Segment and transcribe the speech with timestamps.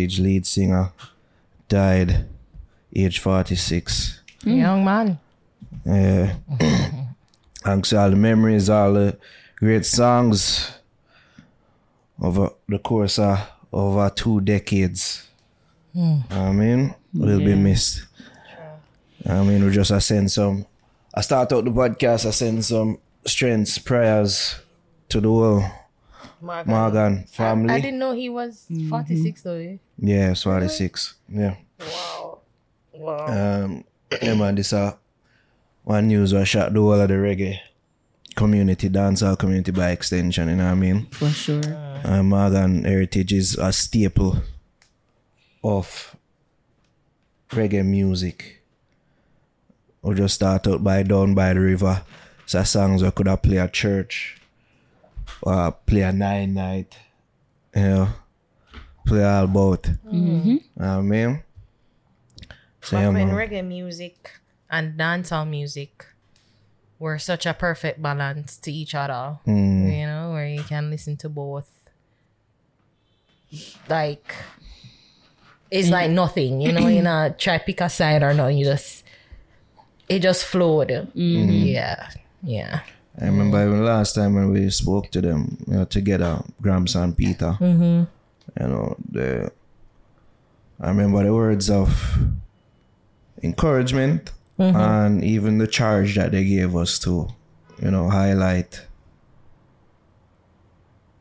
[0.00, 0.92] Morgan Heritage lead singer,
[1.68, 2.26] died
[2.94, 4.20] age 46.
[4.42, 4.50] Hmm.
[4.50, 5.18] Young man.
[5.84, 6.36] Yeah.
[7.62, 9.18] Thanks to all the memories, all the
[9.56, 10.70] great songs
[12.22, 13.38] over the course of
[13.72, 15.28] over two decades.
[15.92, 16.20] Hmm.
[16.30, 18.06] I mean, will be missed.
[19.28, 20.64] I mean, we just I send some.
[21.14, 22.26] I start out the podcast.
[22.26, 24.60] I send some strengths, prayers
[25.10, 25.62] to the whole
[26.40, 26.72] Morgan.
[26.72, 27.74] Morgan family.
[27.74, 28.88] I didn't know he was mm-hmm.
[28.88, 29.54] 46 though.
[29.54, 29.76] eh?
[30.00, 31.14] Yeah, it's 46.
[31.28, 31.56] Yeah.
[31.78, 32.38] Wow.
[32.94, 33.26] Wow.
[33.64, 33.84] Um,
[34.22, 34.94] yeah, man, this uh,
[35.84, 37.58] one news was shot the whole of the reggae
[38.34, 41.06] community, dancehall community by extension, you know what I mean?
[41.10, 41.62] For sure.
[42.04, 44.38] Uh, Morgan Heritage is a staple
[45.62, 46.16] of
[47.50, 48.62] reggae music.
[50.02, 52.02] We just start out by Down by the River.
[52.46, 54.40] So songs we could have play at church
[55.42, 56.96] or play a nine night.
[57.76, 58.08] You know,
[59.06, 59.82] play all about.
[59.82, 60.82] Mm-hmm.
[60.82, 61.42] I mean,
[62.80, 63.36] so yeah, Back when man.
[63.36, 64.30] reggae music
[64.70, 66.06] and dancehall music
[66.98, 69.38] were such a perfect balance to each other.
[69.46, 69.98] Mm.
[70.00, 71.68] You know, where you can listen to both.
[73.88, 74.34] Like
[75.70, 79.04] it's like nothing, you know, you know, try pick a side or not, you just
[80.08, 81.08] it just flowed.
[81.14, 82.10] Yeah.
[82.42, 82.80] Yeah.
[83.20, 87.16] I remember even last time when we spoke to them, you know, together, Gramps and
[87.16, 88.06] Peetah.
[88.58, 89.52] You know, the
[90.80, 92.16] I remember the words of
[93.42, 94.76] encouragement mm-hmm.
[94.76, 97.28] and even the charge that they gave us to,
[97.82, 98.86] you know, highlight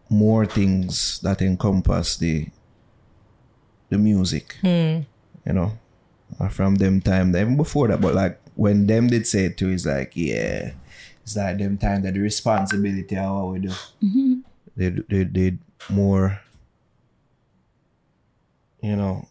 [0.09, 2.47] more things that encompass the
[3.89, 4.55] the music.
[4.61, 5.01] Hmm.
[5.45, 5.71] You know.
[6.39, 9.69] uh, From them time, even before that, but like when them did say it too,
[9.69, 10.71] it's like, yeah,
[11.23, 13.69] it's like them time that the responsibility of what we do.
[14.03, 14.33] Mm-hmm.
[14.77, 16.39] They they did more,
[18.81, 19.27] you know,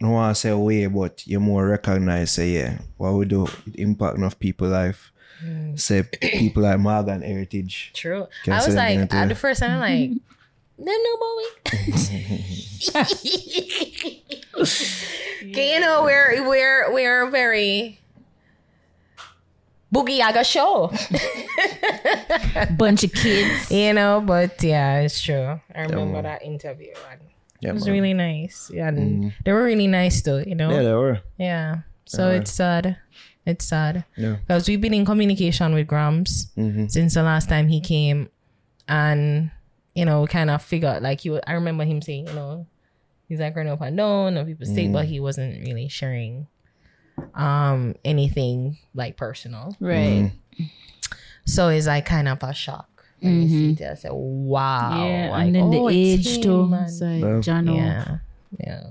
[0.00, 3.24] no one want to say oh, way, but you more recognize, say, yeah, what we
[3.24, 5.12] do, it impact enough people life.
[5.44, 5.78] Mm.
[5.78, 7.92] Say people like Morgan Heritage.
[7.94, 8.26] True.
[8.44, 9.28] Can I was like to at you?
[9.28, 10.10] the first time I'm like,
[10.78, 11.42] no no boy.
[15.44, 17.98] Okay, you know, we're we're we're very
[19.92, 20.90] Boogie Yaga show.
[22.76, 23.70] Bunch of kids.
[23.70, 25.60] you know, but yeah, it's true.
[25.74, 26.94] I remember that interview.
[27.10, 27.20] And
[27.62, 27.94] Yeah, it was man.
[27.94, 28.70] really nice.
[28.74, 29.28] Yeah, and mm-hmm.
[29.44, 30.70] they were really nice though, you know?
[30.70, 31.20] yeah, they were.
[31.38, 31.76] Yeah.
[32.06, 32.98] So it's sad.
[33.46, 34.04] It's sad.
[34.16, 34.36] Yeah.
[34.36, 36.88] Because we've been in communication with Gramps mm-hmm.
[36.88, 38.28] since the last time he came.
[38.88, 39.50] And,
[39.94, 42.66] you know, kind of figured like you I remember him saying, you know,
[43.28, 45.12] he's like running up and down and people say, but mm-hmm.
[45.12, 46.48] he wasn't really sharing
[47.34, 49.76] um anything like personal.
[49.80, 50.32] Right.
[51.46, 52.88] So it's like kind of a shock.
[53.22, 53.28] Mm-hmm.
[53.28, 55.06] When you see it, I said, wow.
[55.06, 55.30] Yeah.
[55.30, 56.66] like, and then oh, the age him, too.
[56.66, 56.84] man.
[56.84, 57.76] It's like Well, Jano.
[57.76, 58.18] Yeah.
[58.58, 58.86] Yeah.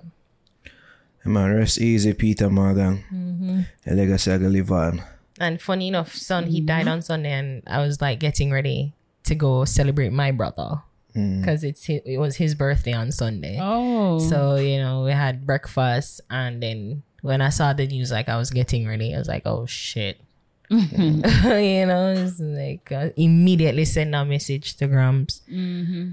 [1.24, 3.04] Hey, man, rest easy, Peetah Morgan.
[3.14, 3.60] Mm-hmm.
[3.86, 5.04] Your legacy I can live on.
[5.40, 6.94] And funny enough, son, he died mm-hmm.
[6.94, 8.94] on Sunday, and I was like getting ready
[9.24, 10.82] to go celebrate my brother
[11.16, 11.42] mm.
[11.42, 13.58] because it's his, it was his birthday on Sunday.
[13.62, 14.20] Oh.
[14.20, 18.38] So you know, we had breakfast, and then when I saw the news, like I
[18.38, 20.20] was getting ready, I was like, "Oh shit!"
[20.72, 25.42] you know, it's like uh, immediately send a message to Gramps.
[25.52, 26.12] Mm-hmm.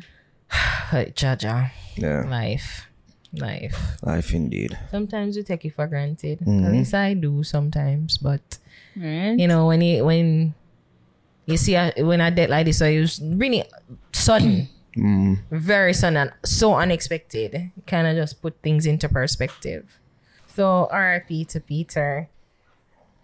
[0.90, 2.88] But Jaja, Yeah, life,
[3.32, 3.76] life.
[4.02, 4.76] life indeed.
[4.90, 6.42] Sometimes we take it for granted.
[6.42, 6.72] At mm-hmm.
[6.72, 8.58] least I do sometimes, but
[8.96, 9.38] right.
[9.38, 10.54] you know when you when
[11.46, 13.62] you see a, when I did like this, so it was really
[14.12, 15.38] sudden, mm.
[15.52, 17.70] very sudden, and so unexpected.
[17.86, 20.00] Kind of just put things into perspective.
[20.56, 21.44] So R.I.P.
[21.44, 22.26] to Peetah,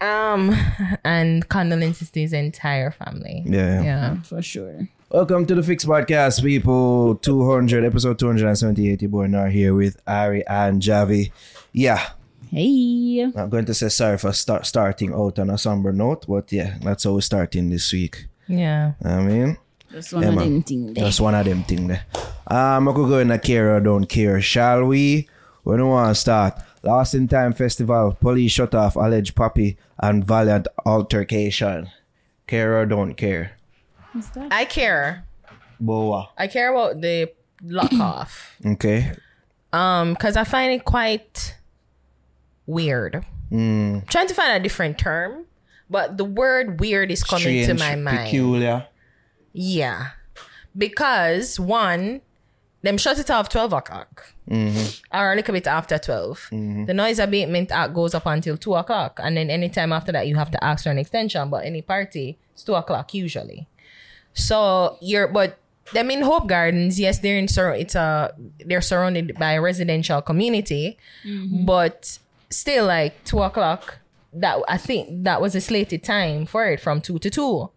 [0.05, 0.55] um,
[1.05, 3.43] and condolences to his entire family.
[3.47, 3.83] Yeah.
[3.83, 4.89] Yeah, For sure.
[5.11, 7.15] Welcome to the Fix Podcast, people.
[7.17, 9.03] 200, episode 278.
[9.03, 11.31] Your boy Nar here with Ari and Javi.
[11.73, 12.05] Yeah,
[12.51, 13.23] Hey.
[13.37, 16.77] I'm going to say sorry for start, starting out on a somber note, but yeah,
[16.83, 18.27] that's how we're starting this week.
[18.47, 18.93] yeah.
[19.03, 19.57] I mean,
[19.91, 20.45] That's one Yeah, of man.
[20.53, 20.95] them things.
[20.95, 22.05] That's one of them things there.
[22.47, 24.41] Um, I could go in a care or don't care.
[24.41, 25.29] Shall we?
[25.65, 26.55] We don't want to start.
[26.85, 28.17] Lost in Time Festival.
[28.21, 31.89] Police shut off alleged puppy and valiant altercation.
[32.47, 33.53] Care or don't care.
[34.51, 35.25] I care.
[35.81, 36.29] Boa.
[36.37, 37.33] I care about the
[37.63, 38.57] lock off.
[38.65, 39.13] Okay.
[39.73, 41.57] Um, because I find it quite
[42.67, 43.25] weird.
[43.51, 45.47] Mm, trying to find a different term,
[45.91, 48.19] but the word weird is coming to my mind.
[48.27, 48.87] peculiar.
[49.53, 50.09] Yeah.
[50.77, 52.21] Because one,
[52.85, 54.27] them shut it off 12 o'clock.
[54.49, 55.17] Mm-hmm.
[55.17, 56.51] Or a little bit after 12.
[56.53, 56.85] Mm-hmm.
[56.85, 59.19] The noise abatement act goes up until 2 o'clock.
[59.23, 61.49] And then anytime after that, you have to ask for an extension.
[61.49, 63.67] But any party, it's 2 o'clock usually.
[64.35, 65.59] So you're, but
[65.95, 68.35] them in Hope Gardens, yes, they're in sur- it's a
[68.67, 71.65] they're surrounded by a residential community, mm-hmm.
[71.65, 72.19] but
[72.51, 73.99] still like two o'clock.
[74.33, 77.71] That I think that was a slated time for it from two to two.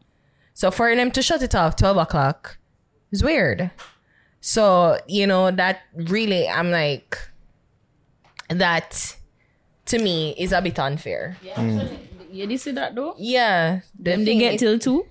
[0.54, 2.58] So for them to shut it off twelve o'clock
[3.12, 3.72] is weird.
[4.48, 7.20] So you know that really, I'm like
[8.48, 8.96] that
[9.92, 11.36] to me is a bit unfair.
[11.44, 11.98] Yeah, mm.
[12.32, 13.14] you did see that though?
[13.20, 15.06] Yeah, the Them they get is- till two?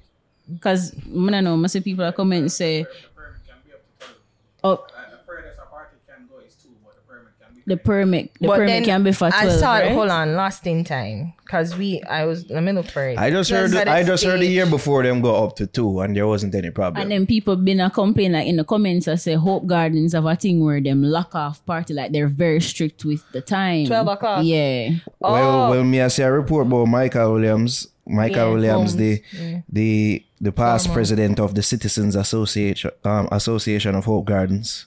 [0.49, 3.83] Because I don't know, most people are coming and say, The permit can be up
[4.01, 4.17] to 12.
[4.65, 7.56] oh, Uh, the furthest a party can go is two, but the permit can be
[7.67, 9.93] the permit, the But permit then can be for I 12, saw right?
[9.93, 11.33] hold on, lost in time.
[11.49, 13.19] Cause we I was let me look for it.
[13.19, 13.71] I just heard.
[13.71, 16.15] Just at I a just heard the year before them go up to two, and
[16.17, 17.03] there wasn't any problem.
[17.03, 20.25] And then people been a complain like in the comments I say Hope Gardens have
[20.27, 23.87] a thing where them lock off party like they're very strict with the time.
[23.87, 24.45] 12 o'clock.
[24.45, 24.91] Yeah.
[25.21, 25.71] Well, Oh.
[25.71, 27.89] well, me I see a report about Michael Williams.
[28.09, 28.97] Michael Yeah, Williams, Holmes.
[28.97, 29.61] the Yeah.
[29.69, 30.95] the the past Former.
[30.97, 34.87] president of the Citizens Association um, Association of Hope Gardens,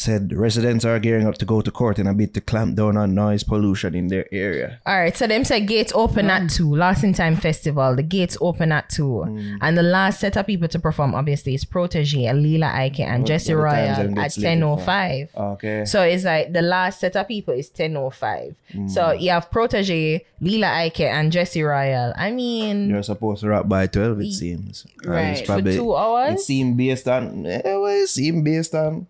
[0.00, 2.96] said residents are gearing up to go to court in a bid to clamp down
[2.96, 4.80] on noise pollution in their area.
[4.86, 6.54] All right, so them say gates open at mm.
[6.56, 6.74] two.
[6.74, 9.58] Lost in Time Festival, the gates open at two, mm.
[9.60, 13.54] and the last set of people to perform obviously is Protoje, Alila Ike, and Jesse
[13.54, 14.84] what the Royal at slated ten oh for?
[14.84, 15.28] five.
[15.36, 15.84] Okay.
[15.84, 18.54] So it's like the last set of people is ten oh five.
[18.72, 18.88] Mm.
[18.90, 22.14] So you have Protoje, Lila Ike, and Jesse Royal.
[22.16, 24.86] I mean, You're supposed to wrap by twelve, it seems.
[25.02, 25.38] And Right.
[25.38, 26.40] it's For two hours?
[26.40, 27.44] It seemed based on.
[27.46, 29.06] eh, well, it seemed based on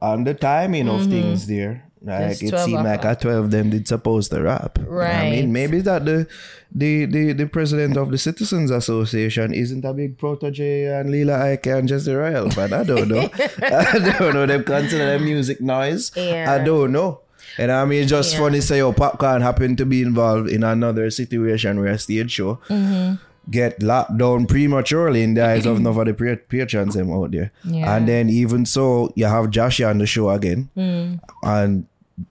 [0.00, 1.84] on the timing of things there.
[2.00, 2.46] Like Mm-hmm.
[2.46, 4.78] It 12 seemed like at twelve them did supposed to rap.
[4.86, 5.14] Right.
[5.16, 6.28] I mean, maybe that the
[6.72, 11.66] the the the president of the Citizens Association isn't a big Protoje and Lila Ike
[11.66, 13.28] and Jesse Royal, but I don't know.
[13.62, 14.46] I don't know.
[14.46, 16.12] Them consider them music noise.
[16.14, 16.46] Yeah.
[16.54, 17.20] I don't know.
[17.58, 18.40] And I mean, just Yeah.
[18.46, 22.60] funny say, your Popcaan happened to be involved in another situation where a stage show
[22.68, 23.14] Mm-hmm.
[23.50, 27.30] Get locked down prematurely in the eyes of none of the pa- patrons them out
[27.30, 27.50] there.
[27.64, 27.96] Yeah.
[27.96, 30.68] And then even so, you have Joshy on the show again.
[30.76, 31.20] Mm.
[31.42, 31.86] And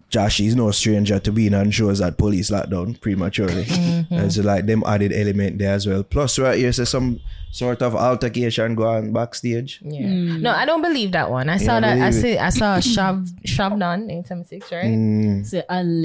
[0.10, 3.66] Josh is no stranger to being on shows that police locked down prematurely.
[4.08, 4.14] Mm-hmm.
[4.14, 6.02] And so like them added element there as well.
[6.02, 7.20] Plus right here, so some
[7.52, 9.82] sort of altercation go on backstage.
[9.84, 10.38] yeah.
[10.38, 11.50] No, I don't believe that one.
[11.50, 11.98] I saw that.
[11.98, 12.38] I believe see.
[12.38, 14.86] I saw Shav Shavdan eight seven six, right?
[14.86, 15.46] Mm.
[15.46, 15.58] Say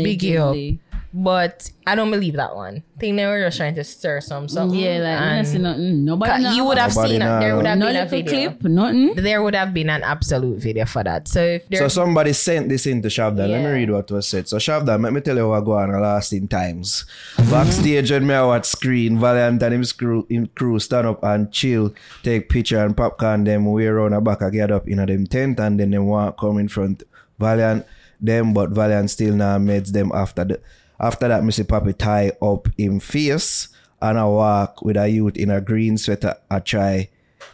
[0.02, 0.54] Big up.
[0.54, 0.80] allegedly.
[1.14, 2.82] But I don't believe that one.
[3.02, 4.78] think they were just trying to stir some something.
[4.78, 6.04] Yeah, like I and see nothing.
[6.04, 7.40] Nobody you would have Nobody seen it.
[7.40, 8.32] There would have no been a video.
[8.32, 9.14] clip, nothing.
[9.16, 11.28] There would have been an absolute video for that.
[11.28, 13.48] So if there, So somebody sent this in into Shavda.
[13.48, 14.48] Let me read what was said.
[14.48, 17.04] So Shavda, let me tell you what go on the last in times.
[17.50, 21.52] Backstage and me I watch screen, Valiant and him crew, him crew stand up and
[21.52, 21.92] chill,
[22.22, 25.26] take picture and Popcaan them way around the back I get up in a them
[25.26, 27.02] tent and then them walk come in front.
[27.38, 27.84] Valiant
[28.20, 30.60] them but Valiant still now meds them after the
[30.98, 33.68] after that Missy Papi tie up him face
[34.00, 37.08] and I walk with a youth in a green sweater I try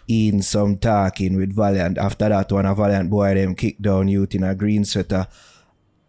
[0.09, 1.99] in some talking with Valiant.
[1.99, 5.27] After that, one a Valiant boy them kick down youth in a green sweater,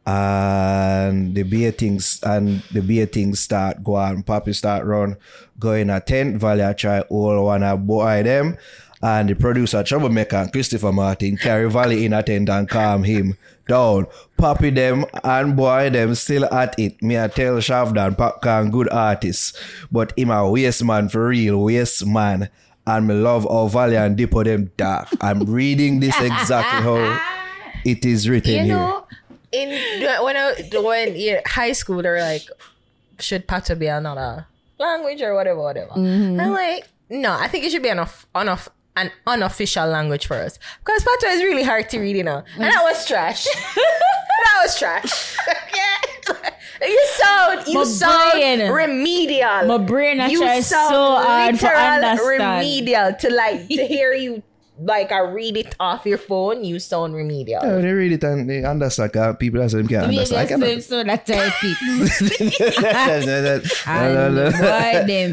[0.06, 4.24] and the beatings and the beatings start go on.
[4.24, 5.18] Papi start run,
[5.60, 6.38] go in a tent.
[6.38, 8.58] Valiant try all one a boy them,
[9.01, 13.38] and the producer troublemaker and Christopher Martin carry Valley in a tent and calm him
[13.68, 14.08] down.
[14.38, 17.01] Poppy them and boy them still at it.
[17.01, 19.58] Me I tell Shavdan Popcaan good artist,
[19.91, 22.50] but him a waste man for real, waste man
[22.88, 25.08] and me love how Valiant Dippo them dark.
[25.22, 27.22] I'm reading this exactly how
[27.86, 28.75] it is written you here.
[28.75, 29.06] know,
[29.51, 29.70] in
[30.24, 32.44] when I when yeah, high school, they're like,
[33.20, 35.91] should Pata be another language or whatever, whatever.
[35.91, 36.39] Mm-hmm.
[36.39, 40.27] I'm like, no, I think it should be an off, on off, an unofficial language
[40.27, 43.46] for us because Pata is really hard to read, you know, and that was trash.
[43.75, 45.36] that was trash.
[46.82, 48.72] You sound, you My sound brain.
[48.72, 49.65] remedial.
[49.65, 52.25] My brain I you sound so hard to understand.
[52.25, 54.41] remedial to like to hear you
[54.82, 56.64] like I read it off your phone.
[56.64, 57.62] You sound remedial.
[57.64, 59.16] Oh, they read it and they understand.
[59.18, 60.40] uh, People that them can't understand.
[60.40, 60.68] I just cannot.
[60.68, 61.78] say so that type it.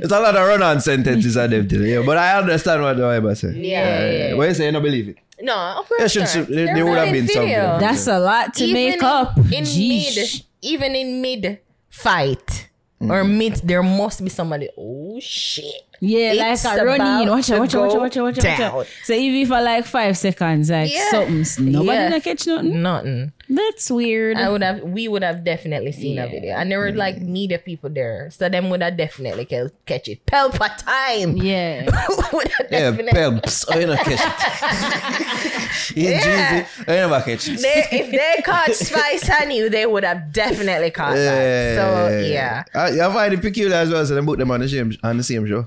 [0.03, 3.03] It's a lot of run-on sentences of them today, yeah, but I understand what the
[3.03, 3.53] Bible say.
[3.55, 4.67] Yeah, yeah, What you say?
[4.67, 5.17] You don't believe it?
[5.41, 6.35] No, of There course should- not.
[6.49, 7.51] there- there They're would have running been something.
[7.81, 9.37] That's a lot to make up.
[9.37, 10.17] in Jeesh.
[10.17, 11.59] mid, even in mid
[11.91, 12.69] fight
[13.01, 14.69] or mid, there must be somebody.
[14.79, 15.85] Oh shit!
[16.01, 17.01] Yeah, It's like a running.
[17.01, 18.87] about Watch to out, watch out, watch go out, watch out, watch out, watch out.
[19.05, 21.11] So even for like five seconds, like Yeah.
[21.11, 22.09] something, nobody Yeah.
[22.11, 22.83] not catch nothing.
[22.83, 23.33] Nothing.
[23.49, 24.37] That's weird.
[24.39, 24.83] I would have.
[24.83, 28.49] We would have definitely seen a video, and there were like media people there, so
[28.49, 30.27] them would have definitely catch it.
[30.27, 31.37] Pelpa time.
[31.37, 31.85] yeah.
[32.33, 33.13] would have Yeah, definitely.
[33.13, 33.65] pelps.
[33.73, 35.97] Oh, you don't catch it.
[35.97, 36.63] yeah, Yeah.
[36.65, 36.89] Jeezy.
[36.89, 37.61] I never catch it.
[37.63, 41.77] They, if they caught Spice and you, they would have definitely caught that.
[41.77, 42.65] So yeah.
[42.75, 45.17] Uh, you find it peculiar as well, so they put them on the same on
[45.19, 45.65] the same show.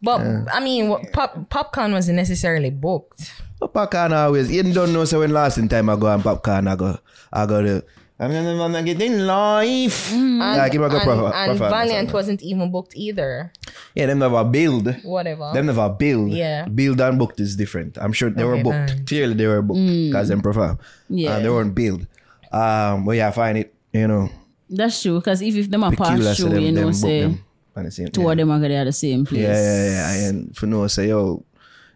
[0.00, 0.20] But
[0.52, 3.32] I mean, what, pop, Popcaan wasn't necessarily booked.
[3.58, 4.50] But Popcaan always.
[4.50, 6.98] You don't know so when last in time I go and Popcaan I go
[7.32, 7.84] I go to
[8.20, 10.12] I'm gonna get in life.
[10.12, 13.52] like him I go and, proper, and Valiant wasn't even booked either.
[13.94, 14.92] Yeah, them never build.
[15.04, 15.52] Whatever.
[15.54, 16.30] Them never build.
[16.30, 16.66] Yeah.
[16.66, 17.96] Build and booked is different.
[17.96, 18.90] I'm sure they were booked.
[18.90, 19.06] fine.
[19.06, 20.80] Clearly they were booked because them perform.
[21.08, 21.38] Yeah.
[21.38, 22.08] They weren't build.
[22.50, 24.30] Um, but yeah, I find it, you know,
[24.68, 25.20] That's true.
[25.20, 26.24] Because if, if them are peculiar.
[26.24, 27.44] pass So through, them, you know, them say them
[27.78, 28.30] on the same two yeah.
[28.30, 29.42] of them are gonna at the same place.
[29.42, 30.28] Yeah, yeah, yeah.
[30.28, 31.44] And for no say, yo,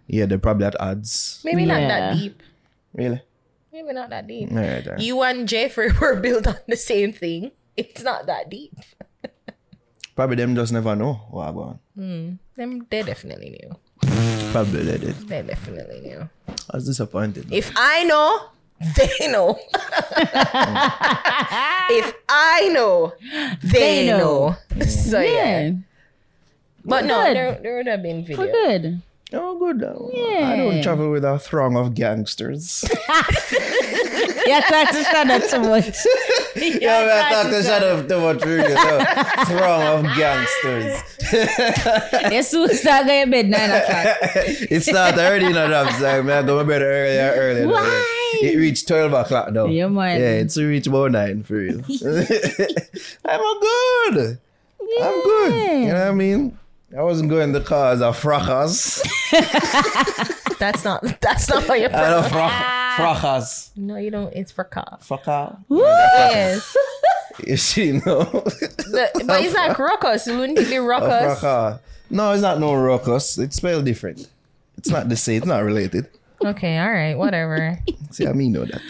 [0.07, 1.41] yeah, they're probably at odds.
[1.45, 2.43] Maybe not that deep.
[2.95, 3.23] Really?
[3.73, 4.51] Maybe not that deep.
[4.51, 5.03] All right, all right.
[5.03, 7.53] You and Jeffrey were built on the same thing.
[7.77, 8.75] It's not that deep.
[10.15, 11.61] Probably them just never know what I go
[11.97, 12.39] on.
[12.55, 13.77] Them, they definitely knew.
[14.53, 15.17] Probably they did.
[15.27, 16.29] They definitely knew.
[16.49, 17.51] I was disappointed.
[17.51, 18.51] If I know,
[18.97, 19.59] they know.
[21.91, 23.13] if I know,
[23.63, 24.57] they, They know.
[24.75, 24.85] know.
[24.87, 25.61] So yeah.
[25.61, 25.73] Yeah.
[26.85, 27.37] But no, Good.
[27.37, 28.45] there, there would have been video.
[28.45, 29.03] We're good.
[29.35, 29.83] Oh, good.
[29.85, 32.85] I don't travel with a throng of gangsters.
[34.47, 35.97] Yeah, try to shut up too much.
[36.57, 38.45] yeah, I thought to shut up too much.
[38.45, 39.05] Really, no.
[39.47, 41.03] Throng of gangsters.
[42.33, 44.17] You soon start going to bed nine o'clock.
[44.69, 45.95] it's not early enough.
[45.95, 47.69] I'm saying, man, go to bed earlier, earlier.
[47.69, 48.39] Why?
[48.43, 49.67] It reached 12 o'clock now.
[49.67, 50.21] Yeah, man.
[50.21, 51.79] Yeah, it's reached about 9 for real.
[51.79, 54.39] I'm good.
[55.01, 55.81] I'm good.
[55.83, 56.59] You know what I mean?
[56.97, 59.03] I wasn't going to cause a fracas.
[60.59, 61.03] That's not.
[61.21, 61.91] That's not what you're.
[61.91, 63.71] know fra- fracas.
[63.77, 64.33] No, you don't.
[64.35, 64.99] It's for car.
[65.01, 65.57] Fracas.
[65.71, 66.77] Yes,
[67.47, 68.25] You see, no.
[68.25, 70.27] The- but it's like ruckus.
[70.27, 71.41] Wouldn't it be ruckus?
[71.41, 71.81] fracas.
[72.11, 73.39] No, it's not no ruckus.
[73.39, 74.29] It's spelled different.
[74.77, 75.39] It's not the same.
[75.39, 76.09] It's not related.
[76.45, 77.79] Okay, all right, whatever.
[78.11, 78.83] See, I mean, know that.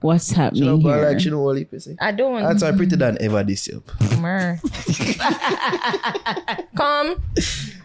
[0.00, 1.10] What's happening but here?
[1.12, 1.96] like, you know, all say.
[2.00, 2.42] I don't.
[2.42, 3.80] That's why pretty than ever this year.
[6.76, 7.16] Come.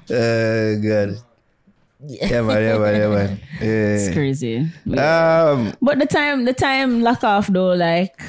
[0.10, 1.18] Uh, good.
[2.06, 3.40] Yeah, man, yeah, man, yeah, man.
[3.62, 4.14] It's Yeah.
[4.14, 4.58] crazy.
[4.98, 8.20] Um, But the time, the time lock off though, like,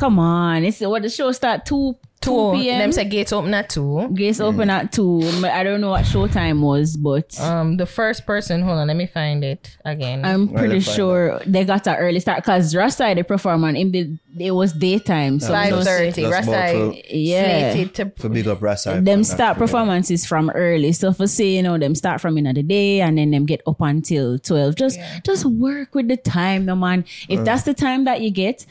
[0.00, 0.64] come on.
[0.64, 2.52] It's what the show start two two Two.
[2.52, 2.78] p.m.
[2.80, 4.06] Them say gate open at two.
[4.12, 5.22] Gates open at two.
[5.42, 8.60] I don't know what show time was, but Um, the first person.
[8.60, 10.22] Hold on, let me find it again.
[10.24, 13.92] I'm pretty they find sure they got an early start because Rasta the performance in
[13.92, 16.22] the it was daytime, so Five you know, thirty.
[16.24, 17.72] That's about Rasai Yeah.
[17.72, 18.12] slated to.
[18.20, 19.00] for big up Rasa.
[19.00, 20.92] them start performances from early.
[20.92, 23.80] So for say, you know, them start from another day and then them get up
[23.80, 24.74] until twelve.
[24.76, 27.04] Just just work with the time, no man.
[27.30, 28.66] If that's the time that you get,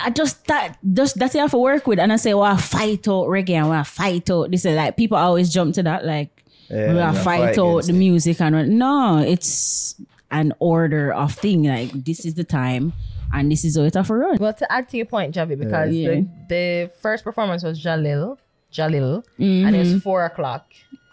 [0.00, 1.98] I just that just that's what you have to work with.
[1.98, 4.50] And I say, well, I fight out reggae and I fight out.
[4.50, 7.58] This is like people always jump to that like Yeah, we yeah, are fight fight
[7.58, 7.96] out the it.
[7.96, 9.96] music and no, it's
[10.30, 11.64] an order of thing.
[11.64, 12.92] Like this is the time
[13.32, 14.36] and this is how it have to run.
[14.38, 16.08] Well, to add to your point, Javi, because Yeah.
[16.10, 18.38] the, the first performance was Jalil,
[18.72, 19.98] Jalil, and it was mm-hmm.
[19.98, 20.66] four o'clock.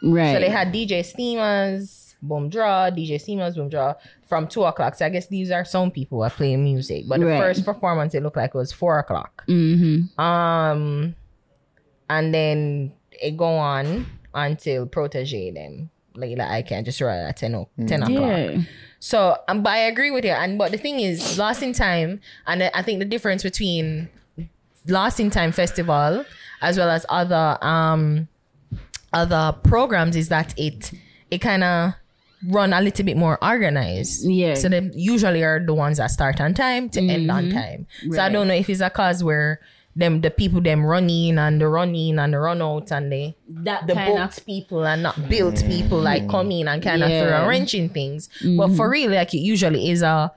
[0.04, 0.34] Right.
[0.34, 3.96] So they had DJ Steamers, Boom Draw, DJ Steamers, Boom Draw
[4.28, 4.96] from two o'clock.
[4.96, 7.06] So I guess these are some people who are playing music.
[7.08, 7.40] But the Right.
[7.40, 9.44] first performance, it looked like it was four o'clock.
[9.48, 10.20] mm-hmm.
[10.22, 11.16] Um,
[12.10, 15.90] and then it go on until Protoje them.
[16.14, 18.20] Like, like I can just write at 10, o- 10 o'clock.
[18.20, 18.62] Yeah.
[19.00, 20.32] So, um, but I agree with you.
[20.32, 24.10] And but the thing is, Lost in Time, and I think the difference between
[24.88, 26.26] Lost in Time Festival
[26.62, 28.28] as well as other um
[29.14, 30.92] other programs is that it
[31.32, 31.94] it kind of
[32.48, 34.30] run a little bit more organized.
[34.30, 34.56] Yeah.
[34.56, 37.58] So they usually are the ones that start on time to end on mm-hmm.
[37.58, 37.88] time.
[38.12, 39.60] So I don't know if it's a cause where
[39.96, 43.88] them the people them running and the running and the run out and they That
[43.88, 45.68] the kind booked people and not built mm.
[45.68, 47.28] people like come in and kind of Yeah.
[47.28, 48.30] throw a wrench in things.
[48.42, 48.76] But mm-hmm.
[48.76, 50.32] for real, like it usually is a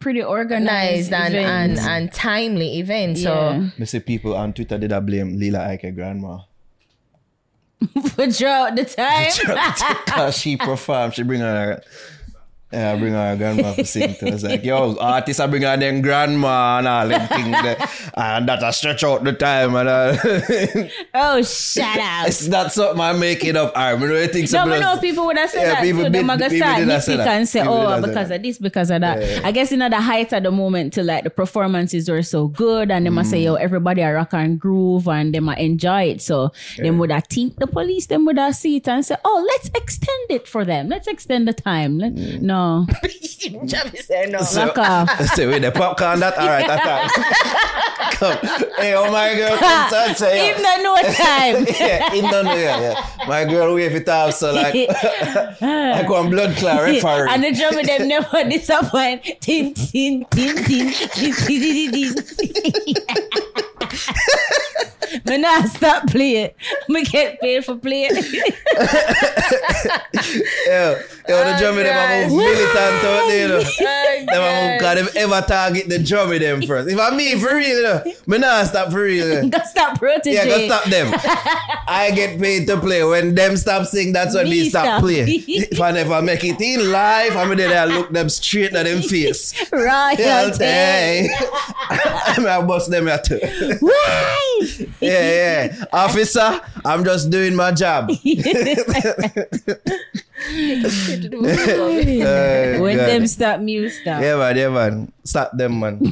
[0.00, 1.88] pretty organized organized and, and, event.
[1.88, 3.18] and timely event.
[3.18, 3.70] So Yeah.
[3.78, 6.40] Me see people on Twitter did I blame Lila Ike grandma.
[8.32, 9.96] throughout the time.
[10.06, 11.82] Cause she performed, she bring on her
[12.72, 14.42] yeah, I bring her grandma to sing to us.
[14.42, 17.76] Like, yo, artists I bring on them grandma and all them things there.
[18.14, 20.16] And that I stretch out the time and all.
[21.14, 22.26] oh, shut up.
[22.28, 23.72] it's not something I'm making up.
[23.76, 26.10] I know you think No, but no, people would have said Yeah, that people too.
[26.10, 27.28] did- Them people start did have that.
[27.28, 29.20] and say, People oh, because of this, because of that.
[29.20, 29.46] Yeah, yeah.
[29.48, 32.48] I guess, you know, the height at the moment to like the performances were so
[32.48, 33.44] good and they must say, Mm.
[33.44, 36.22] yo, everybody are rock and groove and they might enjoy it.
[36.22, 39.44] So them would have think the police, them would have see it and say, oh,
[39.50, 40.88] let's extend it for them.
[40.88, 41.98] Let's extend the time.
[41.98, 42.42] Let- Mm.
[42.42, 42.86] No, no.
[43.66, 44.40] Javi said no.
[44.40, 45.20] So, Fuck off.
[45.34, 48.38] So with the Popcaan that all right, that come.
[48.76, 50.50] Hey, oh my girl, come to say.
[50.54, 51.66] In the no time.
[51.80, 53.26] yeah, in the no yeah, yeah.
[53.26, 54.74] My girl wave it off so like
[55.60, 57.28] I go on blood clot referee.
[57.30, 59.24] And the drummer them never disappoint.
[59.40, 62.14] Tin tin tin tin tin tin tin tin
[65.24, 66.50] when I stop playing,
[66.88, 68.10] me get paid for playing.
[70.66, 70.96] Yo,
[71.28, 72.36] yo, the drummer them are God.
[72.36, 73.62] militant out there, you know.
[73.62, 74.96] Oh, Them are, God.
[74.98, 76.88] Them ever target the drummer them first.
[76.88, 79.28] If I me for real, you know, me nah stop for real.
[79.28, 79.48] You know.
[79.48, 80.32] Gotta stop Protoje.
[80.32, 81.12] Yeah, go stop them.
[81.88, 83.02] I get paid to play.
[83.04, 85.00] When them stop sing, that's when me, Me stop, stop.
[85.02, 85.26] playing.
[85.28, 89.02] if I never make it in live, I'm there I look them straight at them
[89.02, 89.54] face.
[89.72, 90.18] Right.
[90.22, 91.28] Yeah, I'll say.
[91.90, 93.40] I'm gonna bust them at too.
[93.80, 94.60] Why?
[95.12, 95.84] Yeah, yeah.
[95.92, 98.10] Officer, I'm just doing my job.
[100.42, 100.50] Uh,
[102.82, 103.06] when God.
[103.08, 104.20] them stop, me stop.
[104.20, 105.12] Yeah, man, yeah, man.
[105.22, 106.02] Stop them, man.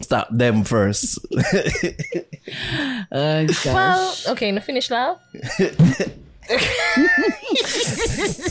[0.00, 1.18] Stop them first.
[3.12, 3.66] Oh, gosh.
[3.66, 5.18] Well, okay, no finish laugh.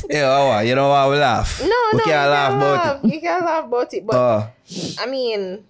[0.09, 1.59] yeah, you know why we laugh?
[1.61, 3.03] No, we no, can't you laugh can't about laugh.
[3.05, 3.13] it.
[3.13, 4.49] You can't laugh about it, but Oh,
[4.99, 5.63] I mean,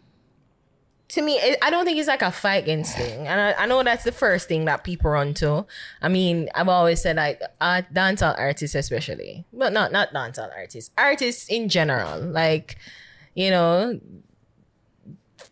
[1.15, 3.65] to me, it, I don't think it's like a fight against thing, and I, I
[3.67, 5.65] know that's the first thing that people run to.
[6.01, 10.91] I mean, I've always said like uh, dancehall artists, especially, but not not dancehall artists,
[10.97, 12.19] artists in general.
[12.19, 12.77] Like,
[13.33, 13.97] you know,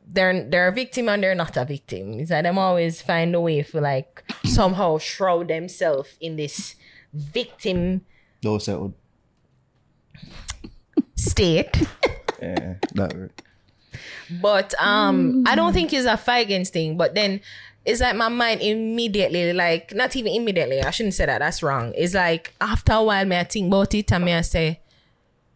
[0.06, 2.20] they're they're a victim and they're not a victim.
[2.20, 6.76] It's like them always find a way for like somehow shroud themselves in this
[7.14, 8.02] victim
[8.42, 8.94] those that would.
[11.16, 11.88] state.
[12.42, 13.32] Yeah, that.
[14.42, 16.98] But um, I don't think it's a fight against thing.
[16.98, 17.42] But then
[17.86, 20.82] it's like my mind immediately, like not even immediately.
[20.82, 21.40] I shouldn't say that.
[21.40, 21.94] That's wrong.
[21.96, 24.80] It's like after a while, may I think about it and may I say,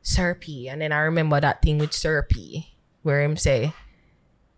[0.02, 3.74] Sir P, and then I remember that thing with Sir P, where him say,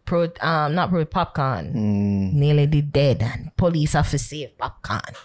[0.06, 5.15] pro um not pro Popcaan nearly did dead and police officer to save Popcaan.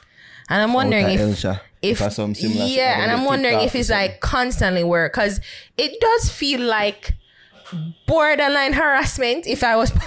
[0.50, 3.60] And I'm wondering Out if of Elsha, if for some similar yeah, and I'm wondering
[3.60, 5.40] if it's like constantly work because
[5.78, 7.14] it does feel like
[8.06, 9.46] borderline harassment.
[9.46, 10.00] If I was, and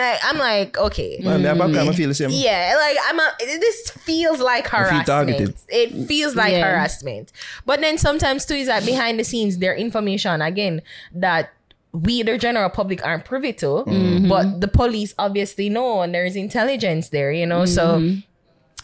[0.00, 2.30] I, I'm like, okay, Man, me I feel the same.
[2.30, 3.32] yeah, like I'm a.
[3.38, 5.06] This feels like feel harassment.
[5.06, 5.54] targeted.
[5.68, 6.70] It feels like Yeah.
[6.70, 7.32] harassment.
[7.64, 10.82] But then sometimes too is that behind the scenes, their information again
[11.14, 11.50] that
[11.92, 14.28] we the general public aren't privy to, mm-hmm.
[14.28, 17.64] but the police obviously know, and there's intelligence there, you know.
[17.64, 18.20] So, mm-hmm.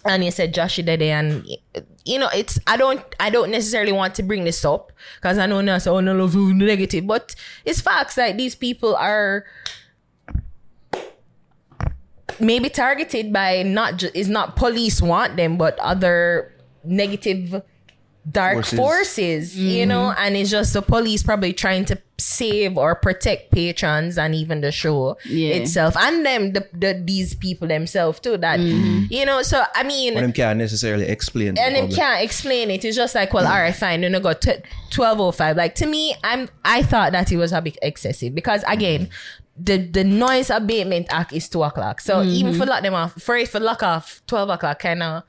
[0.04, 1.46] And he said Josh Dede, and
[2.04, 5.46] you know, it's I don't I don't necessarily want to bring this up because I
[5.46, 7.34] know now so no love you negative, but
[7.64, 9.44] it's facts like these people are
[12.40, 16.52] maybe targeted by not just is not police want them but other
[16.84, 17.62] negative
[18.30, 18.78] dark Forces.
[18.78, 19.88] forces, you mm-hmm.
[19.88, 24.60] know and it's just the police probably trying to save or protect patrons and even
[24.60, 25.54] the show Yeah.
[25.54, 29.06] itself and them the, the these people themselves too that mm-hmm.
[29.10, 31.56] you know so i mean But them can't necessarily explain.
[31.56, 32.84] to and the them can't explain it.
[32.84, 34.02] It's just like, well, all right, fine.
[34.02, 34.44] Then I got
[34.90, 35.56] twelve oh five.
[35.56, 39.08] Like to me, I'm I thought that it was a bit excessive because again,
[39.56, 42.00] the the noise abatement act is two o'clock.
[42.00, 42.30] So mm-hmm.
[42.30, 45.22] even for lock them off, for it for lock off twelve o'clock, kind of,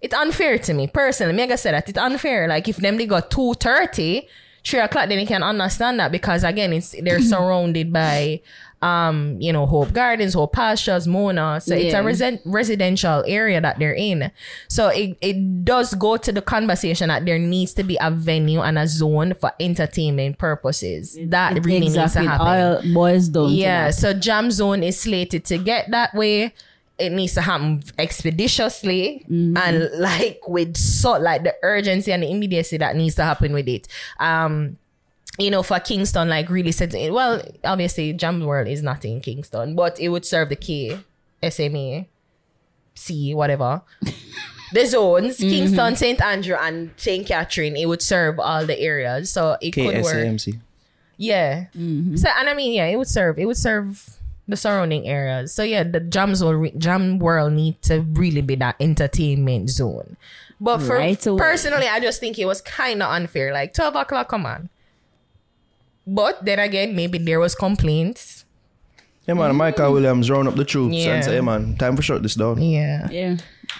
[0.00, 1.34] it's unfair to me personally.
[1.34, 2.48] Mega said that it's unfair.
[2.48, 4.28] Like if them they got two thirty.
[4.64, 8.40] Three o'clock, then you can understand that because again, it's they're surrounded by,
[8.82, 11.60] um, you know, Hope Gardens, Hope Pastures, Mona.
[11.60, 14.32] So it's a resi- residential area that they're in.
[14.66, 18.60] So it, it does go to the conversation that there needs to be a venue
[18.60, 21.16] and a zone for entertainment purposes.
[21.26, 21.92] That really exactly.
[21.92, 22.88] needs to happen.
[22.88, 23.90] All boils down yeah.
[23.90, 26.52] So Jam Zone is slated to get that way.
[26.98, 29.56] It needs to happen expeditiously mm-hmm.
[29.56, 33.68] and like with so like the urgency and the immediacy that needs to happen with
[33.68, 33.88] it.
[34.18, 34.78] Um
[35.38, 39.74] you know, for Kingston, like really said, well, obviously, Jam World is not in Kingston,
[39.74, 40.98] but it would serve the K,
[41.48, 42.06] SMA,
[42.94, 43.82] C, whatever.
[44.72, 45.50] the zones, mm-hmm.
[45.50, 46.22] Kingston, St.
[46.22, 47.26] Andrew, and St.
[47.26, 49.30] Catherine, it would serve all the areas.
[49.30, 50.14] So it could work.
[50.14, 50.58] KSAMC.
[51.18, 51.66] Yeah.
[51.76, 52.16] Mm-hmm.
[52.16, 53.38] So and I mean, yeah, it would serve.
[53.38, 54.15] It would serve
[54.48, 55.52] the surrounding areas.
[55.52, 60.16] So yeah, the jam zone, re- jam world need to really be that entertainment zone.
[60.60, 63.52] But for Right personally, I just think it was kind of unfair.
[63.52, 64.70] Like twelve o'clock, come on.
[66.06, 68.44] But then again, maybe there was complaints.
[69.26, 71.14] Yeah, man, Michael Williams round up the troops Yeah.
[71.16, 72.62] and say, hey, man, time for shut this down.
[72.62, 73.08] Yeah.
[73.10, 73.36] Yeah.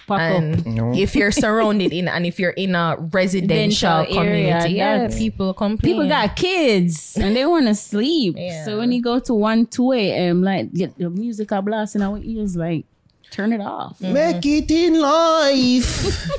[0.06, 0.42] Pack up.
[0.42, 4.98] And if you're surrounded in and if you're in a residential Residential area, community, yeah,
[4.98, 5.92] that's- people complain.
[5.94, 8.36] People got kids and they want to sleep.
[8.38, 8.64] Yeah.
[8.64, 12.18] So when you go to 1, 2 a.m., like get the music are blasting our
[12.22, 12.84] ears, like
[13.30, 13.98] turn it off.
[13.98, 14.12] Mm-hmm.
[14.12, 16.30] Make it in life.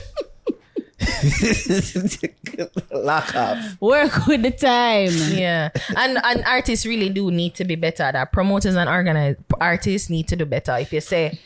[2.92, 3.78] Lock off.
[3.82, 5.10] Work with the time.
[5.38, 8.32] Yeah, and and artists really do need to be better at that.
[8.32, 10.76] Promoters and organized artists need to do better.
[10.78, 11.40] If you say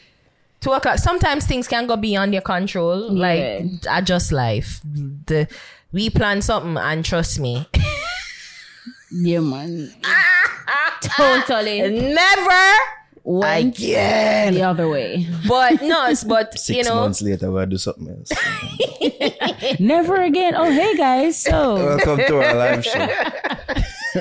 [0.61, 3.11] two o'clock, sometimes things can go beyond your control.
[3.11, 4.79] Like adjust life.
[4.83, 5.47] The
[5.91, 7.67] we plan something, and trust me,
[9.11, 9.93] Yeah, man.
[11.01, 11.81] totally.
[11.89, 12.61] never
[13.23, 14.53] went Again.
[14.53, 15.27] the other way.
[15.47, 18.31] But no, it's but Six you know, months later, we'll do something else.
[19.79, 20.53] Never again.
[20.55, 21.41] Oh, hey guys.
[21.41, 23.07] So Welcome to our live show.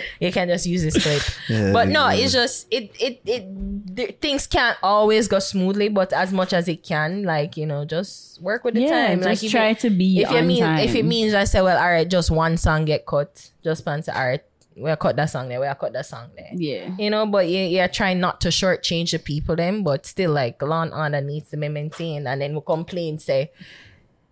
[0.20, 1.22] you can just use this clip.
[1.48, 2.24] Yeah, but no, yeah.
[2.24, 6.68] it's just it it it th- things can't always go smoothly, but as much as
[6.68, 9.20] it can, like you know, just work with the yeah, time.
[9.20, 10.80] like just if try it, to be if you on mean time.
[10.80, 14.02] if it means I say, well, all right, just one song get cut, just plan
[14.04, 14.42] to all right,
[14.76, 16.50] we'll cut that song there, we'll cut that song there.
[16.54, 16.90] yeah.
[16.98, 20.60] You know, but yeah, yeah, try not to shortchange the people them, but still like
[20.62, 23.50] law and order needs to be maintained and then we complain, say,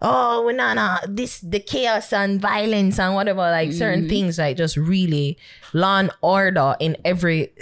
[0.01, 4.09] Oh, we nah uh, nah this the chaos and violence and whatever, like certain mm-hmm.
[4.09, 5.37] things, like just really
[5.73, 7.53] law and order in every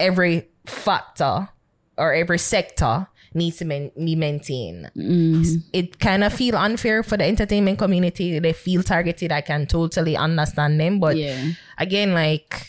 [0.00, 1.48] every factor
[1.96, 4.90] or every sector needs to man- be maintained.
[4.96, 5.56] Mm-hmm.
[5.72, 8.38] It kind of feel unfair for the entertainment community.
[8.38, 9.32] They feel targeted.
[9.32, 11.50] I can totally understand them, but Yeah.
[11.78, 12.68] again, like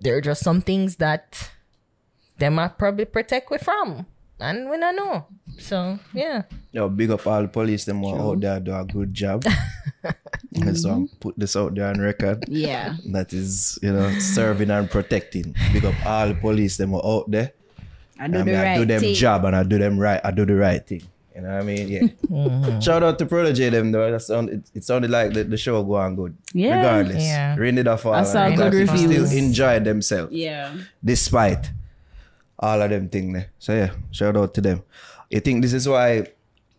[0.00, 1.50] there are just some things that
[2.38, 4.06] they might probably protect we from.
[4.40, 5.26] And we don't know.
[5.58, 6.42] So yeah.
[6.72, 9.44] Yo, big up all the police, them who are out there do a good job.
[10.56, 12.44] And so I'm put this out there on record.
[12.48, 12.96] Yeah.
[13.12, 15.54] That is, you know, serving and protecting.
[15.72, 17.52] Big up all the police, them who are out there.
[18.24, 19.14] I do I, the mean, I right do them thing.
[19.14, 20.20] job and I do them right.
[20.24, 21.02] I do the right thing.
[21.34, 21.88] You know what I mean?
[21.88, 22.80] Yeah.
[22.80, 24.10] Shout out to Protoje them though.
[24.10, 26.34] That sound, it, it sounded like the, the show go on good.
[26.52, 26.76] Yeah.
[26.76, 27.22] Regardless.
[27.22, 27.56] Yeah.
[27.56, 28.14] Rain it off all.
[28.14, 29.28] I saw good people reviews.
[29.28, 30.32] Still enjoy themselves.
[30.32, 30.72] Yeah.
[31.04, 31.70] Despite
[32.58, 33.50] all of them thing there.
[33.58, 34.82] So yeah, shout out to them.
[35.28, 36.28] You think this is why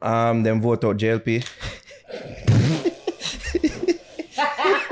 [0.02, 1.46] um them vote out JLP?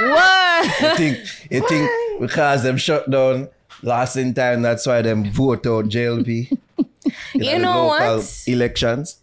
[0.00, 0.80] What?
[0.80, 1.18] You think
[1.50, 1.90] you think
[2.20, 3.48] because them shut down
[3.82, 6.50] last in time, that's why them vote out JLP?
[6.52, 6.58] in
[7.34, 8.42] You know what?
[8.46, 9.18] Elections.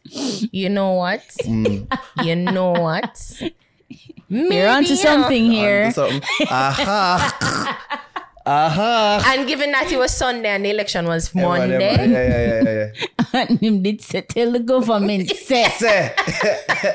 [0.52, 1.22] You know what?
[1.44, 1.88] Mm.
[2.24, 3.42] You know what?
[4.30, 5.92] You're onto Maybe, something Onto here.
[5.92, 6.22] something.
[6.50, 8.02] Aha.
[8.46, 9.34] Aha.
[9.38, 12.12] And given that it was Sunday and the election was Monday, whatever.
[12.12, 12.92] Yeah, yeah, yeah,
[13.34, 13.42] yeah.
[13.48, 16.14] And him did say, tell the government, say, Say,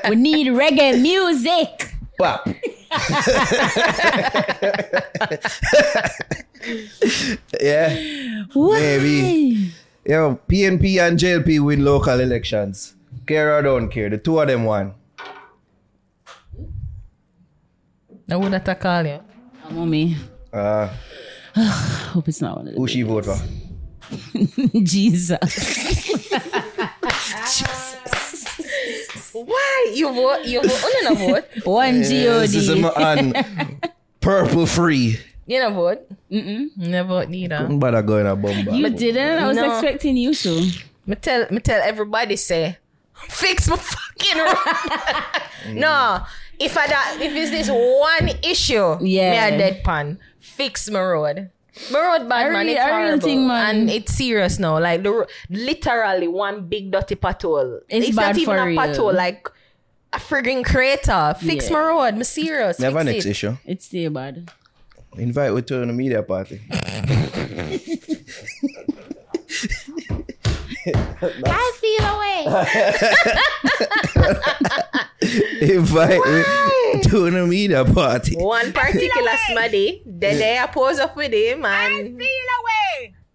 [0.08, 1.94] we need reggae music.
[2.18, 2.46] pop.
[7.60, 8.44] yeah.
[8.52, 8.78] Why?
[8.80, 9.72] Maybe.
[10.04, 12.94] Yo, PNP and JLP win local elections.
[13.26, 14.94] Care or don't care, the two of them won.
[18.30, 19.20] I would have to call you.
[19.64, 20.16] Oh, mommy.
[20.52, 20.88] Uh,
[21.54, 23.34] Hope it's not one of who she vote for?
[23.36, 24.84] them.
[24.84, 25.38] Jesus.
[29.32, 29.92] Why?
[29.94, 31.44] You vote you vote oh, you no vote.
[31.64, 32.10] One This
[32.54, 32.84] is G-O-D.
[32.84, 33.80] on
[34.20, 35.18] purple free.
[35.46, 36.08] You never vote?
[36.30, 36.76] Mm-mm.
[36.76, 37.66] No vote neither.
[37.70, 38.76] But I go in a bomba.
[38.76, 39.42] You didn't?
[39.42, 39.72] I was No.
[39.72, 40.70] expecting you to.
[41.06, 42.78] Me tell me tell everybody say
[43.28, 45.80] fix my fucking road.
[45.80, 46.22] no.
[46.58, 49.50] If I da, if it's this one issue, Yeah.
[49.50, 50.18] me a deadpan.
[50.38, 51.50] Fix my road.
[51.90, 53.26] My road bad I man, really- it's I really horrible.
[53.26, 54.78] think, man- and it's serious now.
[54.78, 57.80] Like the literally one big dirty pothole.
[57.88, 58.78] It's not bad even for a real.
[58.78, 59.48] pothole, like
[60.12, 61.34] a frigging crater.
[61.40, 61.72] Fix Yeah.
[61.72, 62.14] my road.
[62.14, 62.78] Me serious.
[62.78, 63.30] Never Fix next it.
[63.30, 63.56] issue.
[63.64, 64.50] It's still bad.
[65.16, 66.60] Invite we to a media party.
[70.84, 72.44] I feel away.
[75.74, 76.20] Invite
[77.04, 78.36] to a media party.
[78.36, 82.20] One particular smaddy, then they a pose up with him and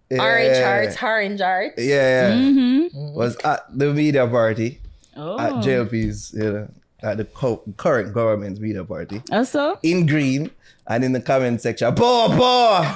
[0.09, 1.75] Yeah, orange yeah, hearts, orange hearts.
[1.77, 2.31] Yeah, yeah.
[2.35, 3.13] Mm-hmm.
[3.13, 4.79] Was at the media party
[5.19, 5.39] Oh.
[5.39, 6.67] at JLP's, you know,
[7.01, 9.79] at the co- current government's media party Also?
[9.83, 10.51] in green
[10.87, 12.95] and in the comment section, boy, boy.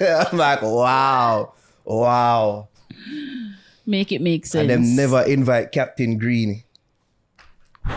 [0.00, 1.52] I'm like, wow,
[1.84, 2.68] wow.
[3.86, 4.62] Make it make sense.
[4.62, 6.62] And them never invite Captain Green.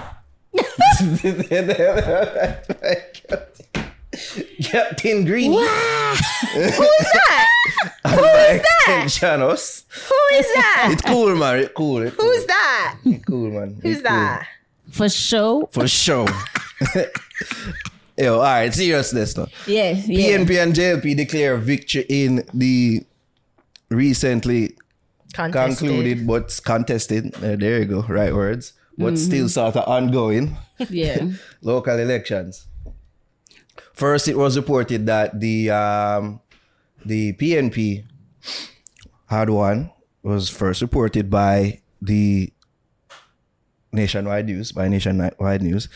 [4.63, 5.51] Captain Green.
[5.51, 5.59] Who's
[7.13, 7.47] that?
[8.07, 9.07] Who is that?
[10.09, 10.89] Who is that?
[10.91, 11.59] It's cool, man.
[11.59, 12.01] It's cool.
[12.01, 12.27] It's cool.
[12.27, 12.97] Who's that?
[13.05, 13.79] It's cool, man.
[13.81, 14.03] Who's cool.
[14.03, 14.47] that?
[14.91, 15.67] For sure.
[15.71, 16.27] For sure.
[18.17, 19.47] Yo, all right, seriousness now.
[19.65, 19.91] Yeah.
[20.05, 20.37] yeah.
[20.37, 23.01] PNP and JLP declare victory in the
[23.89, 24.77] recently
[25.33, 25.77] Contested.
[25.79, 27.33] concluded but contested.
[27.37, 28.73] uh, there you go, right words.
[28.95, 30.55] But still sort of ongoing
[30.89, 31.29] Yeah.
[31.63, 32.67] local elections.
[33.93, 36.39] First, it was reported that the um,
[37.03, 38.05] the PNP
[39.27, 39.89] had won.
[40.21, 42.52] Was first reported by the
[43.93, 45.87] nationwide news, by nationwide news,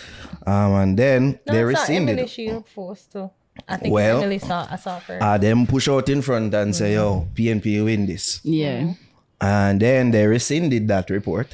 [0.45, 2.13] um, and then they No, I rescinded.
[2.17, 3.29] Emily Shield post too.
[3.67, 5.17] I think Well, Emily saw I saw her.
[5.21, 8.93] Uh, them push out in front and say, "Yo, PNP win this," Yeah.
[9.41, 11.47] and then they rescinded that report.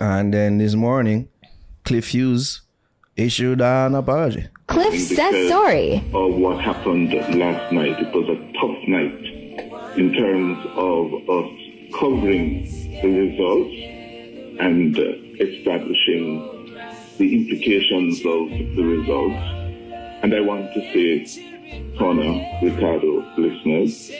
[0.00, 1.28] And then this morning,
[1.84, 2.62] Cliff Hughes
[3.16, 4.46] issued an apology.
[4.66, 5.96] Cliff said because sorry.
[6.12, 7.98] Of what happened last night.
[7.98, 9.34] It was a tough night.
[9.96, 11.50] in terms of us
[11.98, 12.62] covering
[13.02, 13.74] the results
[14.60, 15.02] and uh,
[15.40, 16.74] establishing
[17.18, 19.42] the implications of the results.
[20.22, 24.10] And I want to say, Connor, Ricardo, listeners,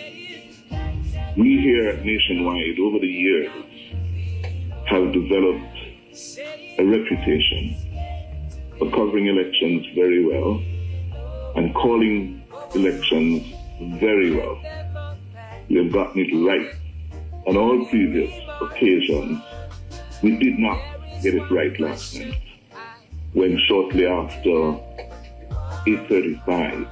[1.37, 3.53] we here at nationwide over the years
[4.87, 5.79] have developed
[6.79, 7.77] a reputation
[8.79, 10.63] for covering elections very well
[11.57, 12.43] and calling
[12.75, 13.55] elections
[14.01, 14.61] very well.
[15.69, 16.75] We have gotten it right
[17.47, 19.43] on all previous occasions.
[20.23, 20.81] We did not
[21.23, 22.41] get it right last night
[23.33, 24.51] when shortly after
[25.87, 26.87] 8.35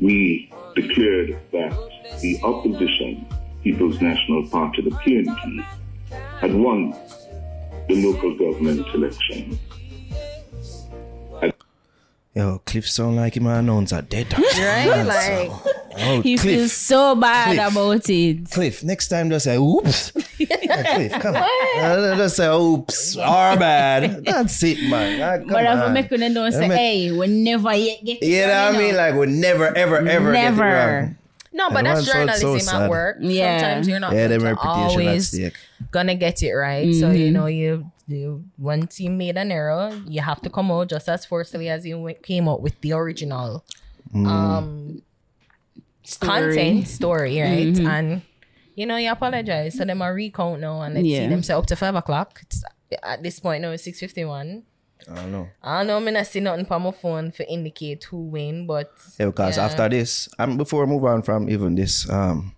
[0.00, 1.72] we declared that
[2.20, 3.26] the opposition,
[3.62, 5.64] People's National Party, the PNP,
[6.40, 6.94] had won
[7.88, 9.58] the local government election.
[12.34, 14.32] Yo, Cliff sound like him announce a dead.
[14.38, 15.02] Right?
[15.02, 15.50] Like,
[16.00, 16.54] Oh, He Cliff.
[16.56, 17.72] feels so bad Cliff.
[17.72, 18.50] about it.
[18.50, 20.12] Cliff, next time just say oops.
[20.38, 21.42] Yeah, Cliff, come on.
[21.78, 23.16] Uh, just say oops.
[23.16, 24.24] Our bad.
[24.24, 25.20] That's it, man.
[25.20, 25.92] Ah, But if I on.
[25.92, 28.78] make them don't say, make- hey, we never yet get it You know what I
[28.78, 28.96] mean?
[28.96, 30.62] Like we never, ever, ever get it Never.
[31.02, 31.16] wrong.
[31.52, 32.82] no, but And that's one sounds so journalism sad.
[32.82, 33.16] at work.
[33.20, 33.58] Yeah.
[33.58, 35.40] Sometimes you're not Yeah, going to reputation always
[35.90, 36.94] gonna get it right.
[36.94, 40.88] So you know, you, you once you made an error, you have to come out
[40.88, 43.64] just as forcefully as you came out with the original
[44.14, 45.02] um
[46.16, 47.78] content story, right?
[47.78, 48.22] And
[48.74, 49.76] you know, you apologize.
[49.76, 51.24] So them a recount now and let's Yeah.
[51.24, 52.40] see them say up to five o'clock.
[52.42, 52.62] It's,
[53.02, 54.62] at this point now it's six fifty one.
[55.10, 55.48] I don't know.
[55.62, 58.90] I don't know, I'm not see nothing on my phone for indicate who win, but
[59.18, 59.64] Yeah, because Yeah.
[59.66, 62.54] after this, um, before we move on from even this um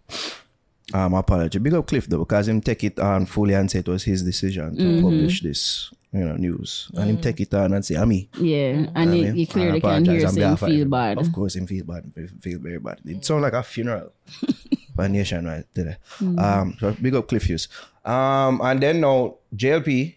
[0.95, 3.89] um apology, big up Cliff though, because him take it on fully and say it
[3.89, 5.01] was his decision to Mm-hmm.
[5.03, 6.90] publish this, you know, news.
[6.94, 7.23] And him Mm.
[7.23, 8.29] take it on and say, I'm me.
[8.38, 11.18] Yeah, and you, you clearly can hear of feel bad.
[11.18, 13.01] Of course, him feel bad, feel- very bad.
[13.05, 14.12] It sound like a funeral.
[14.96, 15.96] for nationwide today.
[16.18, 16.38] Mm.
[16.38, 17.68] Um, so big up Cliff Hughes.
[18.05, 20.16] Um, and then now JLP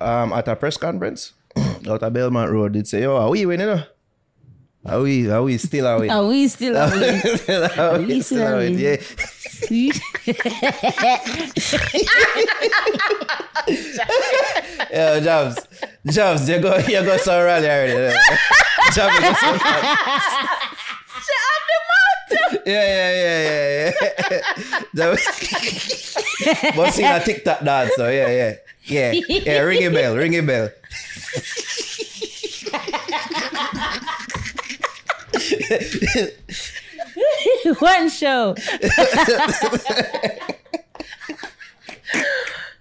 [0.00, 1.32] um at a press conference
[1.88, 3.66] out of Belmont Road did say, "Yo, are we winning?
[3.68, 3.82] You know?
[4.86, 5.28] Are we?
[5.30, 6.08] Are we still are we?
[6.08, 7.04] Are we still are we?
[7.78, 8.68] are we still we?
[8.76, 8.96] Yeah."
[14.90, 15.66] Yeah, Jobs.
[16.06, 18.16] Jobs, you go you go so rally already.
[18.92, 19.58] Jobs, you go so
[22.66, 23.92] Yeah, yeah, yeah, yeah,
[24.30, 24.80] yeah.
[24.94, 25.24] Jobs.
[26.76, 28.54] but see a TikTok dance, so yeah, yeah.
[28.84, 30.70] Yeah, yeah, ring a bell, ring a bell.
[37.78, 38.54] One show.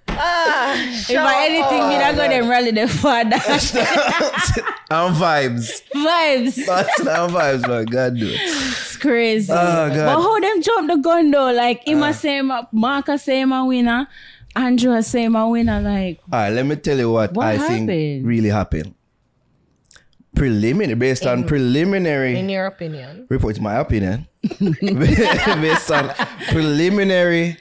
[0.09, 3.35] Ah, if I anything, me not go them rally the father
[4.89, 5.83] I'm vibes.
[5.93, 6.65] vibes.
[6.65, 7.85] That's not vibes, man.
[7.85, 8.39] God do it.
[8.41, 9.51] It's crazy.
[9.51, 9.93] Oh, God.
[9.93, 11.51] But how them jump the gun though?
[11.51, 14.07] Like Ima say him, Marcus say him a winner,
[14.55, 15.81] Andrew say him a winner.
[15.81, 17.87] Like All right, let me tell you what, What I think
[18.25, 18.95] really happened.
[20.35, 23.25] Preliminary, based on preliminary in your opinion.
[23.29, 24.27] report, my opinion,
[25.61, 26.09] based on
[26.49, 27.57] preliminary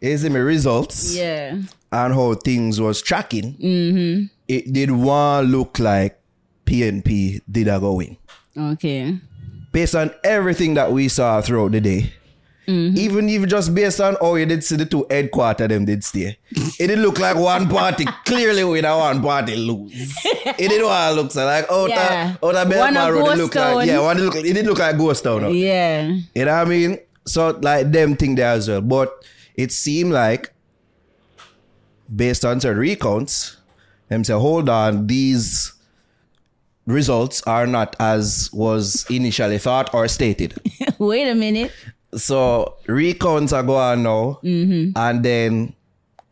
[0.00, 1.56] is results yeah,
[1.92, 4.24] and how things was tracking, mm-hmm.
[4.48, 6.20] it did one look like
[6.64, 8.16] PNP did a go win.
[8.56, 9.18] okay.
[9.72, 12.12] Based on everything that we saw throughout the day,
[12.66, 12.96] Mm-hmm.
[12.98, 16.36] even even just based on how you did see the two headquarter them did stay,
[16.50, 19.92] it didn't look like one party clearly win and one party lose.
[20.24, 22.34] it did all look so like out Yeah.
[22.42, 24.66] of out of One a Belmont Road, it look like yeah, one look it didn't
[24.66, 25.44] look like ghost town.
[25.44, 25.54] out.
[25.54, 26.98] Yeah, You know what I mean?
[27.24, 28.80] So like them thing there as well.
[28.80, 29.12] But
[29.54, 30.52] it seemed like
[32.14, 33.56] based on certain recounts,
[34.08, 35.72] them say, hold on, these
[36.86, 40.54] results are not as was initially thought or stated.
[40.98, 41.72] wait a minute.
[42.14, 44.96] So recounts are going now, mm-hmm.
[44.96, 45.74] and then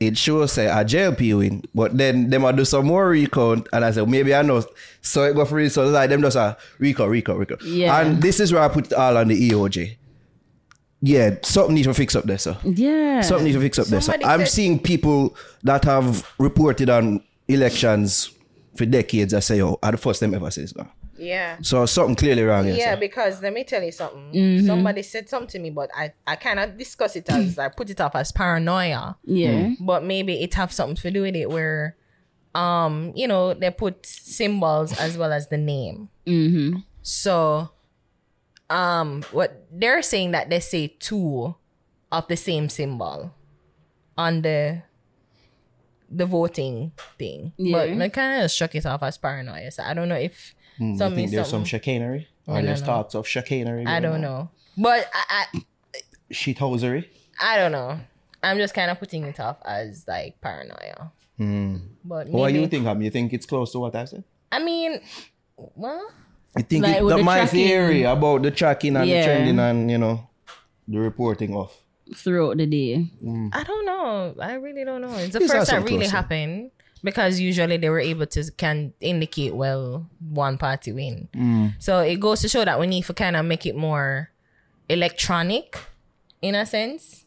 [0.01, 3.85] it shows say a JLP win, but then them might do some more recount, and
[3.85, 4.65] I said maybe I know.
[5.03, 7.63] So it go for results like them just a recount, recount, recount.
[7.63, 8.01] Yeah.
[8.01, 9.97] And this is where I put it all on the EOJ.
[11.07, 12.57] Yeah, something need to fix up there, sir.
[12.65, 14.17] Yeah, Something need to fix up there, sir.
[14.25, 18.31] I'm said- seeing people that have reported on elections
[18.75, 19.35] for decades.
[19.35, 20.91] I say, oh, are the first time ever says that.
[21.25, 21.57] Yeah.
[21.63, 23.01] So something clearly wrong here, Yeah, sir.
[23.01, 24.33] because let me tell you something.
[24.33, 24.67] Mm-hmm.
[24.67, 28.01] Somebody said something to me, but I, I cannot discuss it as I put it
[28.01, 29.17] off as paranoia.
[29.25, 31.97] yeah, But maybe it have something to do with it where
[32.55, 36.09] um, you know, they put symbols as well as the name.
[36.27, 36.79] mm-hmm.
[37.03, 37.71] So
[38.71, 41.55] um what they're saying that they say two
[42.11, 43.35] of the same symbol
[44.17, 44.83] on the
[46.11, 47.53] the voting thing.
[47.57, 47.73] Yeah.
[47.95, 49.71] But I kind of struck it off as paranoia.
[49.71, 52.29] So I don't know if Hmm, you some think there's some something- chicanery?
[52.47, 52.95] And there's don't know.
[52.95, 53.87] talks of chicanery.
[53.87, 54.21] I don't on.
[54.21, 54.51] know.
[54.77, 55.61] But I, I
[56.33, 57.07] Shithousery.
[57.41, 57.99] I don't know.
[58.43, 61.11] I'm just kind of putting it off as like paranoia.
[62.05, 63.03] But What do you maybe- think, Ham?
[63.03, 64.25] You think it's close to what I said?
[64.53, 65.01] I mean,
[65.57, 66.11] well,
[66.57, 67.67] I think Like it, the, the my tracking.
[67.67, 69.21] theory about the tracking and Yeah.
[69.21, 70.29] the trending and, you know,
[70.87, 71.73] the reporting of.
[72.15, 73.11] throughout the day.
[73.53, 74.35] I don't know.
[74.39, 75.15] I really don't know.
[75.17, 76.11] It's the These are first that really closer.
[76.17, 76.71] happened
[77.05, 81.29] because usually they were able to can indicate well one party win.
[81.35, 81.75] Mm.
[81.79, 84.31] So it goes to show that we need to kind of make it more
[84.89, 85.79] electronic,
[86.43, 87.21] in a sense.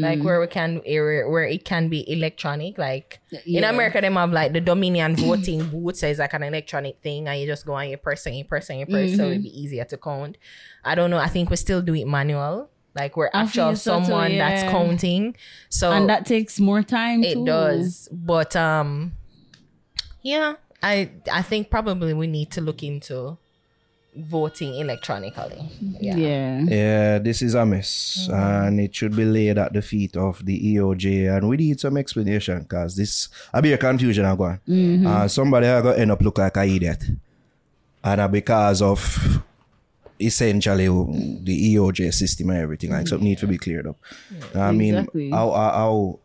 [0.00, 2.78] Like where we can where, where it can be electronic.
[2.78, 7.00] Like in America, they have like the Dominion voting booth, so it's like an electronic
[7.02, 9.26] thing, and you just go and you press and you press and you press, so
[9.26, 10.36] it'd be easier to count.
[10.84, 11.18] I don't know.
[11.18, 12.70] I think we still do it manual.
[12.96, 15.36] Like we're I actual feel so too, someone that's counting.
[15.68, 17.44] So and that takes more time it too.
[17.44, 19.12] does but um
[20.22, 23.36] yeah i i think probably we need to look into
[24.16, 25.60] voting electronically
[26.00, 26.60] yeah, Yeah.
[26.62, 30.56] Yeah, this is a mess, and it should be laid at the feet of the
[30.74, 35.06] EOJ, and we need some explanation because this a bit of confusion I go on.
[35.06, 37.04] Uh, somebody I got end up look like an idiot,
[38.02, 39.00] and uh, because of
[40.20, 43.96] essentially the EOJ system and everything, like something need to be cleared up.
[44.54, 45.30] I mean, Exactly.
[45.30, 46.20] how how,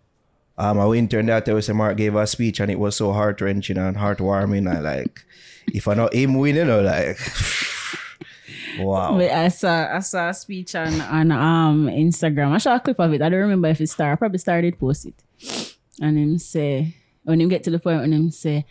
[0.57, 3.41] um, intern that there was a Mark gave a speech and it was so heart
[3.41, 4.71] wrenching and heartwarming.
[4.71, 5.25] I like,
[5.73, 7.17] if I not him win, you know, like,
[8.79, 9.17] wow.
[9.17, 12.51] But I saw I saw a speech on on um Instagram.
[12.51, 13.21] I saw a clip of it.
[13.21, 14.13] I don't remember if it started.
[14.13, 15.75] I probably started post it.
[16.01, 18.65] And him say when him get to the point when him say,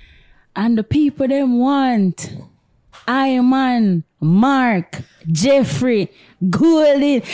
[0.57, 2.33] and the people them want
[3.09, 6.11] Iron Mark, Jeffrey,
[6.49, 7.23] Golding.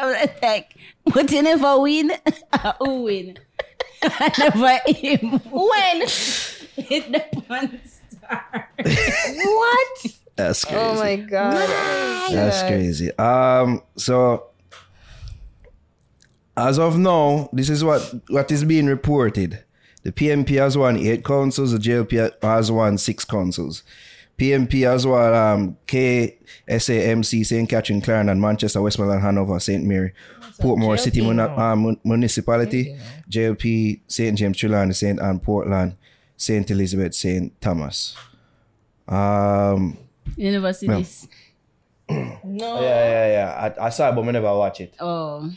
[0.00, 0.76] I'm like,
[1.12, 2.12] but you never win.
[2.78, 3.38] Who win?
[4.02, 5.38] I never him.
[5.50, 8.70] when Hit the one star.
[8.78, 10.06] what
[10.36, 10.80] That's crazy.
[10.80, 13.12] oh my god That's crazy.
[13.18, 14.46] Um, so
[16.56, 19.62] as of now, this is what what is being reported.
[20.02, 21.72] The PNP has won eight councils.
[21.72, 23.82] The JLP has won six councils.
[24.38, 27.68] PNP has won um, KSAMC, St.
[27.68, 29.84] Catherine, Clarendon, Manchester, Westmoreland, Hanover, St.
[29.84, 30.12] Mary,
[30.58, 34.38] Portmore JLP City Muni- uh, mun- Municipality, JLP, St.
[34.38, 35.20] James, Trelawny, St.
[35.20, 35.96] Ann, Portland,
[36.38, 36.70] St.
[36.70, 37.60] Elizabeth, St.
[37.60, 38.16] Thomas.
[39.06, 39.98] Um,
[40.36, 41.28] Universities.
[42.08, 42.16] no
[42.80, 43.72] yeah, yeah, yeah.
[43.78, 44.94] I, I saw it, but I never watch it.
[45.00, 45.50] Oh.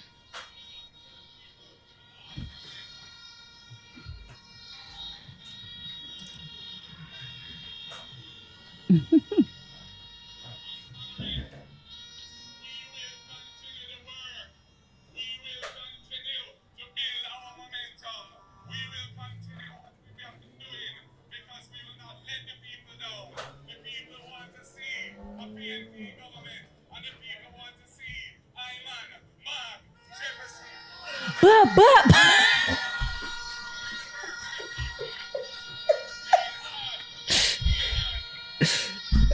[8.93, 9.21] Bop.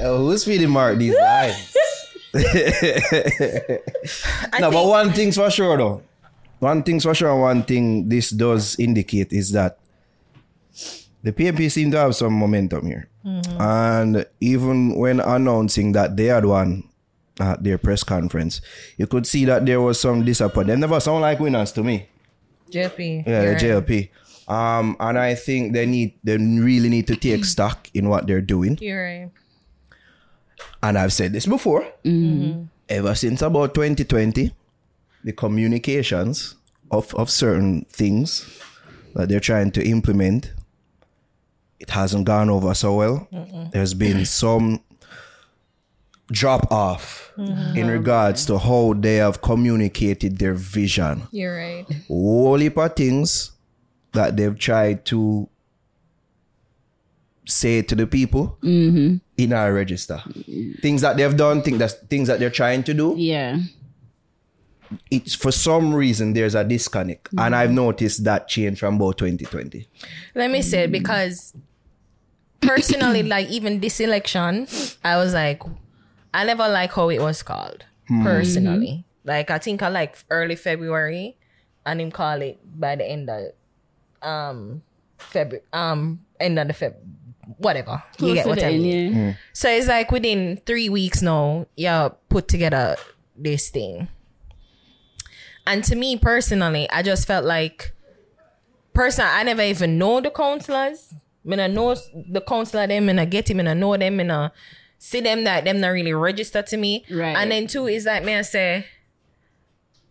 [0.01, 1.75] Oh, who's feeding Mark these lines?
[4.59, 6.01] no, but one thing's for sure though.
[6.59, 9.79] One thing's for sure, one thing this does indicate is that
[11.23, 13.07] the PNP seem to have some momentum here.
[13.59, 16.83] And even when announcing that they had won
[17.39, 18.61] at their press conference,
[18.97, 20.67] you could see that there was some disappointment.
[20.67, 22.07] They never sound like winners to me.
[22.71, 23.57] jp Yeah, right.
[23.57, 24.09] JLP.
[24.47, 28.41] Um, and I think they need they really need to take stock in what they're
[28.41, 28.77] doing.
[28.81, 29.31] you're right
[30.81, 31.83] And I've said this before.
[32.03, 32.63] Mm-hmm.
[32.87, 34.51] Ever since about 2020,
[35.23, 36.55] the communications
[36.91, 38.61] of, of certain things
[39.13, 40.53] that they're trying to implement,
[41.79, 43.27] it hasn't gone over so well.
[43.71, 44.81] There's been some
[46.31, 47.77] drop off mm-hmm.
[47.77, 51.23] in regards to how they have communicated their vision.
[51.31, 53.51] you're right Whole heap of things
[54.13, 55.49] that they've tried to
[57.45, 59.17] say to the people mm-hmm.
[59.39, 60.21] In our register.
[60.81, 63.15] Things that they've done, think that's things that they're trying to do.
[63.17, 63.57] Yeah.
[65.09, 67.29] It's for some reason there's a disconnect.
[67.37, 69.87] And I've noticed that change from about 2020.
[70.35, 71.53] let me say it because
[72.59, 74.67] personally like even this election
[75.05, 75.61] i was like
[76.33, 77.85] i never like how it was called
[78.23, 81.37] personally like i think i like early february
[81.85, 83.53] and him call it by the end of
[84.21, 84.81] um
[85.17, 86.95] february um end of the feb
[87.57, 89.31] whatever you get Close to what i mean yeah.
[89.31, 89.37] Hmm.
[89.53, 92.95] so it's like within three weeks now you put together
[93.35, 94.07] this thing
[95.65, 97.93] and to me personally i just felt like
[98.99, 101.13] person I never even know the counselors.
[101.13, 103.95] I mean, I know the counselor of them, me not get him, and I know
[103.95, 104.51] them, and I
[104.97, 107.05] see them that them not really register to me.
[107.09, 107.35] Right.
[107.35, 108.85] And then two is like me I say,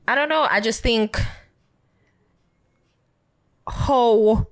[0.06, 0.46] I don't know.
[0.50, 1.20] I just think
[3.68, 4.46] how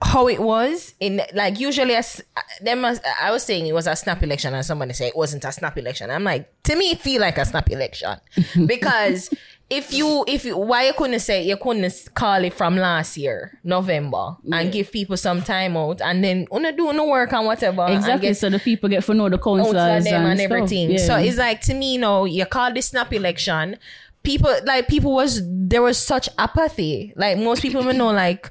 [0.00, 2.22] how it was in like usually as
[2.60, 5.44] them as- I was saying it was a snap election and somebody said it wasn't
[5.44, 6.10] a snap election.
[6.10, 8.16] I'm like to me it feel like a snap election
[8.66, 9.28] because
[9.70, 13.58] if you if you why you couldn't say you couldn't call it from last year
[13.64, 17.82] November and give people some time out and then wanna do no work and whatever
[17.82, 18.28] and Exactly.
[18.28, 20.92] get So the people get to know the council councillors and, everything.
[20.92, 20.98] Yeah.
[20.98, 23.76] So it's like to me, you know, you call this snap election.
[24.22, 27.12] People like people was there was such apathy.
[27.16, 28.50] Like most people would know, like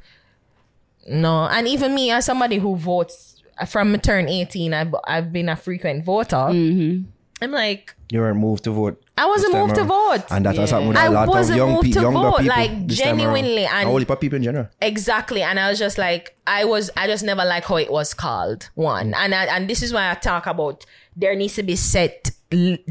[1.08, 5.50] no, and even me as somebody who votes from me turn eighteen, I've I've been
[5.50, 6.36] a frequent voter.
[6.36, 7.10] Mm-hmm.
[7.40, 9.00] I'm like, You weren't moved to vote.
[9.16, 10.24] I wasn't this moved to vote.
[10.32, 10.78] And that has Yeah.
[10.78, 12.46] happened with a I lot of young pe- younger vote, people.
[12.58, 13.18] like, this time around.
[13.20, 14.70] genuinely, and- And only people in general.
[14.82, 15.44] Exactly.
[15.44, 18.70] And I was just like, I was, I just never like how it was called.
[18.74, 19.14] One.
[19.14, 20.84] And I, and this is why I talk about
[21.16, 22.32] there needs to be set,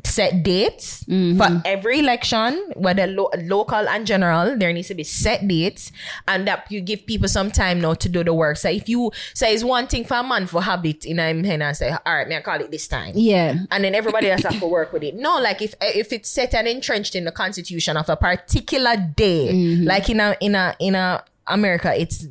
[0.04, 1.38] set dates mm-hmm.
[1.38, 5.92] for every election, whether lo- local and general, there needs to be set dates
[6.26, 8.56] and that you give people some time now to do the work.
[8.56, 11.22] So if you say it's one thing for a month for habit, it in a
[11.22, 13.54] hand and say, all right, may I call it this time yeah.
[13.70, 15.14] and then everybody else have to work with it.
[15.14, 19.48] No, like if if it's set and entrenched in the constitution of a particular day,
[19.52, 19.84] mm-hmm.
[19.84, 22.26] like in a in a in a America, it's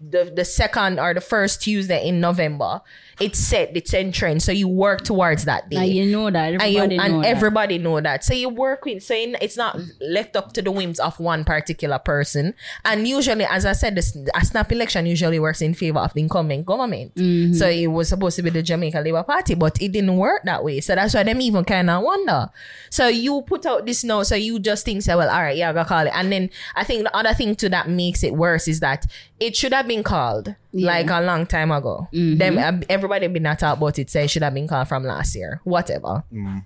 [0.00, 2.80] the the second or the first Tuesday in November.
[3.20, 6.52] It's set, it's entrenched, so you work towards that day And you know that.
[6.52, 7.28] and, Everybody you, know and that.
[7.28, 8.24] everybody know that.
[8.24, 11.98] So you work with, so it's not left up to the whims of one particular
[11.98, 12.54] person.
[12.84, 16.20] And usually, as I said, this, a snap election usually works in favor of the
[16.20, 17.14] incumbent government.
[17.16, 17.54] Mm-hmm.
[17.54, 20.62] So it was supposed to be the Jamaica Labour Party, but it didn't work that
[20.62, 20.80] way.
[20.80, 22.50] So that's why them even kind of wonder.
[22.90, 25.70] So you put out this note, so you just think, say, well, all right, yeah,
[25.70, 26.12] I gotta call it.
[26.14, 29.06] And then I think the other thing to that makes it worse is that
[29.40, 32.08] it should have been called like a long time ago.
[32.12, 32.38] Mm-hmm.
[32.38, 34.10] Them uh, everybody been not talk about it.
[34.10, 36.24] Say it should have been called from last year, whatever.
[36.32, 36.64] Mm.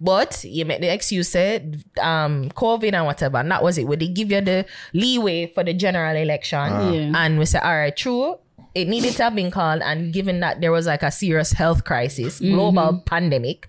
[0.00, 3.86] But you make the excuse said um COVID and whatever, and that was it.
[3.86, 6.58] Would they give you the leeway for the general election?
[6.58, 6.90] Ah.
[6.90, 7.12] Yeah.
[7.14, 8.36] And we say, all right, true.
[8.72, 11.84] It needed to have been called, and given that there was like a serious health
[11.84, 12.54] crisis, mm-hmm.
[12.54, 13.66] global pandemic,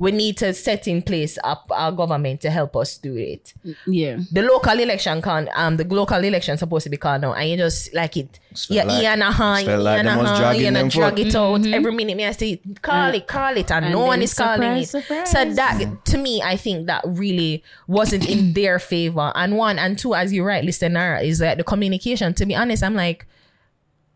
[0.00, 3.52] we need to set in place a, a government to help us do it
[3.86, 4.18] yeah.
[4.32, 7.56] the local election can um the local election supposed to be called now and you
[7.56, 10.26] just like it yeah felt like- Ian a hand, just felt like Ian them a
[10.26, 13.70] hand, dragging a drag it out every minute me I say call it call it
[13.70, 15.30] and, And no one then is calling surprise, it surprise.
[15.30, 19.98] so that to me I think that really wasn't in their favor and one and
[19.98, 23.26] two as you rightly said Naro is that the communication to be honest I'm like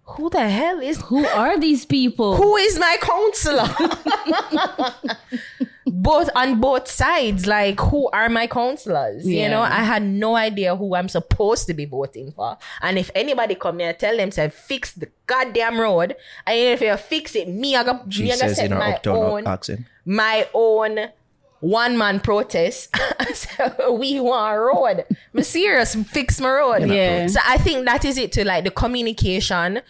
[0.07, 2.37] who the hell is Who are these people?
[2.37, 3.67] who is my counselor?
[5.87, 9.27] both on both sides, like who are my counselors?
[9.27, 12.57] You know, I had no idea who I'm supposed to be voting for.
[12.81, 16.17] And if anybody come here, tell them say fix the goddamn road.
[16.47, 18.95] And if you fix it, me I go She me I says in her my
[18.95, 19.81] uptown own accent.
[20.05, 21.11] my own
[21.61, 22.95] one man protest.
[23.35, 25.05] so we want a road.
[25.35, 26.89] I'm serious, fix my road.
[26.89, 27.27] Yeah.
[27.27, 29.81] So I think that is it to like the communication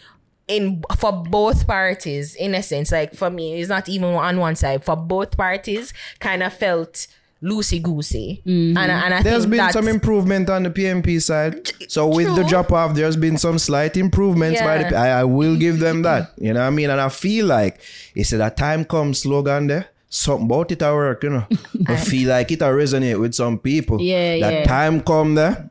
[0.49, 2.92] in for both parties in a sense.
[2.92, 4.84] Like for me, it's not even on one side.
[4.84, 7.07] For both parties, kind of felt
[7.42, 8.40] loosey goosey.
[8.47, 11.70] And, and I There's think been that's, some improvement on the PNP side.
[11.90, 14.97] So with the drop off, there's been some slight improvements by the.
[14.97, 16.32] I, I will give them that.
[16.38, 16.90] You know what I mean?
[16.90, 17.80] And I feel like
[18.14, 19.88] it's a that time comes slogan there.
[20.09, 21.47] Something about it I work, you know.
[21.86, 24.01] I feel like it I resonate with some people.
[24.01, 24.64] Yeah, that yeah.
[24.64, 25.70] time come there.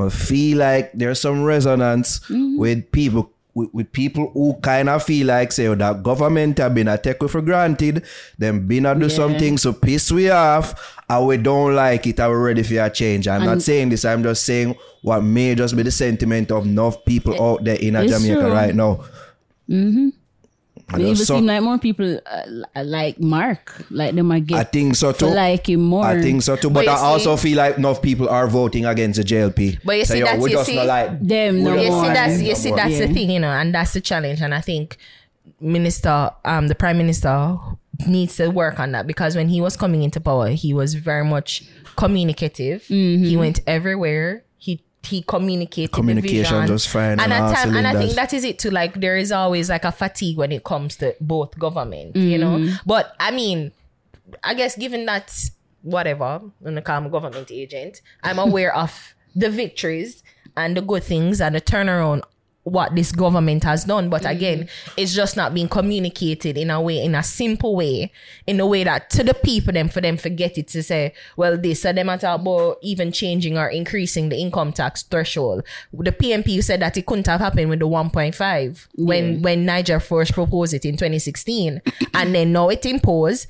[0.00, 2.58] I feel like there's some resonance Mm-hmm.
[2.58, 6.74] with people with, with people who kind of feel like say oh, that government have
[6.74, 8.04] been a take for granted,
[8.38, 9.16] them been a do Yeah.
[9.16, 12.90] something so piss we off, and we don't like it, and we're ready for a
[12.90, 13.26] change.
[13.28, 17.04] I'm not saying this, I'm just saying what may just be the sentiment of enough
[17.04, 18.52] people out there in Jamaica true.
[18.52, 19.04] right now.
[19.68, 20.08] Mm-hmm.
[20.94, 25.12] It even seem like more people uh, like Mark, like them might I think so
[25.12, 25.26] too.
[25.26, 26.04] like him more.
[26.04, 28.86] I think so too, but, But you I also feel like enough people are voting
[28.86, 29.80] against the JLP.
[29.84, 32.04] But you So, see, yo, that's- we you just see- like them no you more.
[32.04, 32.84] see that's you it see no more.
[32.86, 34.40] that's the thing, you know, and that's the challenge.
[34.40, 34.96] And I think
[35.60, 37.56] Minister, um, the Prime Minister
[38.06, 41.24] needs to work on that because when he was coming into power, he was very
[41.24, 41.64] much
[41.96, 42.84] communicative.
[42.86, 44.44] He went everywhere.
[45.04, 46.66] He he communicated Communication the vision.
[46.66, 48.70] just firing and on all at time, and I think that is it too.
[48.70, 52.58] Like there is always like a fatigue when it comes to both government, you know.
[52.58, 52.80] Mm.
[52.84, 53.72] But I mean,
[54.44, 55.32] I guess given that
[55.82, 60.22] whatever, I'm gonna call a government agent, I'm aware of the victories
[60.56, 62.22] and the good things and the turnaround
[62.68, 64.08] what this government has done.
[64.08, 64.30] But mm.
[64.30, 68.12] again, it's just not being communicated in a way, in a simple way,
[68.46, 71.56] in a way that to the people them for them forget it to say, well,
[71.56, 75.64] this so them at about even changing or increasing the income tax threshold.
[75.92, 80.32] The PNP said that it couldn't have happened with the 1.5 when when Niger first
[80.32, 81.80] proposed it in 2016,
[82.14, 83.46] and then now it imposed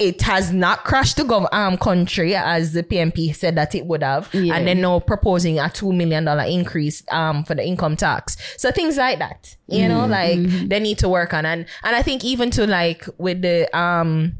[0.00, 4.02] it has not crashed the gov- um, country as the PNP said that it would
[4.02, 4.54] have, Yeah.
[4.56, 8.36] and then now proposing a two million dollar increase um, for the income tax.
[8.56, 12.02] So things like that, you know, like they need to work on, and and I
[12.02, 14.36] think even to like with the um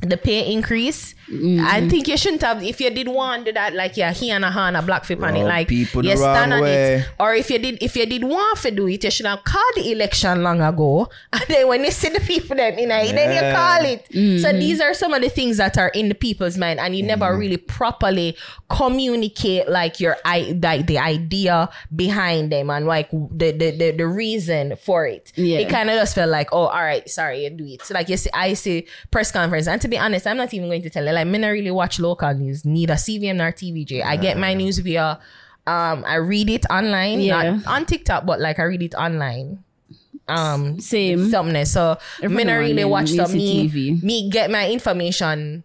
[0.00, 1.88] the pay increase, I mm-hmm.
[1.88, 2.62] think you shouldn't have.
[2.62, 5.04] If you did want to do that, like yeah, he and a hand a black
[5.04, 6.96] flip on it, like people you stand on way.
[6.96, 9.42] it, or if you did if you did want to do it, you should have
[9.44, 13.30] called the election long ago, and then when you see the people it, eh, then
[13.30, 13.54] you Yeah.
[13.54, 14.06] call it.
[14.06, 14.58] So mm-hmm.
[14.58, 17.26] these are some of the things that are in the people's mind, and you never
[17.26, 17.40] Mm-hmm.
[17.40, 18.36] really properly
[18.68, 24.06] communicate like your i like the idea behind them and like the the the, the
[24.06, 25.32] reason for it.
[25.36, 25.58] Yeah.
[25.58, 27.82] It kind of just felt like, oh, all right, sorry, you do it.
[27.82, 30.68] So like you see, I see press conference, and to be honest, I'm not even
[30.68, 31.12] going to tell you.
[31.12, 34.02] Like, me not really watch local news, neither CVM nor TVJ.
[34.04, 35.20] I get my news via.
[35.66, 37.52] Um, I read it online, Yeah.
[37.54, 39.62] not on TikTok, but like I read it online.
[40.28, 41.30] Um, Same.
[41.30, 41.64] something.
[41.64, 44.02] So me Every not really and watch we the me TV.
[44.02, 45.62] me get my information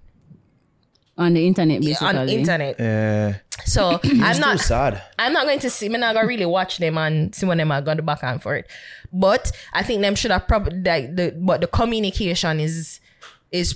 [1.17, 2.07] on the internet basically.
[2.17, 2.75] on internet.
[2.79, 3.37] Yeah.
[3.65, 5.01] So I'm not sad.
[5.19, 5.87] I'm not going to see.
[5.87, 8.41] I'm not gonna really watch them and see when them are going to back and
[8.41, 8.65] forth.
[9.11, 13.00] But I think them should have probably like the but the communication is
[13.51, 13.75] is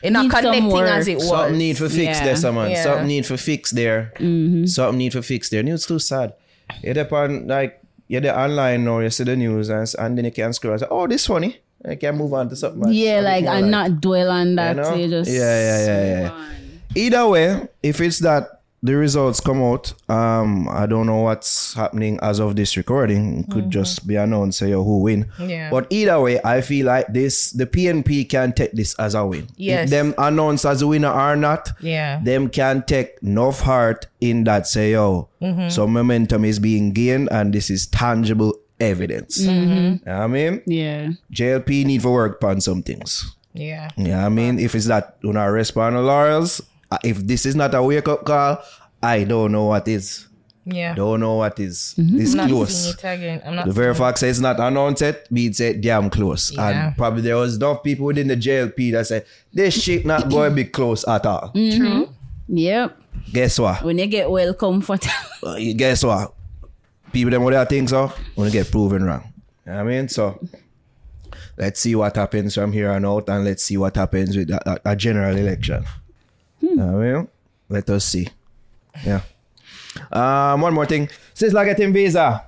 [0.00, 1.28] it's not Needs some connecting as it was.
[1.28, 2.24] Something need for fix Yeah.
[2.24, 2.70] there, someone.
[2.70, 2.82] Yeah.
[2.84, 4.12] Something need for fix there.
[4.16, 4.66] Mm-hmm.
[4.66, 5.62] Something need for fix there.
[5.62, 6.34] News too sad.
[6.82, 10.30] You depend like you're the online now, you see the news and, and then you
[10.30, 11.58] can scroll and say, Oh, this funny.
[11.88, 12.84] I can move on to something.
[12.84, 12.92] else.
[12.92, 14.76] Yeah, Something like more and not dwell on that.
[14.76, 14.94] know?
[14.94, 16.48] You just Yeah, yeah, yeah, yeah, yeah.
[16.94, 22.18] Either way, if it's that the results come out, um, I don't know what's happening
[22.22, 23.40] as of this recording.
[23.40, 25.30] It could just be announced, say, who win.
[25.40, 25.68] Yeah.
[25.70, 29.48] But either way, I feel like this, the PNP can take this as a win.
[29.56, 29.84] Yes.
[29.84, 32.20] If them announced as a winner or not, Yeah.
[32.22, 35.68] them can take enough heart in that, say, yo, Mm-hmm.
[35.70, 39.38] so momentum is being gained and this is tangible evidence.
[39.40, 39.74] Mm-hmm.
[39.74, 40.62] You know what I mean?
[40.66, 41.10] Yeah.
[41.32, 43.34] JLP need to work on some things.
[43.54, 43.88] Yeah.
[43.96, 46.60] Yeah, I mean, if it's that you know respond to laurels,
[47.04, 48.62] if this is not a wake up call,
[49.02, 50.26] I don't know what is.
[50.64, 50.94] Yeah.
[50.94, 51.94] Don't know what is.
[51.96, 52.76] This I'm not close.
[52.76, 53.42] seeing it again.
[53.46, 56.52] I'm not The very fact says it's not announced yet means it damn close.
[56.52, 56.88] Yeah.
[56.88, 60.50] And probably there was enough people within the JLP that said this shit not going
[60.50, 61.52] to be close at all.
[61.52, 62.10] true.
[62.48, 63.00] Yep.
[63.32, 63.82] Guess what?
[63.82, 65.14] When you get well comfortable.
[65.42, 66.34] Uh, guess what?
[67.12, 69.32] People them what they think so, want to get proven wrong.
[69.64, 70.08] You know what I mean?
[70.08, 70.38] So
[71.56, 74.60] let's see what happens from here on out and let's see what happens with a,
[74.84, 75.84] a- a general election.
[76.78, 77.28] Know what
[77.68, 78.28] Let us see.
[79.04, 79.22] Yeah.
[80.12, 81.08] Um, one more thing.
[81.34, 82.44] Since like getting visa,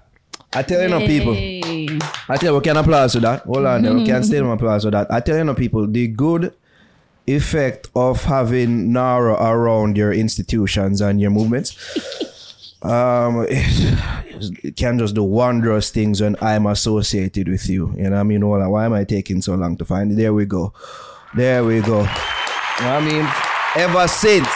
[0.52, 1.34] I tell you no people.
[1.34, 3.42] I tell you, we can applause to that.
[3.42, 3.92] Hold on, there.
[3.92, 5.12] we can still applause to that.
[5.12, 6.54] I tell you, no, people, the good
[7.26, 15.16] effect of having Naro around your institutions and your movements, um, it, it can just
[15.16, 17.92] do wondrous things when I'm associated with you.
[17.96, 20.14] You know, what I mean, why am I taking so long to find it?
[20.14, 20.72] There we go.
[21.34, 22.00] There we go.
[22.00, 24.48] You know what I mean, ever since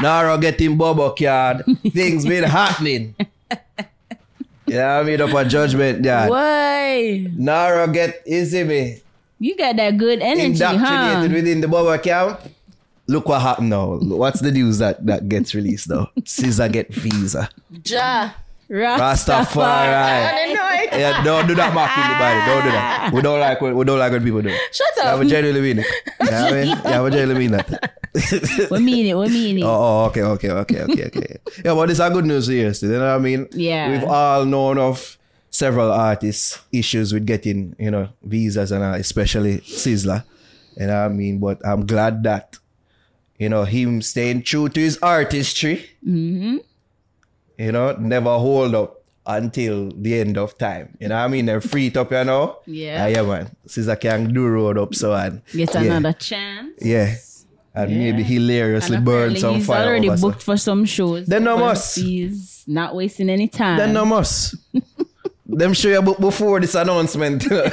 [0.00, 3.14] Naro getting Bobo card, things been happening.
[4.66, 6.28] Yeah, I mean up a judgment, yeah.
[6.28, 7.26] Why?
[7.36, 9.02] Naro get easy me
[9.38, 10.70] You got that good energy, huh?
[10.76, 12.40] indoctrinated within the Bobo camp.
[13.08, 13.98] Look what happened now.
[13.98, 16.10] What's the news that, that gets released now?
[16.24, 17.48] Caesar get visa.
[17.84, 18.30] Ja.
[18.70, 19.62] Rastafari.
[19.62, 20.98] I know it.
[21.00, 22.40] Yeah, don't do that mocking the body.
[22.46, 23.12] Don't do that.
[23.12, 24.50] We don't like what we don't like when people do.
[24.72, 25.20] Shut Yeah, up.
[25.20, 25.86] we genuinely mean it.
[26.22, 28.00] Yeah, I mean, yeah, we genuinely mean that.
[28.70, 29.14] we mean it.
[29.16, 29.64] We mean it.
[29.64, 31.36] Oh, oh, okay, okay, okay, okay, okay.
[31.64, 33.48] Yeah, but it's a good news here, still, you know what I mean?
[33.52, 33.90] Yeah.
[33.90, 35.18] We've all known of
[35.50, 40.24] several artists' issues with getting, you know, visas and uh, especially Sizzla.
[40.78, 41.38] You know what I mean?
[41.38, 42.58] But I'm glad that,
[43.38, 46.58] you know, him staying true to his artistry, Mm-hmm.
[47.58, 50.96] You know, never hold up until the end of time.
[51.00, 51.46] You know what I mean?
[51.46, 52.58] They're free it up, you know?
[52.66, 53.04] Yeah.
[53.04, 53.54] Ah, yeah, man.
[53.66, 55.82] Sizzla can do road up, so and Get yeah.
[55.82, 56.72] another chance.
[56.80, 57.14] Yeah.
[57.74, 59.86] And maybe hilariously And burn some he's fire.
[59.86, 61.26] already booked for some shows.
[61.26, 61.96] Then no must.
[61.96, 63.78] He's not wasting any time.
[63.78, 64.56] Then no must.
[65.46, 67.48] them show you book before this announcement.
[67.50, 67.70] Man,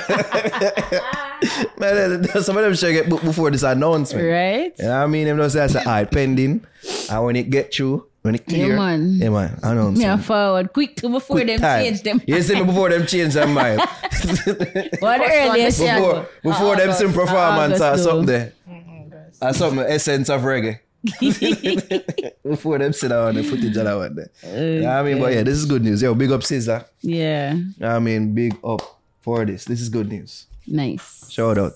[2.41, 4.25] some of them show you get booked before this announcement.
[4.25, 4.71] Right?
[4.77, 5.27] You know what I mean?
[5.27, 6.65] Them just say, say, alright, pending.
[7.09, 9.15] And when it get through, when it clear, man.
[9.15, 9.97] yeah, man, announcement.
[9.97, 11.83] Me a forward quick to before Quick them time.
[11.83, 12.21] change them.
[12.27, 13.81] You see me before them change their mind.
[14.99, 18.31] What earliest before before them some performance or August, something though.
[18.31, 18.53] there.
[19.41, 20.79] Or something, essence of reggae.
[22.43, 24.81] Before them sit down the footage of that one there.
[24.81, 26.01] Yeah, I mean, but yeah, this is good news.
[26.01, 26.83] Yo, big up Caesar.
[26.99, 27.55] Yeah.
[27.81, 28.81] I mean, big up
[29.21, 29.63] for this.
[29.63, 30.47] This is good news.
[30.67, 31.31] Nice.
[31.31, 31.73] Shout out.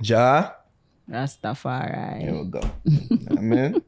[0.00, 0.52] Ja.
[2.20, 2.60] Here we go.
[3.36, 3.82] Amen.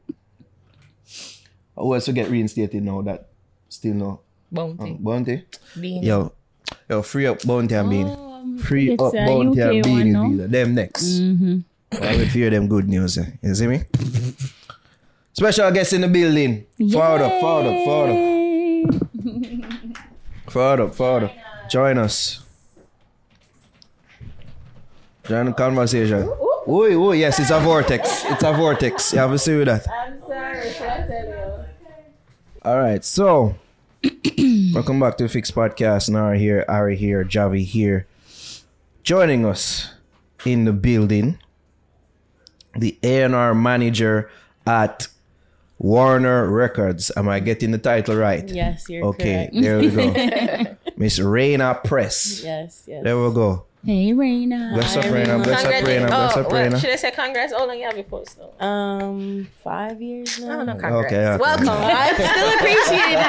[1.75, 3.27] Who else to get reinstated now that
[3.69, 4.19] still no
[4.51, 4.97] Bounty.
[4.99, 5.45] Bounty?
[5.79, 6.03] Bean.
[6.03, 6.31] Yo,
[6.89, 8.57] yo, free up Bounty and Bean.
[8.59, 10.27] Free up a Bounty and UK Bean one is now.
[10.29, 10.47] visa.
[10.47, 11.19] Them next.
[12.01, 13.17] I will hear them good news.
[13.17, 13.25] eh.
[13.41, 13.83] You see me?
[15.33, 16.65] Special guest in the building.
[16.91, 18.17] Forward up, forward up, forward up.
[20.51, 21.31] Forward up, forward up.
[21.69, 22.43] Join us.
[25.27, 26.27] Join the conversation.
[26.27, 28.25] Oh, oh, yes, it's a vortex.
[28.25, 29.13] It's a vortex.
[29.13, 29.87] You have to see with that.
[29.87, 31.65] I'm sorry, what I tell you?
[32.63, 33.55] All right, so
[34.73, 36.09] welcome back to the Fix Podcast.
[36.09, 38.05] Naro here, Ari here, Javi here.
[39.03, 39.91] Joining us
[40.45, 41.39] in the building,
[42.77, 44.29] the A&R manager
[44.67, 45.07] at
[45.79, 47.11] Warner Records.
[47.17, 48.47] Am I getting the title right?
[48.47, 49.63] Yes, you're Okay, correct.
[49.63, 50.77] there we go.
[50.97, 52.43] Miss Reyna Press.
[52.43, 53.03] Yes, yes.
[53.03, 53.65] There we go.
[53.83, 54.73] Hey, Reyna.
[54.75, 55.39] Bless up, Reyna.
[55.39, 56.05] Bless up, Reyna.
[56.05, 56.79] Bless oh, up, well, Reyna.
[56.79, 57.51] should I say congrats?
[57.51, 58.53] How long you have your post though?
[58.63, 60.59] Um, five years now.
[60.59, 61.07] Oh, no, congrats.
[61.07, 61.41] Okay, okay.
[61.41, 61.69] Welcome.
[61.69, 63.25] I still appreciate it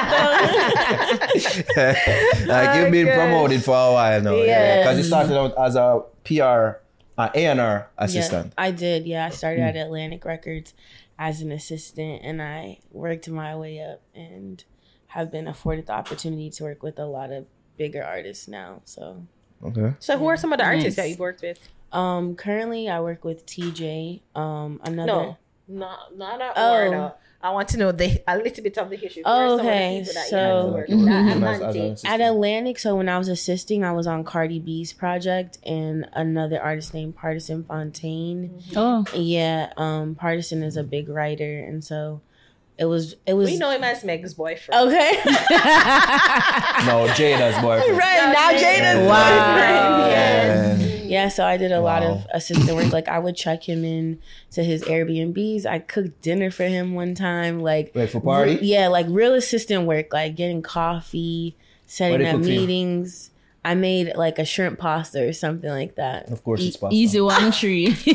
[2.45, 2.47] though.
[2.53, 3.15] Like you've been gosh.
[3.15, 4.35] promoted for a while now.
[4.35, 4.83] Yes.
[4.83, 6.77] Because you started out as a PR,
[7.17, 8.47] uh, A&R assistant.
[8.47, 9.07] Yeah, I did.
[9.07, 10.75] Yeah, I started at Atlantic Records
[11.17, 14.63] as an assistant, and I worked my way up, and
[15.07, 17.47] have been afforded the opportunity to work with a lot of
[17.77, 18.81] bigger artists now.
[18.85, 19.25] So,
[19.65, 19.93] Okay.
[19.99, 20.95] So who are some of the artists Nice.
[20.97, 21.59] that you've worked with?
[21.91, 24.21] um, currently I work with Teejay.
[24.35, 25.11] Um, another.
[25.11, 25.37] No,
[25.67, 26.71] not not at Oh.
[26.89, 27.13] Warner.
[27.45, 29.21] I want to know the a little bit of the history.
[29.25, 31.07] Oh, are some of the okay, so- you had to work with?
[31.07, 31.81] At As- as an Atlantic.
[31.91, 32.13] assistant.
[32.13, 36.61] At Atlantic, so when I was assisting, I was on Cardi B's project and another
[36.61, 38.61] artist named Pardison Fontaine.
[38.77, 42.21] Oh, Yeah, um, Pardison is a big writer, and so
[42.77, 44.87] it was it was We know him as Meg's boyfriend.
[44.89, 45.11] okay.
[46.85, 47.97] No, Jada's boyfriend.
[47.97, 49.53] right now, Jada's Wow.
[49.53, 50.11] boyfriend.
[50.11, 50.81] Yes.
[50.81, 50.89] Yeah.
[51.03, 52.91] Yeah, so I did a lot of assistant work.
[52.91, 54.19] Like I would check him in
[54.51, 55.65] to his Airbnbs.
[55.65, 57.59] I cooked dinner for him one time.
[57.61, 58.57] Like Wait, for party?
[58.61, 61.55] Yeah, like real assistant work, like getting coffee,
[61.85, 62.59] setting up cook you?
[62.61, 63.29] meetings.
[63.65, 66.29] I made like a shrimp pasta or something like that.
[66.29, 66.95] Of course, it's pasta.
[66.95, 67.95] easy one tree.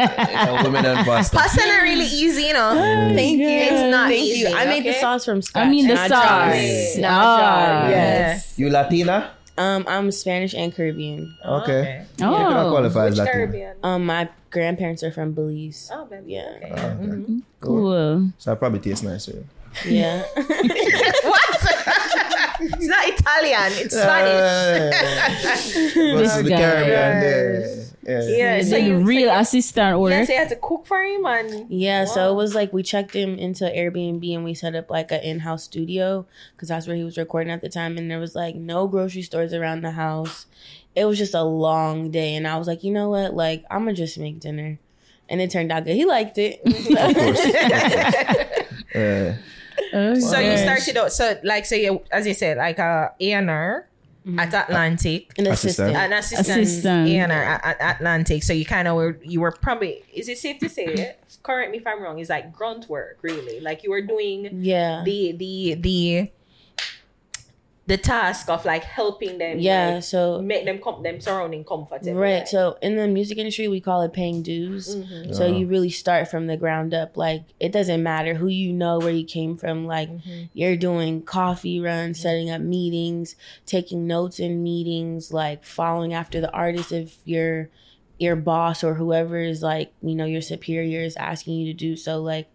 [0.00, 1.36] Yeah, women and pasta.
[1.36, 2.72] Pasta not really easy, you know.
[3.14, 3.48] Thank you.
[3.48, 4.56] It's not Thank easy, you.
[4.56, 5.66] I made the sauce from scratch.
[5.66, 6.08] I mean the sauce.
[6.08, 6.20] jars.
[6.54, 6.94] Right.
[6.98, 7.10] Not
[7.40, 8.58] Ah, yes.
[8.58, 9.32] You Latina?
[9.58, 11.36] Um, I'm Spanish and Caribbean.
[11.44, 12.06] Okay.
[12.16, 13.32] You cannot Oh, qualify as Which Latina.
[13.36, 13.76] Caribbean?
[13.82, 15.90] Um, my grandparents are from Belize.
[15.92, 16.32] Oh, baby.
[16.32, 16.52] Yeah.
[16.56, 16.72] Okay.
[16.74, 17.40] Ah, okay.
[17.60, 18.32] cool.
[18.38, 19.44] So I probably taste nicer.
[19.84, 20.22] Yeah.
[20.34, 21.49] what?
[22.60, 23.72] It's not Italian.
[23.84, 24.94] It's Spanish.
[26.20, 26.56] This is the guy.
[26.58, 27.86] Caribbean there.
[28.02, 28.22] Yeah.
[28.58, 28.62] Yeah.
[28.62, 30.10] So Like you real so you- assistant work.
[30.12, 32.82] Yeah, so you had to cook for him and Yeah, so it was like we
[32.82, 36.96] checked him into Airbnb and we set up like an in-house studio because that's where
[36.96, 37.98] he was recording at the time.
[37.98, 40.46] And there was like no grocery stores around the house.
[40.96, 43.34] It was just a long day, and I was like, you know what?
[43.34, 44.78] Like I'm gonna just make dinner,
[45.28, 45.94] and it turned out good.
[45.94, 46.60] He liked it.
[48.92, 49.34] Uh,
[49.92, 53.48] Oh, So you started out so like so you as you said like uh, mm-hmm.
[53.48, 53.86] a A&R
[54.38, 55.32] at Atlantic.
[55.38, 55.90] An Assistant.
[55.90, 55.96] assistant.
[55.96, 57.08] An assistant, Assistant.
[57.08, 58.42] A&R at, at Atlantic.
[58.42, 61.16] So you kind of were you were probably is it safe to say it?
[61.42, 63.60] correct me if I'm wrong, it's like grunt work really.
[63.60, 65.02] Like you were doing Yeah.
[65.04, 66.30] the the the
[67.90, 69.94] the task of like helping them Yeah.
[69.94, 72.14] like, So make them com- them surrounding comfortable.
[72.14, 72.46] Right.
[72.46, 74.94] So in the music industry, we call it paying dues.
[74.94, 75.34] Mhm.
[75.34, 77.16] So you really start from the ground up.
[77.16, 79.86] Like it doesn't matter who you know, where you came from.
[79.86, 80.08] Like
[80.54, 83.34] you're doing coffee runs, setting up meetings,
[83.66, 87.70] taking notes in meetings, like following after the artist if your
[88.18, 91.96] your boss or whoever is like you know your superior is asking you to do
[91.96, 92.20] so.
[92.22, 92.48] Like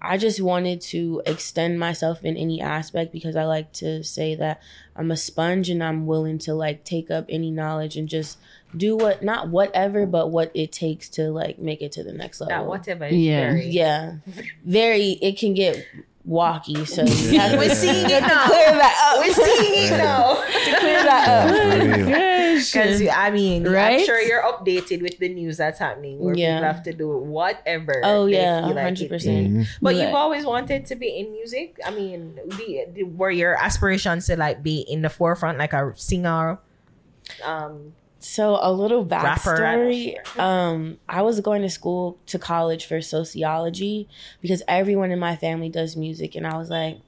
[0.00, 4.60] I just wanted to extend myself in any aspect because I like to say that
[4.94, 8.38] I'm a sponge and I'm willing to like take up any knowledge and just
[8.76, 12.40] do what not whatever but what it takes to like make it to the next
[12.40, 12.54] level.
[12.54, 13.52] That whatever Yeah.
[13.52, 14.14] very Yeah.
[14.64, 15.86] Very it can get
[16.28, 18.46] walky, so you have We're seeing it now.
[18.46, 19.24] clear that up.
[19.24, 20.34] We're seeing it now.
[20.42, 21.48] to clear that up.
[21.50, 22.06] for real.
[22.08, 22.72] Gosh.
[22.72, 26.56] Because I mean, I'm sure you're updated with the news that's happening, where Yeah.
[26.58, 28.00] people have to do whatever.
[28.02, 29.08] Oh they yeah, feel like hundred it.
[29.10, 29.46] percent.
[29.54, 29.66] Mhm.
[29.80, 30.02] But Right.
[30.06, 31.78] you've always wanted to be in music.
[31.84, 35.92] I mean, the, the, were your aspirations to like be in the forefront, like a
[35.96, 36.58] singer?
[37.44, 40.38] Um, So a little Rapper, I'm backstory.
[40.38, 44.08] Um, I was going to school to college for sociology
[44.40, 46.98] because everyone in my family does music, and I was like,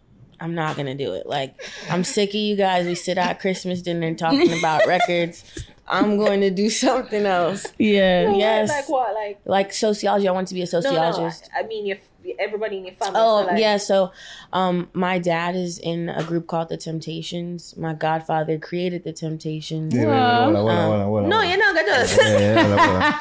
[0.40, 1.26] I'm not gonna do it.
[1.26, 2.86] Like, I'm sick of you guys.
[2.86, 5.44] We sit at Christmas dinner talking about records.
[5.90, 7.66] I'm going to do something else.
[7.78, 8.34] Yeah.
[8.34, 8.68] Yes.
[8.68, 9.14] Like what?
[9.14, 10.28] Like Like sociology.
[10.28, 10.80] I want to be a no, no.
[10.82, 11.48] sociologist.
[11.56, 12.00] I mean, if
[12.38, 13.20] everybody in your family.
[13.20, 14.12] Oh so like, yeah, so
[14.52, 17.76] um my dad is in a group called the Temptations.
[17.76, 19.94] My godfather created the Temptations.
[19.94, 20.50] Yeah.
[20.50, 22.18] No, you're not gonna just.
[22.20, 23.14] Yeah, yeah, hold on,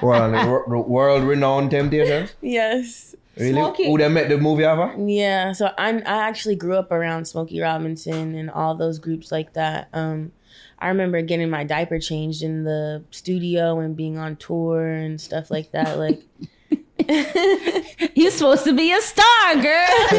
[0.00, 0.34] hold on.
[0.34, 2.34] Hold on, world renowned Temptations?
[2.40, 3.14] Yes.
[3.36, 3.52] Really?
[3.52, 3.86] Smokey.
[3.86, 4.94] Who they met the movie ever?
[4.98, 9.52] Yeah, so I I actually grew up around Smokey Robinson and all those groups like
[9.52, 9.88] that.
[9.92, 10.32] Um
[10.78, 15.50] I remember getting my diaper changed in the studio and being on tour and stuff
[15.50, 15.98] like that.
[15.98, 16.22] Like
[18.14, 19.62] You're supposed to be a star, girl.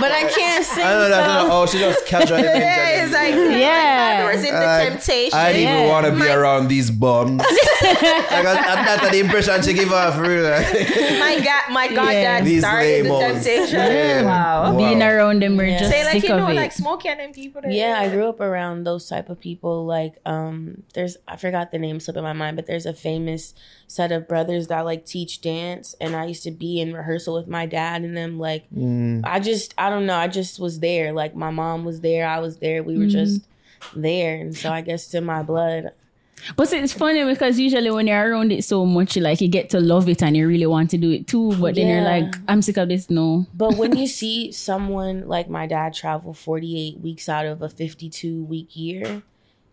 [0.00, 0.84] but I can't sing.
[0.84, 1.40] I know that.
[1.42, 4.32] so- Oh, she just casually mentioned yeah, it's like Yeah.
[4.34, 5.38] was in the Like, temptation.
[5.38, 7.38] I didn't even want to be around these bums.
[7.40, 10.42] like, that's not the impression she gave off, really.
[11.20, 12.38] my god, my god, Yeah.
[12.38, 13.44] dad These started the labels.
[13.44, 13.78] temptation.
[13.78, 14.22] Yeah.
[14.24, 14.62] Wow.
[14.72, 14.76] Wow.
[14.78, 15.78] Being around them, we're Yeah.
[15.80, 16.54] just Say like sick you know, of it.
[16.56, 17.62] like smoking and them people.
[17.66, 19.84] Yeah, I grew up around those type of people.
[19.86, 23.54] Like, um, there's I forgot the name slipping my mind, but there's a famous
[23.86, 27.48] set of brothers that like teach dance, and I used to be in rehearsal with
[27.48, 28.38] my dad and them.
[28.38, 29.22] Like, Mm.
[29.24, 31.12] I just I don't know, I just was there.
[31.12, 33.10] Like, my mom was there, I was there, we were Mm-hmm.
[33.10, 33.40] just
[33.94, 35.90] there, and so I guess it's in my blood.
[36.54, 39.70] But it's funny because usually when you're around it so much, you like you get
[39.70, 41.56] to love it and you really want to do it too.
[41.56, 43.08] But then you're like, I'm sick of this.
[43.08, 43.46] No.
[43.54, 48.44] But when you see someone like my dad travel 48 weeks out of a 52
[48.44, 49.22] week year,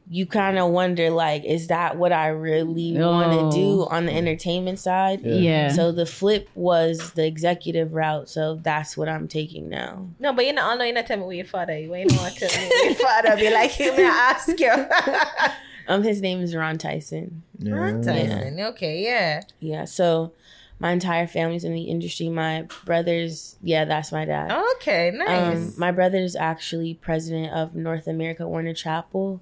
[0.10, 3.50] you kind of wonder like, is that what I really want Oh.
[3.52, 5.22] to do on the entertainment side?
[5.22, 5.70] Yeah.
[5.72, 8.28] So the flip was the executive route.
[8.30, 10.08] So that's what I'm taking now.
[10.20, 11.78] No, but you know, I know you're not telling me where your father.
[11.78, 13.36] You ain't know what to tell me your father.
[13.38, 14.72] Be like, him may I ask you.
[15.86, 17.44] Um, his name is Ron Tyson.
[17.60, 18.00] Yeah.
[18.02, 18.58] Tyson.
[18.58, 19.42] Okay, yeah.
[19.60, 19.84] Yeah.
[19.84, 20.32] So
[20.80, 22.30] my entire family's in the industry.
[22.30, 24.50] My brothers, yeah, that's my dad.
[24.78, 25.58] Okay, nice.
[25.58, 29.42] Um, my brother is actually president of North America Warner Chappell.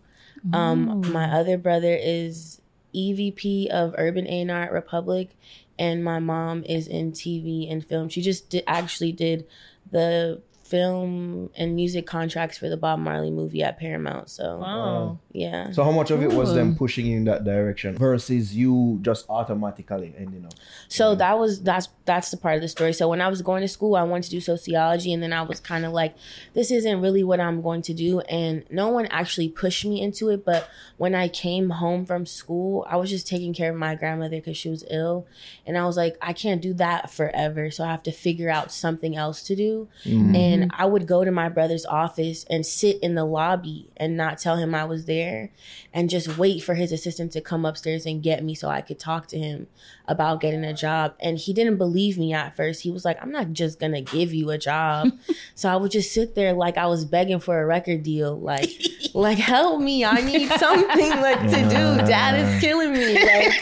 [0.54, 2.62] Um, my other brother is
[2.96, 5.30] EVP of Urban A&R at Republic,
[5.78, 8.10] and my mom is in TV and film.
[8.10, 9.48] She just did, actually did
[9.90, 10.42] the
[10.72, 14.30] film and music contracts for the Bob Marley movie at Paramount.
[14.30, 14.88] So wow.
[14.88, 15.20] Oh.
[15.34, 15.72] yeah.
[15.72, 19.26] So how much of it was them pushing you in that direction versus you just
[19.30, 20.54] automatically ending up?
[20.88, 22.94] So that was that's that's the part of the story.
[22.94, 25.42] So when I was going to school, I wanted to do sociology, and then I
[25.42, 26.16] was kind of like,
[26.54, 28.22] this isn't really what I'm going to do.
[28.22, 30.46] And no one actually pushed me into it.
[30.46, 34.38] But when I came home from school, I was just taking care of my grandmother
[34.38, 35.28] because she was ill,
[35.66, 37.72] and I was like, I can't do that forever.
[37.72, 39.90] So I have to figure out something else to do.
[40.06, 40.36] Mm.
[40.36, 44.38] And I would go to my brother's office and sit in the lobby and not
[44.38, 45.52] tell him I was there,
[45.94, 49.00] and just wait for his assistant to come upstairs and get me so I could
[49.00, 49.68] talk to him
[50.08, 51.16] about getting a job.
[51.20, 52.82] And he didn't believe me at first.
[52.82, 55.12] He was like, I'm not just gonna give you a job.
[55.56, 58.38] so I would just sit there like I was begging for a record deal.
[58.38, 58.70] Like,
[59.14, 60.06] like help me.
[60.06, 62.08] I need something like to do.
[62.08, 63.14] Dad is killing me.
[63.14, 63.62] Like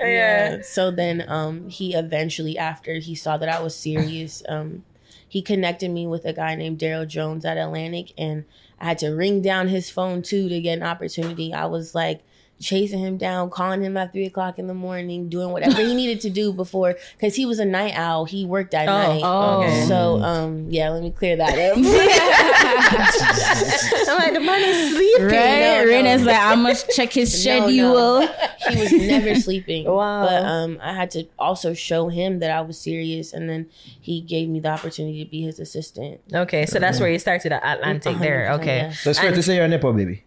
[0.00, 0.62] yeah.
[0.62, 4.67] So then um he eventually after he saw that I was serious, um,
[5.28, 8.44] he connected me with a guy named Daryl Jones at Atlantic and
[8.80, 11.52] I had to ring down his phone too to get an opportunity.
[11.52, 12.22] I was like
[12.60, 16.20] chasing him down, calling him at three o'clock in the morning, doing whatever he needed
[16.22, 18.24] to do before because he was a night owl.
[18.24, 19.20] He worked at night.
[19.24, 19.62] oh.
[19.62, 19.84] okay.
[19.86, 21.78] So um yeah, let me clear that up.
[24.08, 25.24] I'm like, the man is sleeping.
[25.26, 25.32] Right?
[25.32, 25.90] no, no.
[25.90, 27.66] Reyna's like, I must check his No, no.
[27.66, 28.20] schedule.
[28.70, 29.84] he was never sleeping.
[29.86, 30.26] Wow.
[30.26, 33.68] But um, I had to also show him that I was serious, and then
[34.00, 36.20] he gave me the opportunity to be his assistant.
[36.32, 38.48] Okay, so that's where you started at Atlantic there.
[38.50, 38.76] 100%, Okay.
[38.78, 38.92] yeah.
[38.92, 40.24] So it's fair to say you're a Nepo baby.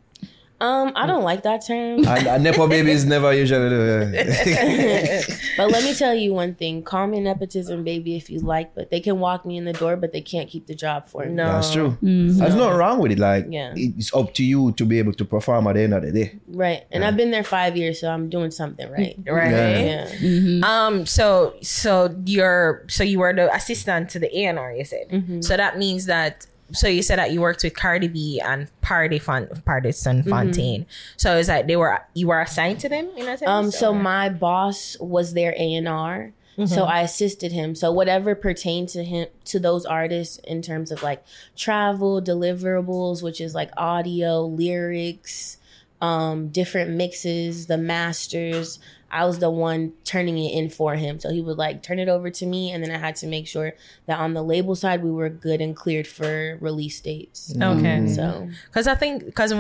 [0.62, 3.68] Um, I don't like that term, And a Nepo baby is never usually
[5.58, 8.92] but let me tell you one thing: call me nepotism baby if you like, but
[8.92, 11.32] they can walk me in the door, but they can't keep the job for me.
[11.32, 11.46] No.
[11.54, 11.98] That's true.
[12.02, 13.18] There's nothing wrong with it.
[13.20, 13.74] Like, Yeah.
[13.76, 16.40] it's up to you to be able to perform at the end of the day.
[16.48, 19.18] Right, and I've been there five years, so I'm doing something right.
[19.26, 19.52] Right.
[19.52, 20.14] Yeah.
[20.20, 20.60] Yeah.
[20.64, 21.06] Um.
[21.08, 24.74] So so you're so you were the assistant to the A and R.
[24.74, 25.10] You said.
[25.10, 25.42] Mm-hmm.
[25.42, 26.46] So that means that.
[26.74, 30.86] So you said that you worked with Cardi B and Party Fon Pardison Fontaine.
[31.18, 33.44] So is that they were you were assigned to them in a sense?
[33.50, 36.32] Um, so or- my boss was their A and R,
[36.66, 37.74] so I assisted him.
[37.76, 41.24] So whatever pertained to him to those artists in terms of like
[41.56, 45.58] travel deliverables, which is like audio, lyrics,
[46.02, 48.80] um, different mixes, the masters.
[49.12, 51.20] I was the one turning it in for him.
[51.20, 53.48] So he would like turn it over to me, and then I had to make
[53.48, 53.74] sure
[54.06, 57.54] that on the label side we were good and cleared for release dates.
[57.54, 57.80] Mm-hmm.
[57.80, 57.98] okay.
[57.98, 58.14] Mm-hmm.
[58.14, 59.54] So Because I think because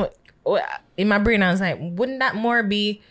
[0.97, 3.01] in my brain I was like, wouldn't that more be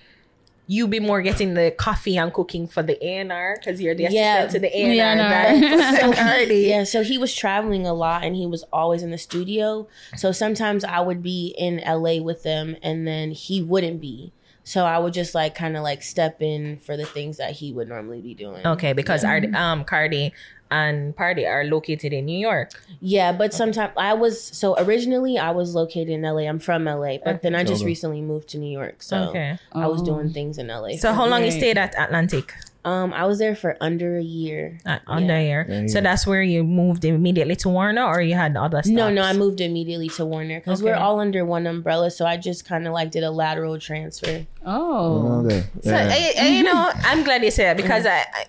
[0.66, 4.44] you be more getting the coffee and cooking for the A&R because you're the Yeah.
[4.44, 5.18] assistant to the A&R.
[5.18, 6.00] A&R.
[6.00, 6.14] Right?
[6.14, 6.54] Cardi.
[6.68, 9.88] Yeah, so he was traveling a lot and he was always in the studio.
[10.16, 14.32] So sometimes I would be in LA with them and then he wouldn't be.
[14.64, 17.72] So I would just like kind of like step in for the things that he
[17.72, 18.64] would normally be doing.
[18.66, 20.32] Okay, because our um Cardi
[20.70, 22.70] and Party are located in New York.
[23.00, 26.42] Yeah, but sometimes I was so originally I was located in LA.
[26.46, 29.02] I'm from LA, but then I just recently moved to New York.
[29.02, 29.58] So Okay.
[29.72, 30.04] I was Oh.
[30.04, 30.96] doing things in LA.
[30.98, 32.54] So how long you stayed at Atlantic?
[32.84, 34.78] Um I was there for under a year.
[34.86, 35.66] Uh, under here.
[35.68, 38.94] Yeah, So that's where you moved immediately to Warner, or you had other stuff?
[38.94, 42.10] No, no, I moved immediately to Warner because we're all under one umbrella.
[42.10, 44.46] So I just kind of like did a lateral transfer.
[44.64, 45.44] Oh.
[45.44, 45.64] Okay.
[45.82, 46.08] So Yeah.
[46.10, 48.44] I, I- you know, I'm glad you said that because I, I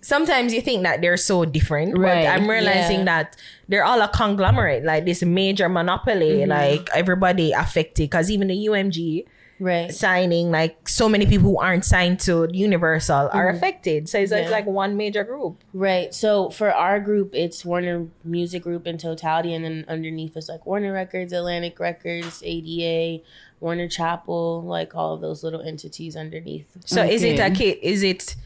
[0.00, 3.04] sometimes you think that they're so different, Right, but I'm realizing yeah.
[3.22, 3.36] that
[3.68, 6.50] they're all a conglomerate, like this major monopoly, Mm-hmm.
[6.50, 8.04] like everybody affected.
[8.08, 9.24] Because even the UMG
[9.58, 9.92] Right.
[9.92, 13.56] signing, like so many people who aren't signed to Universal are Mm-hmm.
[13.56, 14.08] affected.
[14.08, 14.50] So it's, it's Yeah.
[14.50, 15.62] like one major group.
[15.72, 16.12] Right.
[16.14, 20.66] So for our group, it's Warner Music Group in totality, and then underneath is like
[20.66, 23.22] Warner Records, Atlantic Records, ADA,
[23.60, 26.66] Warner Chappell, like all of those little entities underneath.
[26.84, 27.72] So is it a Okay.
[27.72, 28.36] ca- is it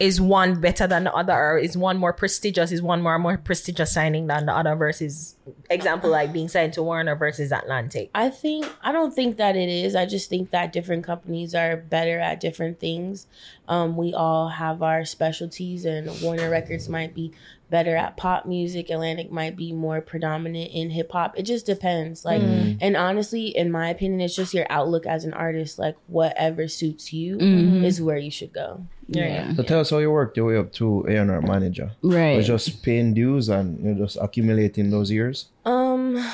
[0.00, 3.36] is one better than the other or is one more prestigious is one more more
[3.36, 5.36] prestigious signing than the other versus
[5.68, 9.68] example like being signed to Warner versus Atlantic I think I don't think that it
[9.68, 9.94] is.
[9.94, 13.26] I just think that different companies are better at different things.
[13.68, 17.32] Um, we all have our specialties, and Warner Records might be
[17.70, 18.90] better at pop music.
[18.90, 21.38] Atlantic might be more predominant in hip hop.
[21.38, 22.24] It just depends.
[22.24, 25.78] Like, and honestly, in my opinion, it's just your outlook as an artist.
[25.78, 28.84] Like, whatever suits you is where you should go.
[29.08, 29.54] Yeah.
[29.54, 31.90] So tell us how you worked your way up to A&R manager.
[32.02, 32.36] Right.
[32.36, 35.46] Was just paying dues and you're just accumulating those years?
[35.64, 36.24] Um,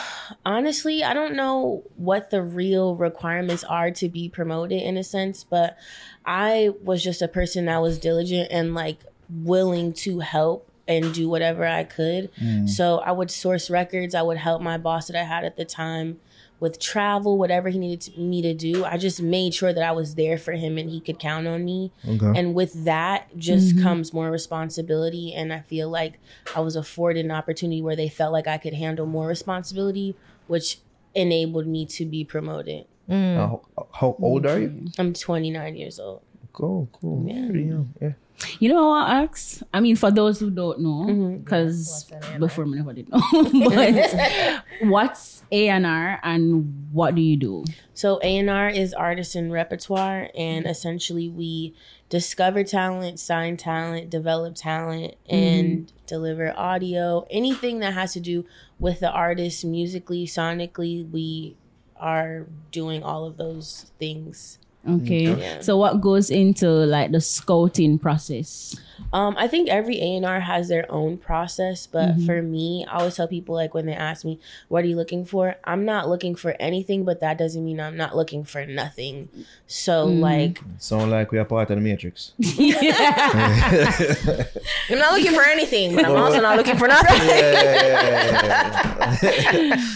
[0.45, 5.43] honestly, I don't know what the real requirements are to be promoted in a sense,
[5.43, 5.79] but
[6.25, 8.99] I was just a person that was diligent and like
[9.31, 12.31] willing to help and do whatever I could.
[12.69, 15.65] So I would source records, I would help my boss that I had at the
[15.65, 16.21] time
[16.59, 18.85] with travel, whatever he needed to, me to do.
[18.85, 21.65] I just made sure that I was there for him and he could count on
[21.65, 21.93] me.
[22.09, 22.33] Okay.
[22.39, 25.35] And with that just comes more responsibility.
[25.35, 26.15] And I feel like
[26.55, 30.17] I was afforded an opportunity where they felt like I could handle more responsibility,
[30.47, 30.79] which
[31.15, 32.87] enabled me to be promoted.
[33.09, 33.63] Uh, how,
[33.93, 34.87] how old are you?
[34.99, 36.23] I'm 29 years old.
[36.57, 37.23] Cool, cool.
[37.23, 38.13] Pretty young, Yeah.
[38.59, 39.63] You know what, Ax?
[39.73, 41.37] I mean, for those who don't know, Mm-hmm.
[41.39, 47.37] because before me never did know, but what's A and R and what do you
[47.37, 47.65] do?
[47.95, 51.75] So A&R is artist and repertoire, and essentially we
[52.11, 57.27] discover talent, sign talent, develop talent, and deliver audio.
[57.31, 58.45] Anything that has to do
[58.79, 61.57] with the artist musically, sonically, we
[61.99, 64.59] are doing all of those things.
[64.89, 65.27] Okay.
[65.27, 65.61] Mm, yeah.
[65.61, 68.77] So what goes into like the scouting process?
[69.13, 72.27] Um, I think every A and R has their own process, but mm-hmm.
[72.27, 75.25] for me, I always tell people like when they ask me, "What are you looking
[75.25, 79.29] for?" I'm not looking for anything, but that doesn't mean I'm not looking for nothing.
[79.67, 80.21] So mm.
[80.21, 82.33] like, Sound like we are part of the Matrix.
[84.91, 87.07] I'm not looking for anything but I'm also not looking for nothing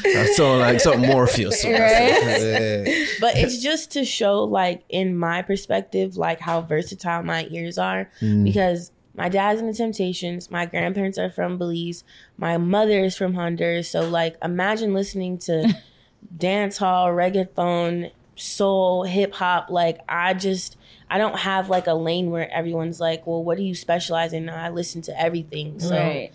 [0.03, 1.65] that sound like something Morpheus.
[1.65, 2.85] Yeah.
[3.21, 8.11] but it's just to show like in my perspective, like how versatile my ears are
[8.21, 8.45] mm.
[8.45, 8.93] because.
[9.13, 10.53] My dad's in the Temptations.
[10.53, 12.05] My grandparents are from Belize.
[12.39, 13.91] My mother is from Honduras.
[13.91, 15.77] So, like, imagine listening to
[16.39, 19.71] dance hall, reggaeton, soul, hip hop.
[19.71, 20.77] Like I just
[21.09, 24.49] I don't have like a lane where everyone's like, well, what do you specialize in?
[24.49, 25.81] I listen to everything.
[25.81, 26.33] So right.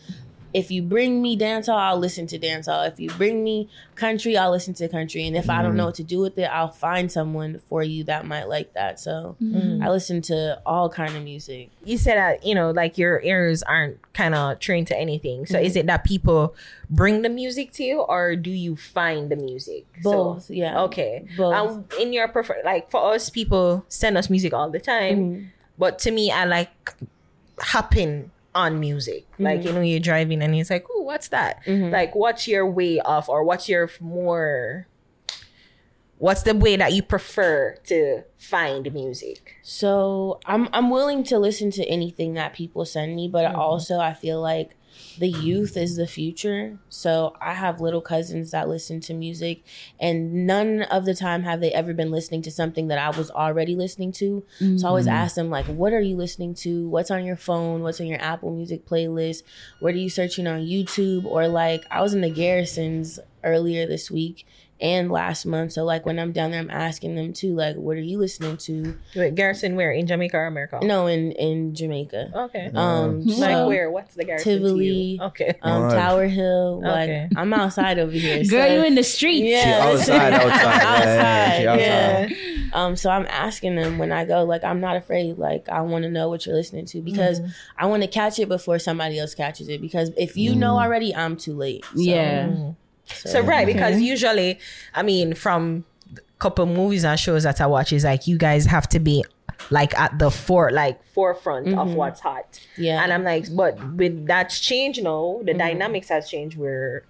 [0.62, 2.88] If you bring me dancehall, I'll listen to dancehall.
[2.88, 5.28] If you bring me country, I'll listen to country.
[5.28, 8.04] And if I don't know what to do with it, I'll find someone for you
[8.06, 9.00] that might like that.
[9.00, 9.36] So
[9.84, 11.70] I listen to all kind of music.
[11.84, 15.60] you said that you know like your ears aren't kind of trained to anything so
[15.60, 16.56] is it that people
[16.90, 20.82] bring the music to you or do you find the music So- Both, yeah.
[20.88, 21.54] okay Both.
[21.54, 25.44] um in your prefer like for us people send us music all the time Mm-hmm.
[25.78, 26.94] but to me i like
[27.60, 29.28] hopping on music.
[29.38, 29.68] Like Mm-hmm.
[29.68, 31.62] you know you're driving and it's like oh what's that?
[31.68, 34.88] Like what's your way of or what's your more
[36.18, 39.58] what's the way that you prefer to find music?
[39.62, 44.14] So I'm I'm willing to listen to anything that people send me, but also I
[44.14, 44.76] feel like
[45.18, 46.78] the youth is the future.
[46.90, 49.64] So I have little cousins that listen to music
[50.00, 53.32] and none of the time have they ever been listening to something that I was
[53.32, 54.44] already listening to.
[54.78, 55.16] So I always mm-hmm.
[55.16, 56.88] ask them like what are you listening to?
[56.90, 57.82] What's on your phone?
[57.82, 59.44] What's on your Apple Music playlist?
[59.80, 64.10] What are you searching on YouTube or like I was in the Garrisons earlier this
[64.10, 64.46] week
[64.82, 65.72] and last month.
[65.72, 68.58] So like when I'm down there, I'm asking them too, like, what are you listening
[68.58, 68.98] to?
[69.16, 70.80] Wait, Garrison, where in Jamaica or America?
[70.84, 72.32] No, in in Jamaica.
[72.36, 72.72] Okay.
[72.76, 73.90] Um, like so, where?
[73.90, 74.52] What's the Garrison?
[74.54, 74.86] to Tivoli.
[74.86, 75.22] you?
[75.22, 75.54] Okay.
[75.62, 75.98] Um, Alright.
[75.98, 76.82] Tower Hill.
[76.82, 77.30] Like Okay.
[77.38, 78.44] I'm outside over here.
[78.50, 79.46] Girl, so- you in the streets.
[79.48, 80.52] Yeah, outside, outside.
[80.54, 82.32] Yeah, yeah, outside.
[82.38, 82.56] Yeah.
[82.74, 85.38] Um, so I'm asking them when I go, like, I'm not afraid.
[85.38, 87.50] Like, I want to know what you're listening to because Mm-hmm.
[87.78, 89.80] I want to catch it before somebody else catches it.
[89.82, 91.86] Because if you know already, I'm too late.
[91.86, 92.72] So, Yeah.
[93.08, 94.60] So right, because usually,
[94.94, 95.86] I mean, from
[96.16, 99.24] a couple movies and shows that I watch, is like you guys have to be
[99.70, 102.60] like at the fore, like forefront of what's hot.
[102.78, 103.04] Yeah.
[103.04, 105.42] And I'm like, but with that's changed now.
[105.44, 107.04] The dynamics has changed where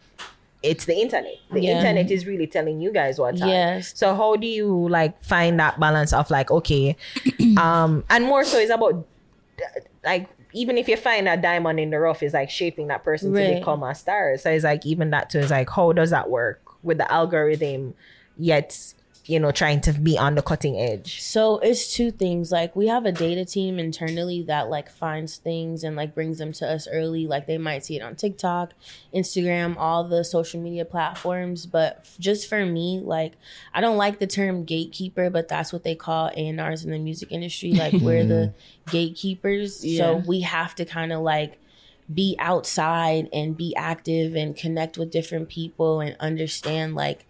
[0.61, 1.35] it's the internet.
[1.51, 1.77] The Yeah.
[1.77, 3.49] internet is really telling you guys what's hot.
[3.49, 3.93] Yes.
[3.95, 6.95] So how do you like find that balance of like okay,
[7.57, 9.05] um, and more so is about
[10.03, 13.34] like even if you find a diamond in the rough it's like shaping that person
[13.34, 14.38] to become a star.
[14.38, 17.93] So it's like even that too is like how does that work with the algorithm
[18.38, 18.93] yet
[19.28, 21.21] you know trying to be on the cutting edge.
[21.21, 22.51] So it's two things.
[22.51, 26.53] Like we have a data team internally that like finds things and like brings them
[26.53, 27.26] to us early.
[27.26, 28.73] Like they might see it on TikTok,
[29.13, 31.65] Instagram, all the social media platforms.
[31.65, 33.34] But just for me, like
[33.73, 37.32] I don't like the term gatekeeper, but that's what they call A&Rs in the music
[37.32, 37.73] industry.
[37.73, 38.91] Like we're the mm-hmm.
[38.91, 39.97] gatekeepers.
[39.97, 41.57] So we have to kind of like
[42.13, 47.26] be outside and be active and connect with different people and understand like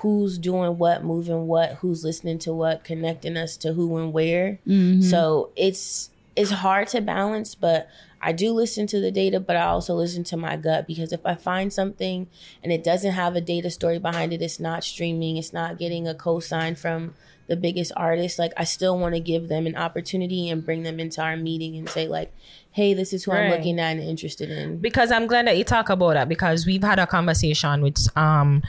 [0.00, 4.58] who's doing what, moving what, who's listening to what, connecting us to who and where.
[5.02, 7.88] So it's it's hard to balance, but
[8.22, 11.24] I do listen to the data, but I also listen to my gut because if
[11.24, 12.28] I find something
[12.62, 16.06] and it doesn't have a data story behind it, it's not streaming, it's not getting
[16.06, 17.14] a cosign from
[17.50, 21.00] the biggest artist, like I still want to give them an opportunity and bring them
[21.00, 22.32] into our meeting and say like,
[22.70, 25.64] "Hey, this is who I'm looking at and interested in." because I'm glad that you
[25.64, 28.62] talk about that because we've had a conversation with um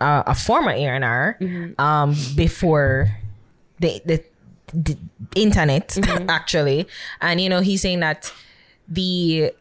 [0.00, 1.38] uh, a former A&R
[1.78, 3.16] um before
[3.80, 4.24] the the,
[4.72, 4.96] the
[5.34, 5.96] internet
[6.28, 6.86] actually.
[7.20, 8.32] And you know he's saying that
[8.88, 9.52] the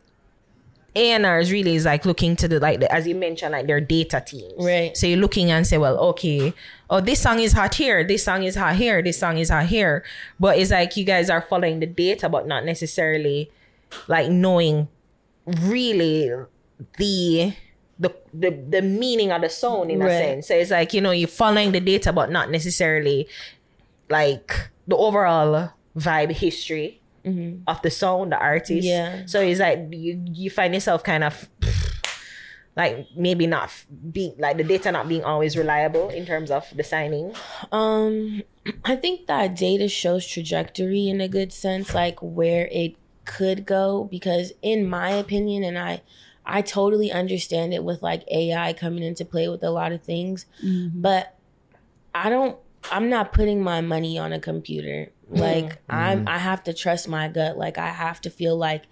[0.95, 4.23] A&Rs really is like looking to the like the, as you mentioned like their data
[4.25, 4.53] teams.
[4.57, 4.95] Right.
[4.95, 6.53] so you're looking and say well okay
[6.89, 9.65] oh this song is hot here this song is hot here this song is hot
[9.65, 10.03] here.
[10.39, 13.49] But it's like you guys are following the data but not necessarily
[14.07, 14.87] like knowing
[15.45, 16.31] really
[16.97, 17.53] the
[18.03, 20.47] the the, the meaning of the song in a sense.
[20.47, 23.27] So it's like, you know, you're following the data but not necessarily
[24.09, 27.01] like the overall vibe history
[27.67, 28.85] of the song, the artist.
[28.85, 29.25] Yeah.
[29.25, 31.49] So it's like you you find yourself kind of
[32.75, 33.71] like maybe not
[34.11, 37.33] being like the data not being always reliable in terms of the signing.
[37.71, 38.43] Um,
[38.85, 42.95] I think that data shows trajectory in a good sense, like where it
[43.25, 44.07] could go.
[44.11, 46.01] Because in my opinion, and I,
[46.45, 50.45] I totally understand it with like AI coming into play with a lot of things,
[50.63, 51.01] mm-hmm.
[51.01, 51.37] but
[52.13, 52.57] I don't.
[52.91, 55.11] I'm not putting my money on a computer.
[55.31, 55.37] Mm-hmm.
[55.37, 56.19] Like I'm.
[56.19, 56.27] Mm-hmm.
[56.29, 57.57] I have to trust my gut.
[57.57, 58.83] Like I have to feel like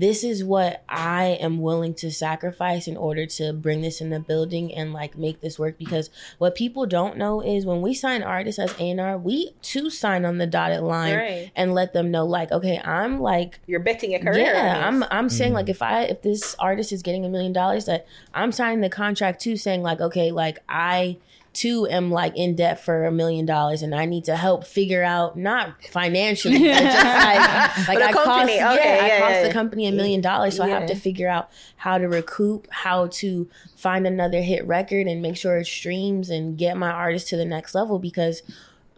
[0.00, 4.18] this is what I am willing to sacrifice in order to bring this in the
[4.18, 5.76] building and like make this work.
[5.76, 10.24] Because what people don't know is when we sign artists as A&R, we too sign
[10.24, 11.50] on the dotted line Right.
[11.54, 14.38] and let them know like, okay, I'm like You're betting a career.
[14.38, 15.04] yeah, I'm.
[15.10, 15.70] I'm saying like mm.
[15.70, 19.42] if I if this artist is getting a million dollars, that I'm signing the contract
[19.42, 21.18] too, saying like okay, like I
[21.52, 25.02] too am like in debt for a million dollars, and I need to help figure
[25.02, 29.32] out not financially, but just like like I cost company, yeah, okay, I yeah, cost
[29.32, 29.46] yeah.
[29.48, 33.08] the company a million dollars, so I have to figure out how to recoup, how
[33.08, 37.36] to find another hit record, and make sure it streams and get my artist to
[37.36, 38.42] the next level because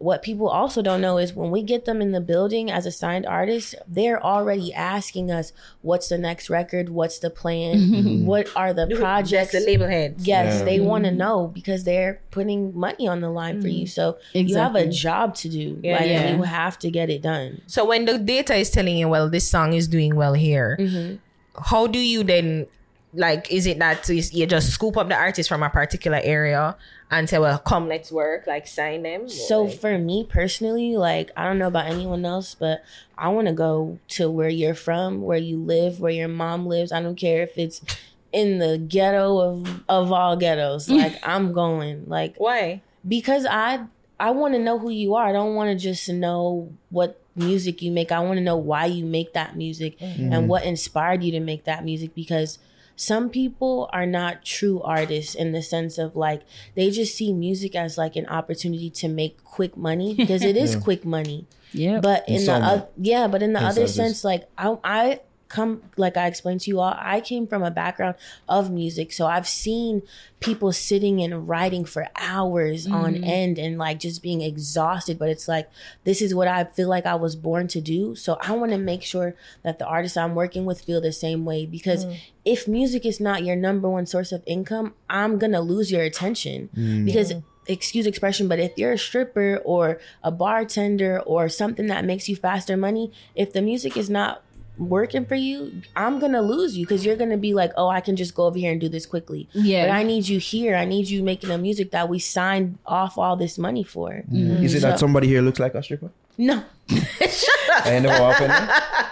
[0.03, 2.91] what people also don't know is when we get them in the building as a
[2.91, 6.89] signed artist, they're already asking us, "What's the next record?
[6.89, 7.77] What's the plan?
[7.77, 8.27] Mm-hmm.
[8.27, 10.27] what are the Just projects?" the label heads.
[10.27, 10.65] Yes, Yeah.
[10.65, 11.19] they want to mm-hmm.
[11.19, 13.85] know because they're putting money on the line for you.
[13.85, 13.91] Mm.
[13.91, 15.79] So you have a job to do.
[15.83, 16.37] Yeah, like yeah.
[16.37, 17.63] you have to get it done.
[17.69, 21.17] So when the data is telling you, well, this song is doing well here, mm-hmm.
[21.63, 22.67] how do you then
[23.15, 23.53] like?
[23.53, 26.77] Is it that you just scoop up the artist from a particular area
[27.13, 29.29] and say, well, come, let's work, like sign them?
[29.29, 32.83] So Like- for me personally, like I don't know about anyone else, but
[33.17, 36.91] I want to go to where you're from, where you live, where your mom lives.
[36.91, 37.83] I don't care if it's
[38.33, 40.89] in the ghetto of of all ghettos.
[41.03, 42.09] Like I'm going.
[42.09, 42.83] Like why?
[43.07, 43.85] because I
[44.19, 45.29] I want to know who you are.
[45.29, 48.13] I don't want to just know what music you make.
[48.13, 50.33] I want to know why you make that music mm-hmm.
[50.33, 52.59] and what inspired you to make that music because
[53.03, 56.43] some people are not true artists in the sense of like
[56.77, 60.77] they just see music as like an opportunity to make quick money because it is
[60.77, 61.47] quick money.
[61.73, 61.99] Yeah.
[62.01, 65.21] But in, In the some oth- yeah, but in the other sense, like I, I
[65.53, 68.17] come like I explained to you all, I came from a background
[68.49, 69.13] of music.
[69.13, 70.03] So I've seen
[70.41, 73.25] people sitting and writing for hours on mm-hmm.
[73.25, 75.19] end and like just being exhausted.
[75.19, 75.71] But it's like
[76.05, 78.15] this is what I feel like I was born to do.
[78.15, 81.45] So I want to make sure that the artists I'm working with feel the same
[81.45, 82.19] way because mm.
[82.45, 86.71] if music is not your number one source of income, I'm gonna lose your attention
[86.75, 87.05] mm.
[87.05, 87.35] because
[87.67, 92.35] excuse expression, but if you're a stripper or a bartender or something that makes you
[92.35, 94.43] faster money, if the music is not
[94.89, 98.17] working for you, I'm gonna lose you because you're gonna be like, oh, I can
[98.17, 99.49] just go over here and do this quickly.
[99.53, 99.87] Yeah.
[99.87, 100.77] But I need you here.
[100.77, 104.11] I need you making the music that we signed off all this money for.
[104.11, 104.65] Mm-hmm.
[104.65, 106.11] Is it that somebody here looks like a stripper?
[106.39, 109.12] No, I never happened.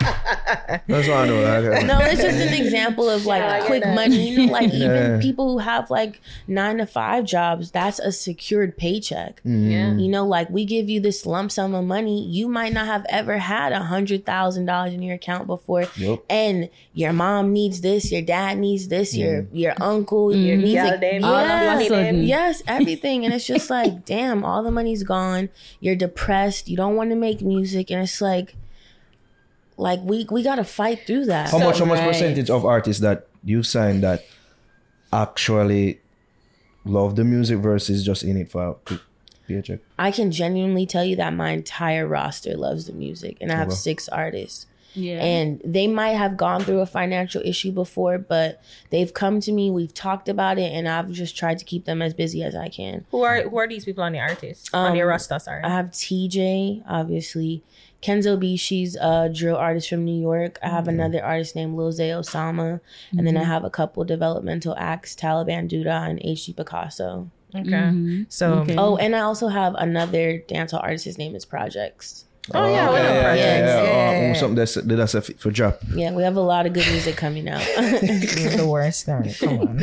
[0.87, 1.71] That's what I know.
[1.71, 4.31] Like, no, it's just an example of like quick money.
[4.31, 5.17] You know, like Yeah.
[5.17, 9.43] even people who have like nine to five jobs, that's a secured paycheck.
[9.45, 9.71] Mm.
[9.71, 9.95] Yeah.
[9.95, 13.05] You know, like we give you this lump sum of money, you might not have
[13.09, 16.25] ever had a hundred thousand dollars in your account before, Yup.
[16.29, 19.49] and your mom needs this, your dad needs this, your mm.
[19.53, 21.45] your uncle, your needs Yeah, like, them, all
[21.79, 25.49] the yes, everything, and it's just like, damn, all the money's gone.
[25.81, 26.69] You're depressed.
[26.69, 28.55] You don't want to make music, and it's like,
[29.81, 31.51] like we we got to fight through that.
[31.51, 31.79] how much?
[31.79, 32.09] How much Right.
[32.09, 34.25] percentage of artists that you've signed that
[35.13, 36.01] actually
[36.85, 38.99] love the music versus just in it for a
[39.49, 39.81] paycheck?
[39.99, 43.69] I can genuinely tell you that my entire roster loves the music, and I have
[43.69, 43.77] Okay.
[43.77, 44.67] six artists.
[44.93, 45.23] Yeah.
[45.23, 48.61] and they might have gone through a financial issue before, but
[48.91, 49.71] they've come to me.
[49.71, 52.67] We've talked about it, and I've just tried to keep them as busy as I
[52.71, 53.05] can.
[53.13, 55.39] Who are who are these people on the artists on Um, your roster?
[55.39, 55.63] Sorry.
[55.63, 57.63] I have Teejay, obviously.
[58.03, 60.59] Kenzo B, she's a drill artist from New York.
[60.63, 61.01] I have mm-hmm.
[61.01, 62.81] another artist named Lil Zay Osama.
[63.17, 63.51] And then I mm-hmm.
[63.51, 67.31] have a couple developmental acts, Taliban Duda and HD Picasso.
[67.55, 67.69] okay.
[67.69, 68.23] Mm-hmm.
[68.29, 68.77] So Okay.
[68.79, 71.05] Oh, and I also have another dancehall artist.
[71.05, 72.25] His name is Projects.
[72.55, 73.39] Oh, yeah, we oh, yeah, projects.
[73.39, 74.21] yeah, Yeah, yeah.
[74.23, 75.81] yeah, Oh, something that's that's a for drop.
[75.95, 77.61] Yeah, we have a lot of good music coming out.
[77.77, 79.05] The worst.
[79.05, 79.33] Sorry.
[79.35, 79.83] Come on.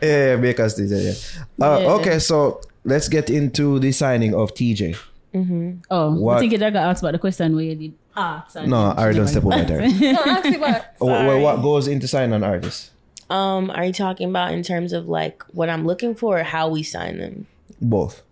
[0.00, 1.66] Yeah, because DJ, yeah.
[1.66, 1.92] Uh, Yeah.
[1.94, 4.96] Okay, so let's get into the signing of Teejay.
[5.90, 7.94] Oh, What- I think I got asked about the question where you did.
[8.16, 8.66] Ah, sorry.
[8.66, 9.80] No, I don't step over there.
[10.12, 12.90] no, actually, but Well, what goes into signing an artist?
[13.28, 16.68] um, are you talking about in terms of like what I'm looking for or how
[16.68, 17.46] we sign them?
[17.80, 18.22] Both.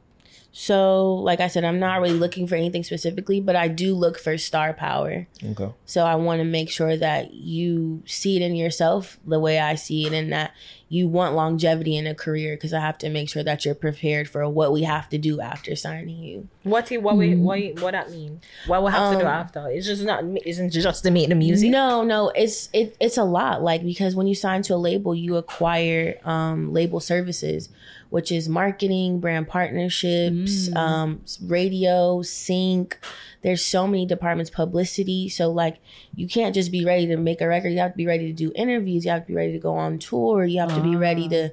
[0.57, 4.16] So, like I said, I'm not really looking for anything specifically, but I do look
[4.20, 5.26] for star power.
[5.44, 5.68] Okay.
[5.84, 9.74] So I want to make sure that you see it in yourself the way I
[9.74, 10.52] see it, and that
[10.88, 12.55] you want longevity in a career.
[12.55, 15.40] Because I have to make sure that you're prepared for what we have to do
[15.40, 16.48] after signing you.
[16.62, 18.40] what it- what we what what that mean?
[18.68, 19.68] What we have to do Um, after?
[19.70, 21.68] It's just not isn't just to make the music.
[21.72, 23.61] No, no, it's it, it's a lot.
[23.64, 27.70] Like because when you sign to a label, you acquire um, label services,
[28.15, 32.97] which is marketing, brand partnerships, um, radio, sync.
[33.43, 35.29] There's so many departments, publicity.
[35.29, 35.79] So like
[36.15, 37.71] you can't just be ready to make a record.
[37.71, 39.05] You have to be ready to do interviews.
[39.05, 40.45] You have to be ready to go on tour.
[40.45, 41.51] You have to be ready to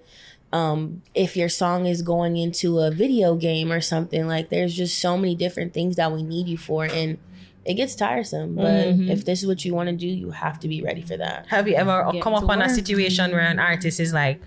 [0.54, 5.00] um if your song is going into a video game or something like there's just
[5.00, 7.18] so many different things that we need you for and
[7.64, 10.68] it gets tiresome but if this is what you want to do you have to
[10.68, 13.48] be ready for that Have you ever Get come to up on a situation where
[13.56, 14.42] an artist is like,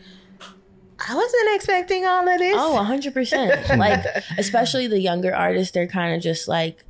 [1.08, 2.54] I wasn't expecting all of this.
[2.56, 4.04] oh 100% like
[4.38, 6.84] especially the younger artists they're kind of just like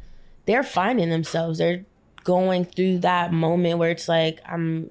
[0.46, 1.84] they're finding themselves they're
[2.22, 4.90] going through that moment where it's like i'm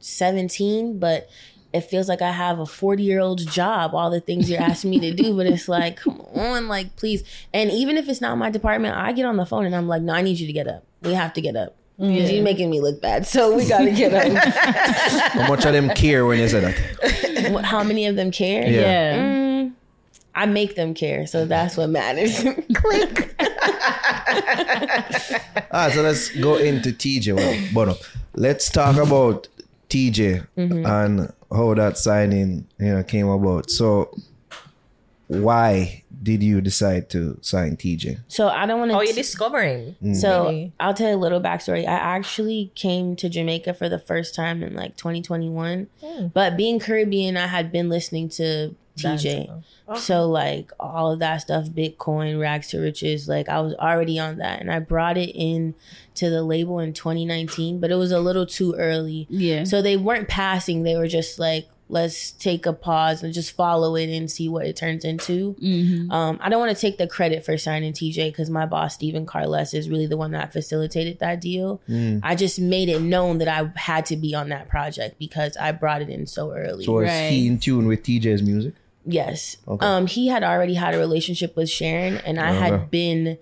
[0.00, 1.28] 17 but
[1.72, 4.90] it feels like I have a 40 year old job, all the things you're asking
[4.90, 7.24] me to do, but it's like, come on, like, please.
[7.52, 10.00] And even if it's not my department, I get on the phone and I'm like,
[10.00, 10.84] no, I need you to get up.
[11.02, 11.74] We have to get up.
[11.98, 13.24] Because You're making me look bad.
[13.26, 14.52] So we got to get up.
[15.32, 17.52] How much of them care when you say that?
[17.52, 18.62] What- How many of them care?
[18.68, 18.80] Yeah.
[18.80, 19.16] Yeah.
[19.18, 19.72] Mm,
[20.34, 21.26] I make them care.
[21.28, 22.42] So that's what matters.
[22.74, 23.30] Click.
[25.76, 27.34] Ah, so let's go into Teejay.
[27.34, 27.96] Well, Bono,
[28.34, 29.48] let's talk about
[29.88, 33.70] Teejay and how that signing you know came about.
[33.70, 34.16] So,
[35.28, 38.18] why did you decide to sign Teejay?
[38.28, 38.96] So I don't want to.
[38.98, 39.94] Oh, you're discovering.
[40.02, 40.16] Mm.
[40.16, 40.72] So Really?
[40.80, 41.80] I'll tell you a little backstory.
[41.80, 45.86] I actually came to Jamaica for the first time in like 2021.
[46.02, 46.26] Hmm.
[46.28, 49.62] But being Caribbean, I had been listening to Teejay.
[49.96, 54.38] So like all of that stuff, Bitcoin, rags to riches, like I was already on
[54.38, 54.60] that.
[54.60, 55.74] And I brought it in
[56.14, 59.26] to the label in 2019, but it was a little too early.
[59.28, 59.64] Yeah.
[59.64, 60.84] So they weren't passing.
[60.84, 64.64] They were just like, let's take a pause and just follow it and see what
[64.66, 65.54] it turns into.
[66.10, 69.26] Um, I don't want to take the credit for signing Teejay because my boss, Stephen
[69.26, 71.80] Carles, is really the one that facilitated that deal.
[72.22, 75.72] I just made it known that I had to be on that project because I
[75.72, 76.84] brought it in so early.
[76.86, 77.28] So was Right.
[77.30, 78.74] he in tune with Teejay's music?
[79.06, 79.58] Yes.
[79.68, 79.84] Okay.
[79.84, 82.58] Um, he had already had a relationship with Sharon, and I Okay.
[82.70, 83.38] had been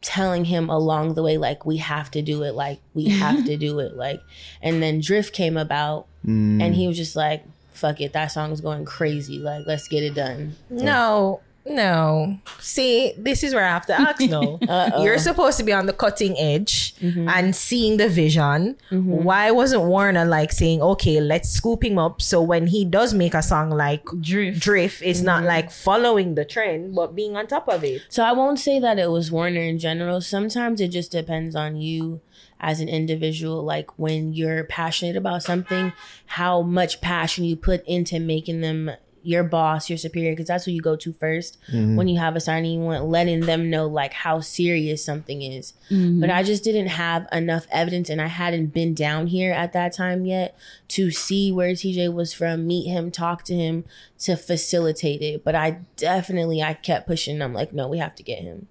[0.00, 3.56] telling him along the way like we have to do it like we have to
[3.58, 4.18] do it like
[4.62, 6.62] and then drift came about Mm.
[6.62, 10.02] and he was just like fuck it that song is going crazy like let's get
[10.02, 12.38] it done No, no.
[12.58, 14.58] See, this is where I have to ask now.
[15.02, 17.28] You're supposed to be on the cutting edge mm-hmm.
[17.28, 18.76] and seeing the vision.
[18.90, 19.24] Mm-hmm.
[19.24, 23.34] Why wasn't Warner like saying, okay, let's scoop him up so when he does make
[23.34, 24.60] a song like Drift.
[24.60, 25.48] Drift, it's not mm-hmm.
[25.48, 28.02] like following the trend, but being on top of it?
[28.08, 30.20] So I won't say that it was Warner in general.
[30.20, 32.20] Sometimes it just depends on you
[32.60, 33.64] as an individual.
[33.64, 35.92] Like when you're passionate about something,
[36.26, 38.90] how much passion you put into making them
[39.22, 41.96] your boss, your superior, because that's who you go to 1st mm-hmm.
[41.96, 42.80] when you have a signing.
[42.80, 45.74] You want letting them know like how serious something is.
[45.90, 46.20] Mm-hmm.
[46.20, 49.92] But I just didn't have enough evidence, and I hadn't been down here at that
[49.92, 50.56] time yet
[50.88, 53.84] to see where Teejay was from, meet him, talk to him,
[54.20, 55.44] to facilitate it.
[55.44, 57.42] But I definitely I kept pushing.
[57.42, 58.68] I'm like, no, we have to get him.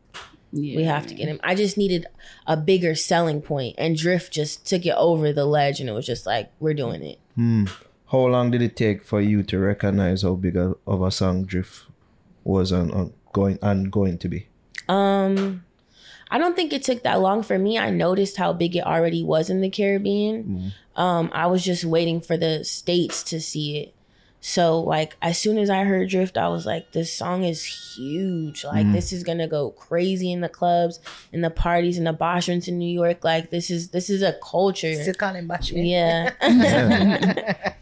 [0.51, 1.39] We have to get him.
[1.43, 2.07] I just needed
[2.47, 6.05] a bigger selling point, and Drift just took it over the ledge, and it was
[6.05, 7.19] just like, we're doing it.
[8.11, 11.85] How long did it take for you to recognize how big of a song Drift
[12.43, 14.47] was on, on going and going to be?
[14.87, 15.63] Um,
[16.31, 17.77] I don't think it took that long for me.
[17.77, 20.73] I noticed how big it already was in the Caribbean.
[20.95, 23.95] Um, I was just waiting for the states to see it.
[24.41, 28.63] So like as soon as I heard Drift, I was like, this song is huge.
[28.63, 30.99] Like this is gonna go crazy in the clubs,
[31.33, 33.23] in the parties, in the bashrooms in New York.
[33.23, 34.93] Like this is this is a culture.
[34.95, 35.89] Still calling Bashman.
[35.89, 36.31] Yeah.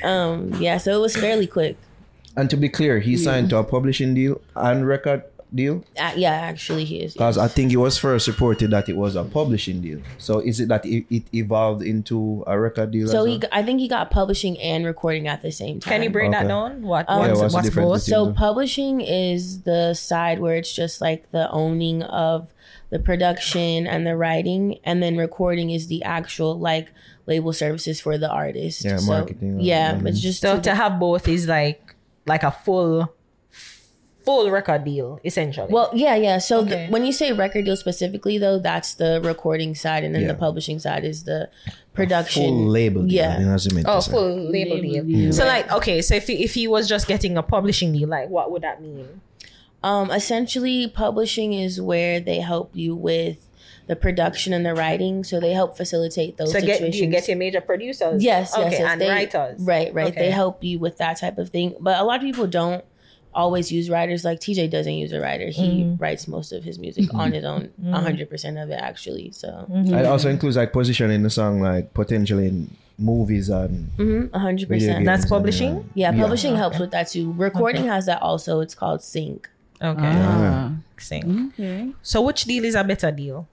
[0.04, 1.76] um, yeah, so it was fairly quick.
[2.36, 5.24] And to be clear, he signed to a publishing deal and record
[5.54, 7.14] deal Uh, yeah, actually he is.
[7.14, 10.00] because I think it was first reported that it was a publishing deal.
[10.18, 13.08] So is it that it, it evolved into a record deal?
[13.08, 13.40] So as he, well?
[13.40, 15.90] g- I think he got publishing and recording at the same time.
[15.92, 16.48] Can you break that Okay.
[16.48, 16.82] down?
[16.82, 18.02] What, Um, what's, Yeah, what's what's both?
[18.02, 22.52] So publishing is the side where it's just like the owning of
[22.90, 26.88] the production and the writing, and then recording is the actual like
[27.26, 28.84] label services for the artist.
[28.84, 31.94] Yeah, So, marketing yeah, it's just So two to have both is like
[32.26, 33.12] like a full
[34.30, 35.72] full record deal, essentially.
[35.72, 36.38] Well, yeah, yeah.
[36.38, 36.86] So th- Okay.
[36.90, 40.28] when you say record deal specifically, though, that's the recording side, and then Yeah.
[40.28, 41.48] the publishing side is the
[41.94, 42.42] production.
[42.44, 43.12] full label deal.
[43.12, 43.32] Yeah.
[43.32, 45.04] I think that's what I meant Oh, full label, Label deal.
[45.04, 45.32] deal.
[45.32, 48.28] So like, okay, so if he, if he was just getting a publishing deal, like,
[48.28, 49.08] what would that mean?
[49.82, 53.38] Um, essentially, publishing is where they help you with
[53.86, 55.24] the production and the writing.
[55.24, 56.96] So they help facilitate those So situations.
[56.96, 58.22] do you get your major producers?
[58.22, 58.80] Yes, yes, yes.
[58.80, 59.60] and they, writers.
[59.60, 60.08] Right, right.
[60.12, 60.20] Okay.
[60.26, 61.74] They help you with that type of thing.
[61.80, 62.84] But a lot of people don't
[63.34, 64.24] always use writers.
[64.24, 65.48] Like Teejay doesn't use a writer.
[65.48, 66.02] He Mm-hmm.
[66.02, 69.30] writes most of his music on his own, a hundred percent of it actually.
[69.32, 69.94] So Mm-hmm.
[69.94, 73.88] It also includes like positioning the song like potentially in movies and
[74.34, 74.98] a hundred video percent.
[74.98, 75.06] games.
[75.06, 75.76] That's publishing?
[75.78, 77.32] uh, Yeah, publishing helps with that too.
[77.32, 78.60] Recording has that also.
[78.60, 79.48] It's called sync.
[79.80, 80.00] Okay.
[80.04, 80.72] Ah.
[80.98, 81.52] Sing.
[81.54, 81.92] Okay.
[82.02, 83.48] So which deal is a better deal?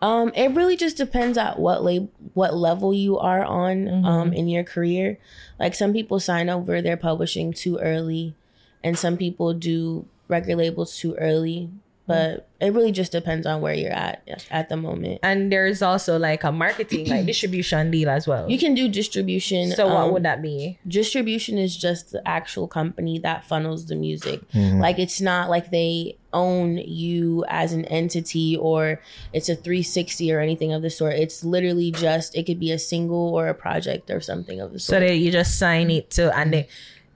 [0.00, 4.48] Um, it really just depends at what lab- what level you are on um in
[4.48, 5.18] your career.
[5.58, 8.34] Like some people sign over their publishing too early,
[8.82, 11.70] and some people do record labels too early.
[12.08, 15.20] But it really just depends on where you're at at the moment.
[15.22, 18.50] And there is also like a marketing, like distribution deal as well.
[18.50, 19.72] You can do distribution.
[19.72, 20.78] so what um, would that be?
[20.88, 24.40] distribution is just the actual company that funnels the music.
[24.54, 29.00] Like it's not like they own you as an entity or
[29.34, 31.12] it's a 360 or anything of the sort.
[31.12, 34.78] It's literally just it could be a single or a project or something of the
[34.78, 34.86] sort.
[34.86, 35.08] So sort.
[35.08, 36.68] they you just sign it to and they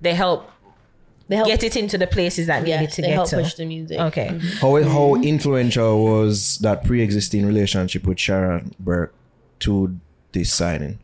[0.02, 0.50] they help
[1.32, 3.30] they help get it into the places that need it yes, to they get help
[3.30, 3.36] to.
[3.36, 3.98] push the music.
[3.98, 4.38] Okay.
[4.60, 9.14] How how influential was that pre-existing relationship with Sharon Burke
[9.60, 9.98] to
[10.32, 10.98] this signing?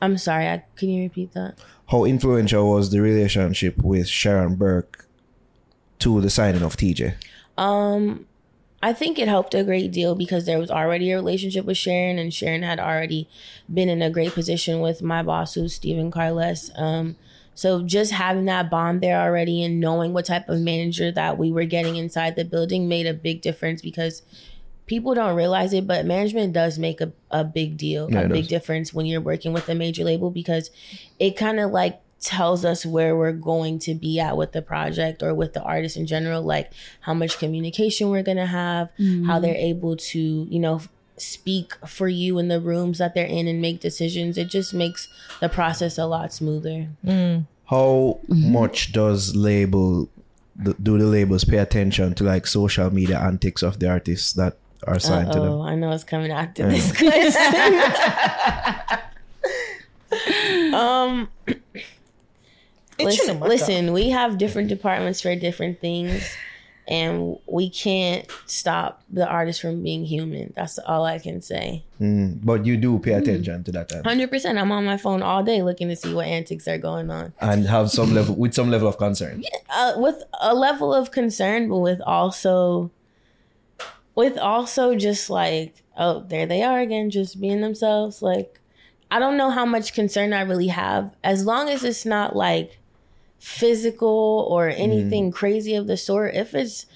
[0.00, 1.60] I'm sorry, I, can you repeat that?
[1.86, 5.06] How influential was the relationship with Sharon Burke
[6.00, 7.14] to the signing of Teejay?
[7.56, 8.26] Um,
[8.82, 12.18] I think it helped a great deal because there was already a relationship with Sharon,
[12.18, 13.28] and Sharon had already
[13.72, 16.72] been in a great position with my boss, who's Stephen Carles.
[16.74, 17.14] Um,
[17.54, 21.52] so just having that bond there already and knowing what type of manager that we
[21.52, 24.22] were getting inside the building made a big difference because
[24.86, 28.44] people don't realize it, but management does make a, a big deal, Yeah, a big
[28.44, 28.48] does.
[28.48, 30.70] difference when you're working with a major label because
[31.18, 35.22] it kind of like tells us where we're going to be at with the project
[35.22, 39.02] or with the artist in general, like how much communication we're going to have, how
[39.02, 39.42] mm-hmm.
[39.42, 40.80] they're able to, you know,
[41.22, 44.36] speak for you in the rooms that they're in and make decisions.
[44.36, 45.08] It just makes
[45.40, 46.88] the process a lot smoother.
[47.66, 50.08] How much does label
[50.60, 54.98] do the labels pay attention to like social media antics of the artists that are
[54.98, 55.48] signed to them?
[55.48, 57.80] Oh, I know it's coming after this question.
[60.74, 61.28] um,
[63.00, 66.36] listen, listen, we have different departments for different things.
[66.88, 70.52] And we can't stop the artist from being human.
[70.56, 71.84] That's all I can say.
[72.00, 73.92] Mm, but you do pay attention to that.
[74.04, 74.58] Hundred percent.
[74.58, 77.32] I'm on my phone all day looking to see what antics are going on.
[77.40, 79.44] and have some level with some level of concern.
[79.70, 82.90] uh, with a level of concern, but with also,
[84.14, 88.22] with also just like, oh, there they are again, just being themselves.
[88.22, 88.58] Like,
[89.10, 92.78] I don't know how much concern I really have, as long as it's not like
[93.42, 96.32] physical or anything crazy of the sort.
[96.34, 96.86] If it's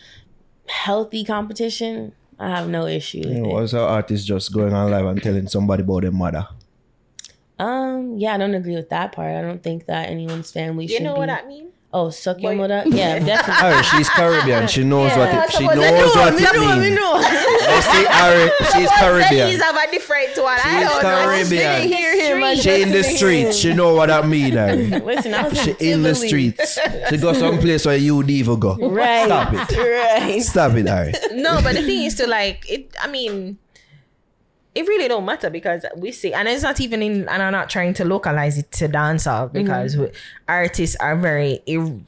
[0.69, 5.07] healthy competition, I have no issue with You know, an artist just going on live
[5.07, 6.47] and telling somebody about their mother.
[7.59, 9.35] Um, yeah, I don't agree with that part.
[9.35, 11.19] I don't think that anyone's family You should know be.
[11.19, 11.73] what I mean?
[11.97, 12.83] Oh, suck your mother.
[12.87, 13.65] Yeah, definitely.
[13.73, 14.69] Ari, she's Caribbean.
[14.69, 16.95] She knows what it, she knows I know, what me it know, means.
[16.97, 17.13] know.
[17.17, 19.61] I see Ari, she's Ladies Caribbean.
[19.61, 20.59] have a different one.
[20.63, 21.25] I She's don't know.
[21.27, 21.89] Caribbean.
[21.89, 22.45] hear him.
[22.45, 23.57] I She in the just- streets.
[23.57, 24.87] She know what that mean, Ari.
[25.01, 26.29] Listen, I was She in in the Tivoli.
[26.29, 26.79] streets.
[27.11, 28.77] She go someplace where you would even go.
[28.77, 29.25] Right.
[29.27, 29.77] Stop it.
[29.77, 30.43] Right.
[30.43, 31.13] Stop it, Ari.
[31.35, 32.95] no, but the thing is to like it.
[33.01, 33.59] I mean,
[34.77, 37.29] it really don't matter because we see, and it's not even in.
[37.29, 39.59] And I'm not trying to localize it to dancehall mm-hmm.
[39.59, 40.11] because we,
[40.47, 41.99] artists are very er,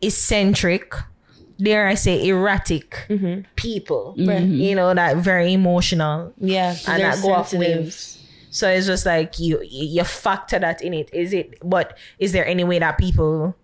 [0.00, 0.94] eccentric.
[1.58, 3.42] Dare I say erratic mm-hmm.
[3.56, 4.16] people?
[4.18, 4.54] Mm-hmm.
[4.54, 6.74] You know that very emotional Yeah.
[6.88, 8.18] and that go off waves.
[8.50, 11.10] So it's just like you you factor that in it.
[11.12, 11.58] Is it?
[11.62, 13.54] But is there any way that people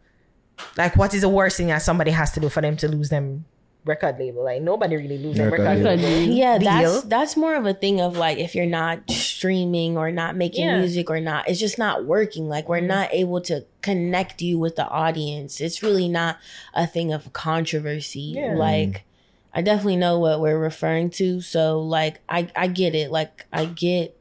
[0.76, 3.08] like what is the worst thing that somebody has to do for them to lose
[3.08, 3.44] them
[3.84, 4.44] record label?
[4.44, 6.02] Like nobody really lose their Record record label.
[6.02, 6.32] label.
[6.34, 7.02] Yeah, that's Deal.
[7.08, 10.78] that's more of a thing of like if you're not streaming or not making Yeah.
[10.78, 12.48] music or not, it's just not working.
[12.48, 15.60] Like we're not able to connect you with the audience.
[15.60, 16.38] It's really not
[16.74, 18.32] a thing of controversy.
[18.36, 18.54] Yeah.
[18.56, 19.04] Like
[19.52, 21.40] I definitely know what we're referring to.
[21.40, 23.10] So like I I get it.
[23.10, 24.16] Like I get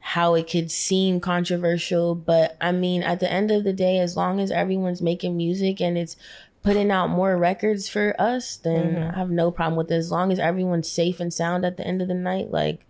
[0.00, 4.16] how it could seem controversial, but I mean at the end of the day as
[4.16, 6.16] long as everyone's making music and it's
[6.62, 9.10] putting out more records for us, then Mm-hmm.
[9.14, 9.96] I have no problem with it.
[9.96, 12.84] As long as everyone's safe and sound at the end of the night, like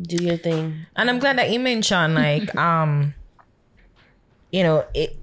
[0.00, 0.86] do your thing.
[0.96, 3.14] And I'm glad that you mentioned like um
[4.50, 5.16] you know, it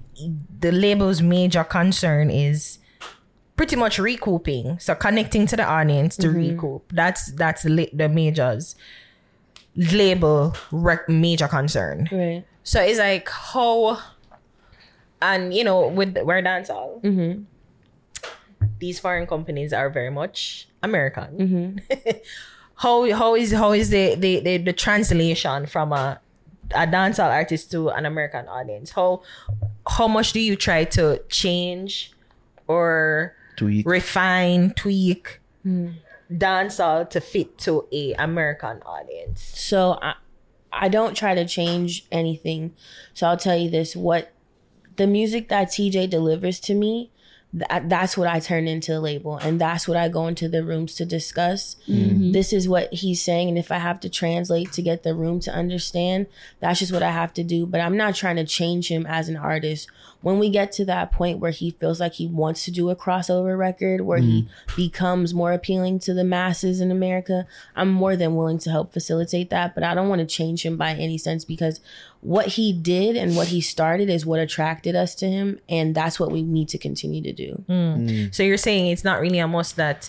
[0.60, 2.78] the label's major concern is
[3.56, 4.78] pretty much recouping.
[4.78, 6.90] So connecting to the audience to recoup.
[6.92, 8.76] That's that's the, the majors
[9.76, 12.08] label rec- major concern.
[12.12, 12.44] Right.
[12.62, 13.98] So it's like how,
[15.22, 17.42] and you know, with we're dancehall, Mm-hmm.
[18.78, 21.28] these foreign companies are very much American.
[21.38, 22.10] Mm-hmm.
[22.76, 26.20] how how is how is the the, the, the translation from a
[26.74, 28.90] a dancehall artist to an American audience?
[28.90, 29.22] How
[29.88, 32.12] how much do you try to change
[32.66, 33.86] or Tweak.
[33.86, 35.90] refine, tweak Hmm.
[36.32, 39.42] dancehall to fit to a American audience?
[39.54, 40.14] So I
[40.72, 42.72] I don't try to change anything.
[43.14, 44.32] So I'll tell you this: what
[44.96, 47.10] the music that Teejay delivers to me,
[47.54, 50.64] that, that's what I turn into the label, and that's what I go into the
[50.64, 51.76] rooms to discuss.
[51.86, 52.32] Mm-hmm.
[52.32, 55.38] This is what he's saying, and if I have to translate to get the room
[55.40, 56.26] to understand,
[56.60, 57.66] that's just what I have to do.
[57.66, 59.88] But I'm not trying to change him as an artist.
[60.22, 62.96] When we get to that point where he feels like he wants to do a
[62.96, 64.76] crossover record, where he mm-hmm.
[64.76, 67.46] becomes more appealing to the masses in America,
[67.76, 69.74] I'm more than willing to help facilitate that.
[69.74, 71.80] But I don't want to change him by any sense because
[72.20, 76.18] what he did and what he started is what attracted us to him, and that's
[76.18, 77.64] what we need to continue to do.
[77.68, 78.08] Mm.
[78.08, 78.34] Mm.
[78.34, 80.08] So you're saying it's not really a must that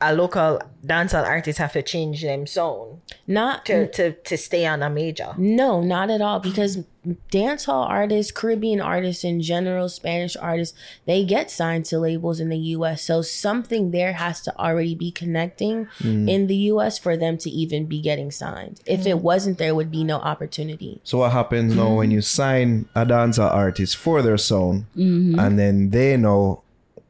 [0.00, 4.82] a local dancehall artist have to change them sound Not to, to, to stay on
[4.82, 5.32] a major.
[5.38, 6.40] No, not at all.
[6.40, 6.84] Because
[7.32, 10.76] dancehall artists, Caribbean artists in general, Spanish artists,
[11.06, 13.02] they get signed to labels in the US.
[13.02, 16.28] So something there has to already be connecting mm.
[16.28, 18.80] in the US for them to even be getting signed.
[18.86, 19.20] If it mm.
[19.20, 21.00] wasn't, there would be no opportunity.
[21.04, 25.38] So what happens now when you sign a dancer artist for their sound, mm-hmm.
[25.38, 26.63] and then they know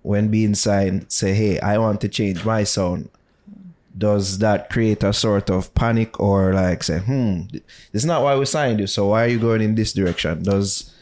[0.05, 3.09] when being signed, say, "Hey, I want to change my sound."
[3.97, 8.37] Does that create a sort of panic or like say, "Hmm, this is not why
[8.37, 8.87] we signed you.
[8.87, 10.93] So why are you going in this direction?" Does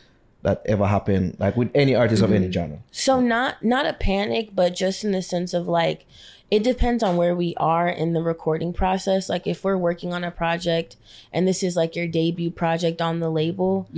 [0.42, 2.78] that ever happen, like with any artist of any genre?
[2.90, 6.06] So not not a panic, but just in the sense of like
[6.52, 9.28] it depends on where we are in the recording process.
[9.28, 10.96] Like if we're working on a project
[11.32, 13.88] and this is like your debut project on the label,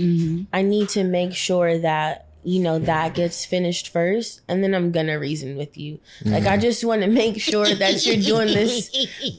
[0.53, 4.91] I need to make sure that you know that gets finished first and then I'm
[4.91, 5.99] gonna reason with you.
[6.19, 6.31] Mm-hmm.
[6.31, 8.89] Like I just want to make sure that you're doing this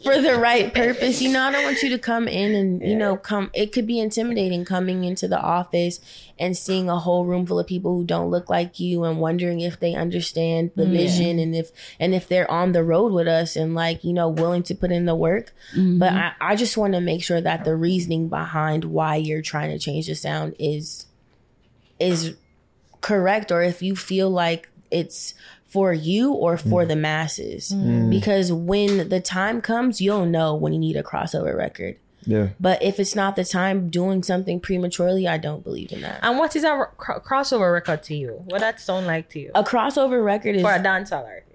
[0.02, 1.22] for the right purpose.
[1.22, 3.50] You know, I don't want you to come in and you know come.
[3.54, 6.00] It could be intimidating coming into the office
[6.38, 9.60] and seeing a whole room full of people who don't look like you and wondering
[9.60, 10.92] if they understand the mm-hmm.
[10.92, 11.70] vision and if
[12.00, 14.90] and if they're on the road with us and like you know willing to put
[14.90, 15.52] in the work.
[15.76, 15.98] Mm-hmm.
[15.98, 19.70] But I, I just want to make sure that the reasoning behind why you're trying
[19.70, 21.06] to change the sound is
[21.98, 22.34] is
[23.06, 25.34] correct or if you feel like it's
[25.68, 26.88] for you or for mm.
[26.88, 27.70] the masses.
[27.70, 27.84] Mm.
[27.84, 28.10] Mm.
[28.10, 31.96] Because when the time comes, you'll know when you need a crossover record.
[32.24, 32.48] Yeah.
[32.58, 36.18] But if it's not the time doing something prematurely, I don't believe in that.
[36.22, 38.42] And what is a r- cro- crossover record to you?
[38.46, 39.52] What that sound like to you?
[39.54, 41.46] A crossover record is For a dancehall artist.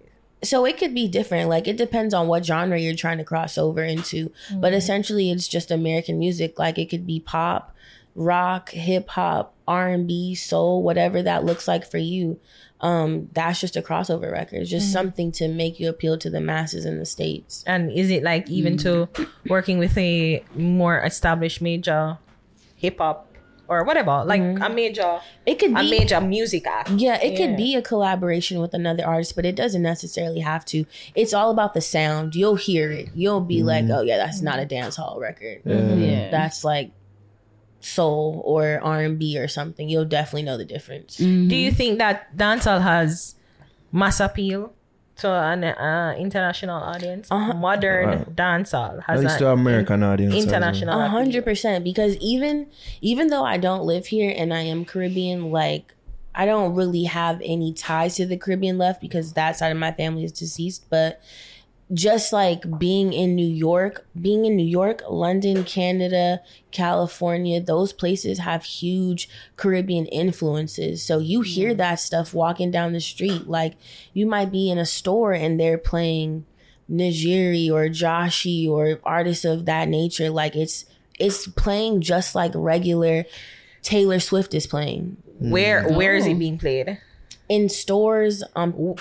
[0.44, 1.50] so it could be different.
[1.50, 4.32] Like it depends on what genre you're trying to cross over into.
[4.54, 6.58] But essentially, it's just American music.
[6.58, 7.76] Like it could be pop,
[8.16, 12.40] rock, hip hop, R and B, soul, whatever that looks like for you.
[12.82, 14.62] Um, that's just a crossover record.
[14.62, 14.94] It's just mm-hmm.
[14.94, 17.64] something to make you appeal to the masses in the states.
[17.68, 19.50] And is it like even to mm-hmm.
[19.50, 22.18] working with a more established major
[22.76, 23.28] hip hop
[23.68, 24.64] or whatever, like mm-hmm.
[24.64, 26.90] a major It could be a major music act?
[26.90, 27.38] Yeah, it Yeah.
[27.38, 30.86] could be a collaboration with another artist, but it doesn't necessarily have to.
[31.16, 32.36] It's all about the sound.
[32.36, 33.10] You'll hear it.
[33.14, 35.62] You'll be like, "Oh yeah, that's not a dance hall record.
[35.64, 36.30] Yeah.
[36.32, 36.92] That's like
[37.84, 41.18] soul or R and B or something." You'll definitely know the difference.
[41.18, 41.26] Do
[41.56, 43.36] you think that dancehall has
[43.92, 44.74] mass appeal
[45.18, 47.28] to an uh, international audience?
[47.30, 47.54] Uh-huh.
[47.54, 50.34] Modern Uh, dancehall At has least to an American audience.
[50.34, 50.56] as well.
[50.56, 51.84] international A hundred percent.
[51.84, 52.68] Because even
[53.02, 55.94] even though I don't live here and I am Caribbean, like
[56.34, 59.92] I don't really have any ties to the Caribbean left because that side of my
[59.92, 60.86] family is deceased.
[60.90, 61.22] But
[61.94, 66.42] just like being in New York, being in New York, London, Canada,
[66.72, 69.28] California, those places have huge
[69.58, 71.04] Caribbean influences.
[71.04, 73.48] So you hear that stuff walking down the street.
[73.48, 73.74] Like
[74.14, 76.46] you might be in a store and they're playing
[76.90, 80.30] Najeeriii or Jahshii or artists of that nature.
[80.30, 80.86] Like it's
[81.20, 83.26] it's playing just like regular
[83.82, 85.18] Taylor Swift is playing.
[85.40, 86.32] Where where is Oh.
[86.32, 86.98] it being played?
[87.50, 88.96] In stores, um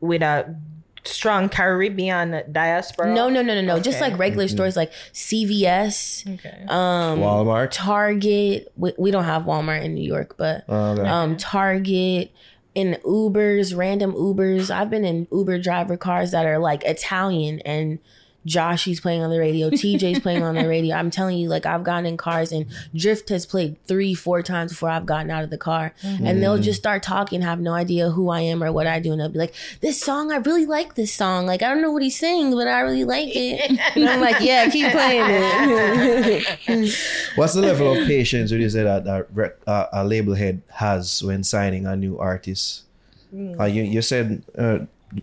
[0.00, 0.54] With a
[1.04, 3.14] strong Caribbean diaspora?
[3.14, 3.80] no no no no no.
[3.80, 6.64] Just like regular stores like CVS, Okay.
[6.68, 7.68] um Walmart.
[7.70, 8.72] Target.
[8.76, 11.06] We, we don't have Walmart in New York, but Okay.
[11.08, 12.30] um Target
[12.74, 14.70] in Ubers, random Ubers.
[14.70, 17.98] I've been in Uber driver cars that are like Italian and
[18.46, 20.96] Jahshii's playing on the radio, Teejay's playing on the radio.
[20.96, 24.72] I'm telling you, like I've gotten in cars and Drift has played three, four times
[24.72, 25.94] before I've gotten out of the car.
[26.02, 29.12] And they'll just start talking, have no idea who I am or what I do.
[29.12, 31.46] And they'll be like, This song, I really like this song.
[31.46, 33.78] Like I don't know what he's saying, but I really like it.
[33.94, 36.94] And I'm like, Yeah, keep playing it.
[37.36, 40.62] What's the level of patience would you say that, that rec- uh, a label head
[40.68, 42.82] has when signing a new artist?
[43.30, 43.60] Hmm.
[43.60, 44.78] Uh, you, you said uh,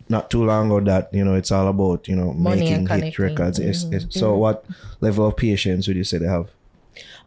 [0.10, 3.20] not too long ago that you know it's all about you know Money making hit
[3.20, 3.60] records.
[3.60, 3.94] Mm-hmm.
[3.94, 4.66] it's- So what
[5.02, 6.50] level of patience would you say they have?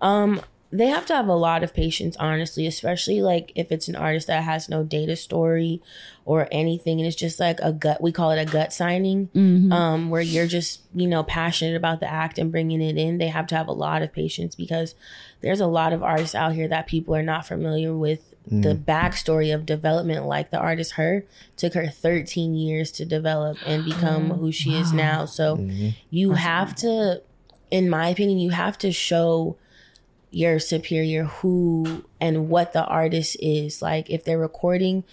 [0.00, 3.94] Um, they have to have a lot of patience, honestly, especially like if it's an
[3.94, 5.80] artist that has no data story
[6.24, 8.02] or anything, and it's just like a gut.
[8.02, 9.28] We call it a gut signing,
[9.72, 13.18] um, where you're just you know passionate about the act and bringing it in.
[13.18, 14.96] They have to have a lot of patience because
[15.42, 18.33] there's a lot of artists out here that people are not familiar with.
[18.46, 18.84] The mm.
[18.84, 21.24] backstory of development, like the artist her,
[21.56, 25.24] took her 13 years to develop and become who she is now.
[25.24, 25.90] So mm-hmm.
[26.10, 27.22] you have to,
[27.70, 29.56] in my opinion, you have to show
[30.30, 33.80] your superior who and what the artist is.
[33.80, 35.04] Like if they're recording,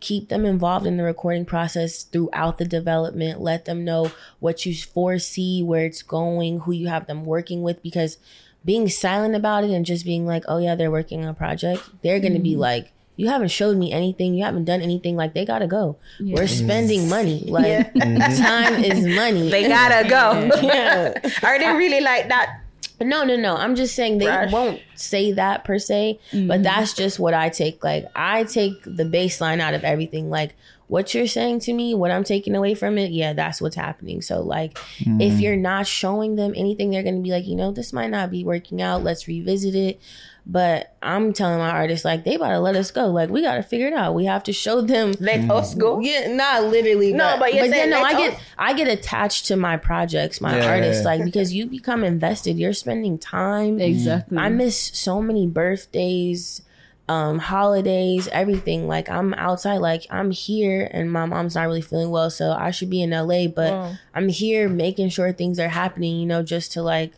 [0.00, 3.40] keep them involved in the recording process throughout the development.
[3.40, 4.10] Let them know
[4.40, 8.16] what you foresee, where it's going, who you have them working with because
[8.64, 11.88] being silent about it and just being like, "Oh yeah, they're working on a project."
[12.02, 12.60] They're going to be mm-hmm.
[12.60, 14.34] like, "You haven't showed me anything.
[14.34, 15.96] You haven't done anything." Like they got to go.
[16.20, 17.10] We're spending mm.
[17.10, 17.44] money.
[17.46, 17.64] Like
[17.94, 18.42] mm-hmm.
[18.42, 19.50] time is money.
[19.50, 20.50] They gotta go.
[20.62, 21.14] Yeah.
[21.42, 22.60] Are they really like that?
[23.02, 23.56] No, no, no.
[23.56, 24.52] I'm just saying they Brush.
[24.52, 26.62] won't say that per se, but mm-hmm.
[26.62, 27.82] that's just what I take.
[27.82, 30.28] Like I take the baseline out of everything.
[30.28, 30.54] Like
[30.90, 34.20] what you're saying to me, what I'm taking away from it, yeah, that's what's happening.
[34.22, 35.40] So like if mm.
[35.40, 38.42] you're not showing them anything, they're gonna be like, you know, this might not be
[38.42, 39.04] working out.
[39.04, 40.00] Let's revisit it.
[40.46, 43.06] But I'm telling my artists like they about to let us go.
[43.06, 44.16] Like we gotta figure it out.
[44.16, 46.00] We have to show them Let us go.
[46.00, 47.12] yeah, not literally.
[47.12, 49.76] No, but you're yeah, saying no, let I get us- I get attached to my
[49.76, 50.72] projects, my Yeah.
[50.72, 52.58] artists, like because you become invested.
[52.58, 53.78] You're spending time.
[53.80, 54.38] Exactly.
[54.38, 56.62] I miss so many birthdays,
[57.10, 58.86] um, holidays, everything.
[58.86, 62.70] Like I'm outside, like I'm here, and my mom's not really feeling well, so I
[62.70, 63.96] should be in LA, but Oh.
[64.14, 66.20] I'm here making sure things are happening.
[66.20, 67.12] You know, just to like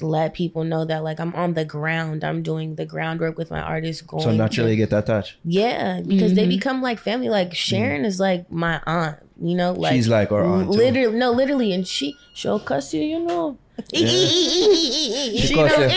[0.00, 2.24] let people know that like I'm on the ground.
[2.24, 4.02] I'm doing the groundwork with my artists.
[4.02, 5.36] Going So naturally to- you get attached.
[5.44, 6.48] yeah, because they mm-hmm.
[6.48, 7.28] become like family.
[7.28, 7.54] Like mm-hmm.
[7.54, 9.18] Sharon is like my aunt.
[9.40, 10.72] You know, like She's like our aunt.
[10.72, 10.78] too.
[10.78, 13.02] literally no, literally, and she she'll cuss you.
[13.02, 13.56] You know,
[13.92, 15.96] She she cuss don't you.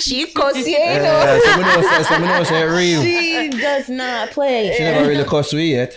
[0.00, 0.78] She cuss you, you.
[0.78, 3.02] Yeah, so we know say, so say real.
[3.02, 4.72] she does not play.
[4.76, 5.96] She never really cuss we yet.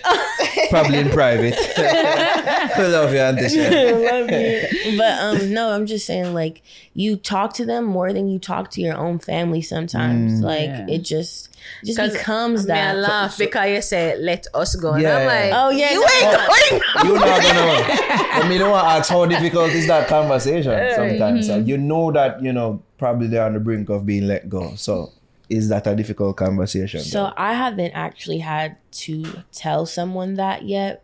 [0.69, 1.56] Probably in private.
[1.77, 4.03] I love you, Auntie Shan.
[4.06, 4.98] love you.
[4.98, 6.61] But um, no, I'm just saying, like,
[6.94, 9.61] you talk to them more than you talk to your own family.
[9.61, 10.86] Sometimes, like, Yeah.
[10.90, 11.48] it just
[11.85, 12.97] just 'Cause becomes Me, I that.
[12.97, 14.93] laugh because you say let us go.
[14.93, 16.47] And I'm like, Oh, yeah, you no, ain't no.
[16.47, 16.81] going.
[17.07, 18.43] You're not gonna.
[18.43, 21.47] I mean, don't want to ask how difficult is that conversation sometimes.
[21.47, 21.57] Mm-hmm.
[21.59, 24.73] And you know that you know probably they're on the brink of being let go.
[24.75, 25.11] So,
[25.49, 26.99] is that a difficult conversation?
[27.01, 31.03] So I haven't actually had to tell someone that yet,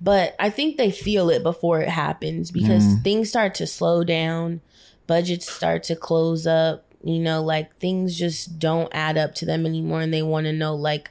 [0.00, 4.60] but I think they feel it before it happens because things start to slow down,
[5.06, 9.64] budgets start to close up, you know, like things just don't add up to them
[9.66, 11.10] anymore and they want to know like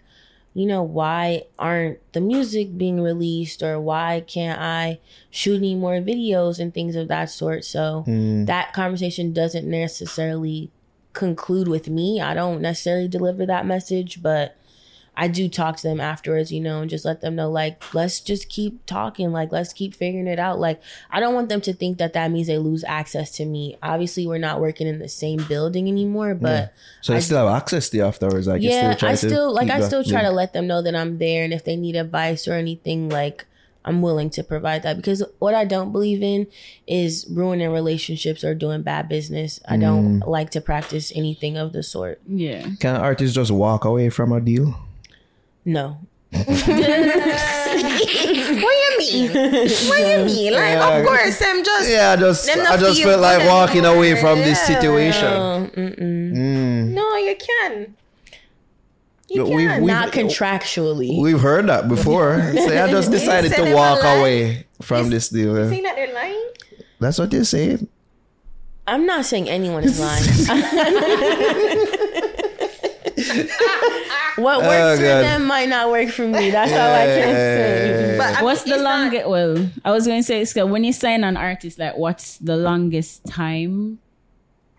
[0.54, 5.00] you know, why aren't the music being released or why can't I
[5.30, 7.66] shoot any more videos and things of that sort?
[7.66, 10.72] So Mm, that conversation doesn't necessarily
[11.12, 12.22] conclude with me.
[12.22, 14.56] I don't necessarily deliver that message, but
[15.18, 18.20] I do talk to them afterwards, you know, and just let them know, like, let's
[18.20, 19.32] just keep talking.
[19.32, 20.60] Like, let's keep figuring it out.
[20.60, 23.78] Like, I don't want them to think that that means they lose access to me.
[23.82, 27.56] Obviously, we're not working in the same building anymore, but so you I- still have
[27.56, 28.48] access to you afterwards.
[28.48, 30.82] Like you yeah, still I still like I that still try to let them know
[30.82, 33.46] that I'm there, and if they need advice or anything, like
[33.86, 34.98] I'm willing to provide that.
[34.98, 36.48] Because what I don't believe in
[36.88, 39.60] is ruining relationships or doing bad business.
[39.68, 40.28] I don't Mm.
[40.28, 42.20] like to practice anything of the sort.
[42.28, 42.68] Yeah.
[42.80, 44.76] Can artists just walk away from a deal?
[45.66, 45.98] No.
[47.56, 49.32] What you mean?
[49.32, 50.54] What do you mean?
[50.54, 50.98] Like, Yeah.
[51.00, 53.98] of course, I'm just Yeah, I just I just feel felt like walking anymore.
[53.98, 55.24] away from this situation.
[55.26, 55.70] No.
[55.76, 56.88] Mm.
[56.94, 57.96] no, you can.
[59.30, 59.56] You But can.
[59.56, 61.20] we've- we've- not contractually.
[61.22, 62.42] We've heard that before.
[62.54, 65.58] Say I just decided to walk away from this deal.
[65.58, 66.50] You see that they're lying?
[67.00, 67.88] That's what they're saying.
[68.88, 70.24] I'm not saying anyone is lying.
[74.38, 75.22] what works Oh, for God.
[75.23, 76.49] them might not work for me.
[76.52, 78.15] That's all I can say.
[78.18, 79.27] But I What's mean, the it's not- longest?
[79.27, 82.57] Well, I was going to say, Scott, when you sign an artist, like, what's the
[82.57, 83.99] longest time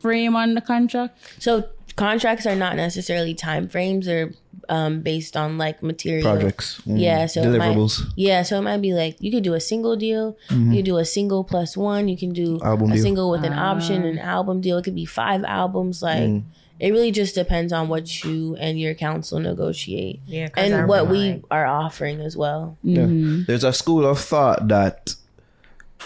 [0.00, 1.18] frame on the contract?
[1.38, 1.64] So
[1.96, 4.32] contracts are not necessarily time frames or
[4.68, 6.80] um, based on like material Projects.
[6.86, 7.00] Mm.
[7.00, 8.02] Yeah, so it might- deliverables.
[8.16, 11.04] Yeah, so it might be like you could do a single deal, you do a
[11.04, 12.66] single plus one, you can do Mm-hmm.
[12.66, 13.02] Album a deal.
[13.02, 14.76] single with an option, an album deal.
[14.78, 16.02] It could be five albums.
[16.02, 16.42] Like Mm.
[16.78, 20.88] It really just depends on what you and your counsel negotiate, Yeah, 'cause I and
[20.88, 22.76] what remember, we are offering as well.
[22.82, 23.02] Yeah.
[23.04, 23.42] Mm-hmm.
[23.46, 25.14] There's a school of thought that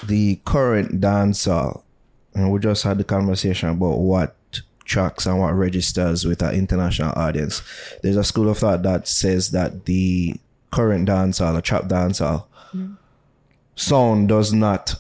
[0.07, 1.83] the current dancehall,
[2.35, 4.37] and we just had the conversation about what
[4.85, 7.63] tracks and what registers with our international audience.
[8.03, 10.35] There's a school of thought that says that the
[10.73, 12.45] current dancehall, the trap dancehall,
[12.75, 12.95] mm-hmm.
[13.77, 14.97] sound does not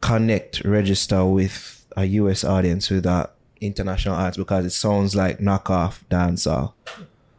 [0.00, 3.30] connect, register with a US audience with a
[3.60, 6.72] international audience because it sounds like knockoff dancehall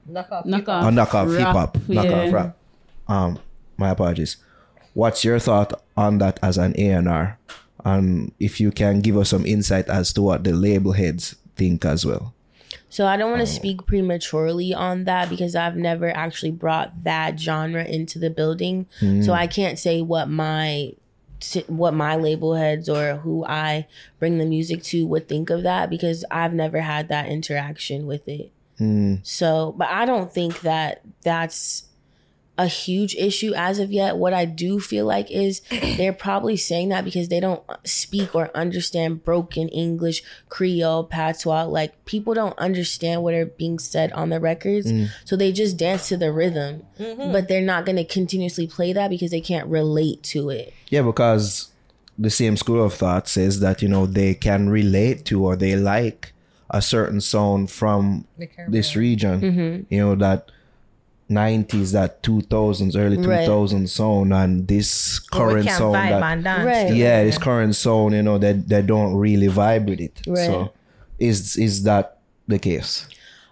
[0.09, 0.45] Knock off.
[0.45, 2.03] Knock or knockoff hip hop, yeah.
[2.03, 2.57] knockoff rap.
[3.07, 3.39] Um,
[3.77, 4.37] my apologies.
[4.93, 7.37] What's your thought on that as an A and R?
[7.83, 11.83] And if you can give us some insight as to what the label heads think
[11.85, 12.33] as well.
[12.89, 13.45] So I don't want Oh.
[13.45, 18.87] to speak prematurely on that because I've never actually brought that genre into the building.
[18.99, 19.21] Hmm.
[19.21, 20.93] So I can't say what my
[21.67, 23.87] what my label heads or who I
[24.19, 28.27] bring the music to would think of that because I've never had that interaction with
[28.27, 28.51] it.
[28.77, 29.15] Hmm.
[29.23, 31.86] So, but I don't think that that's
[32.57, 34.17] a huge issue as of yet.
[34.17, 38.49] What I do feel like is they're probably saying that because they don't speak or
[38.55, 41.65] understand broken English, Creole, patois.
[41.65, 44.91] Like people don't understand what are being said on the records.
[45.25, 49.09] So they just dance to the rhythm, but they're not going to continuously play that
[49.09, 50.73] because they can't relate to it.
[50.89, 51.71] Yeah, because
[52.17, 55.75] the same school of thought says that, you know, they can relate to or they
[55.75, 56.33] like
[56.69, 58.25] a certain sound from
[58.67, 59.41] this region.
[59.41, 59.93] Mm-hmm.
[59.93, 60.51] You know, that
[61.29, 63.47] 90s, that 2000s, early Right.
[63.47, 65.95] 2000s sound and this But we current can't sound.
[65.95, 66.65] vibe that, and dance.
[66.65, 66.87] Right.
[66.89, 70.21] to yeah, this current sound, you know, that they don't really vibe with it.
[70.27, 70.45] Right.
[70.45, 70.71] So
[71.19, 73.07] is is that the case?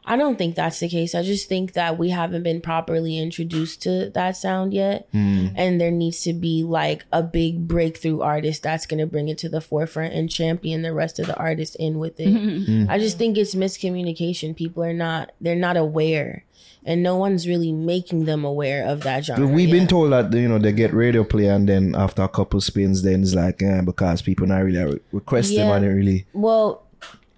[0.07, 1.15] I don't think that's the case.
[1.15, 5.07] I just think that we haven't been properly introduced to that sound yet.
[5.11, 9.37] And there needs to be like a big breakthrough artist that's going to bring it
[9.39, 12.87] to the forefront and champion the rest of the artists in with it.
[12.89, 14.55] I just think it's miscommunication.
[14.55, 16.45] People are not, they're not aware.
[16.87, 19.47] And no one's really making them aware of that genre.
[19.47, 19.73] We've yet.
[19.79, 23.01] been told that you know they get radio play and then after a couple spins,
[23.01, 25.75] then it's like eh, because people not really re- requesting Yeah.
[25.75, 26.83] and it really Well,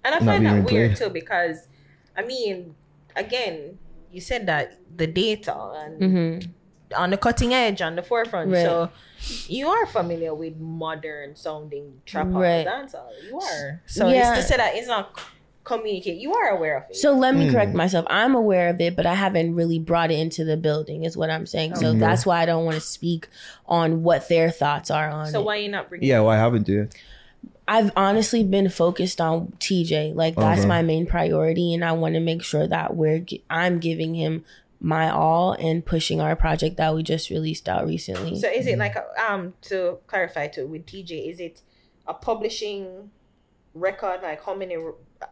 [0.04, 1.06] And I Not find being that weird played.
[1.08, 1.66] too because,
[2.18, 2.74] I mean,
[3.16, 3.78] again,
[4.10, 6.50] you said that the data and mhm.
[6.96, 8.50] on the cutting edge, on the forefront.
[8.50, 8.62] Right.
[8.64, 8.90] So
[9.46, 12.66] you are familiar with modern sounding trap Right.
[12.66, 12.66] right.
[12.66, 13.08] dancehall.
[13.26, 13.82] You are.
[13.86, 14.34] So Yeah.
[14.34, 15.18] it's to say that it's not
[15.64, 16.18] communicate.
[16.18, 16.96] You are aware of it.
[16.96, 18.06] So let me correct myself.
[18.08, 21.30] I'm aware of it, but I haven't really brought it into the building, is what
[21.30, 21.76] I'm saying.
[21.76, 23.28] So that's why I don't want to speak
[23.66, 25.44] on what their thoughts are on so it.
[25.44, 26.08] why you not bringing?
[26.08, 26.88] Yeah, why haven't you?
[27.68, 30.14] I've honestly been focused on Teejay.
[30.14, 30.68] Like that's Okay.
[30.68, 34.44] my main priority, and I want to make sure that we're I'm giving him
[34.80, 38.38] my all and pushing our project that we just released out recently.
[38.40, 38.96] So is it like
[39.28, 41.28] um to clarify too with Teejay?
[41.30, 41.60] Is it
[42.06, 43.10] a publishing
[43.74, 44.22] record?
[44.22, 44.76] Like how many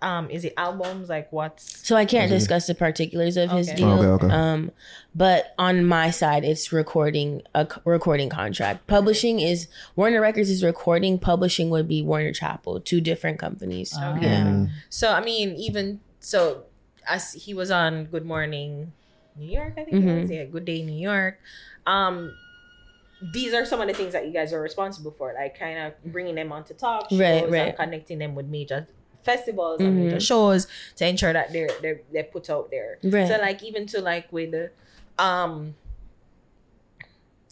[0.02, 1.08] um is it albums?
[1.08, 3.92] Like what's So I can't discuss the particulars of his deal.
[4.02, 4.34] Okay, okay.
[4.34, 4.72] Um,
[5.14, 8.86] but on my side, it's recording a recording contract.
[8.86, 11.18] Publishing is Warner Records is recording.
[11.18, 13.96] Publishing would be Warner Chappell, two different companies.
[13.96, 14.26] Okay.
[14.26, 14.66] Yeah.
[14.90, 15.12] so?
[15.12, 16.64] I mean, even so,
[17.08, 18.92] as he was on Good Morning
[19.36, 20.20] New York, I think it Mm-hmm.
[20.22, 21.38] was yeah, Good Day New York.
[21.86, 22.34] Um,
[23.32, 26.12] these are some of the things that you guys are responsible for, like kind of
[26.12, 27.76] bringing them on to talk shows Right, and right.
[27.76, 28.86] connecting them with major
[29.26, 30.04] festivals and Mhm.
[30.04, 30.66] major shows
[30.96, 32.98] to ensure that they're they're they're put out there.
[33.02, 33.26] Right.
[33.28, 34.70] So like even to like with the
[35.18, 35.74] um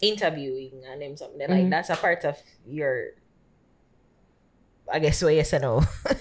[0.00, 1.70] interviewing and them something like Mhm.
[1.70, 2.36] that's a part of
[2.66, 3.12] your
[4.92, 5.82] I guess what yes or no.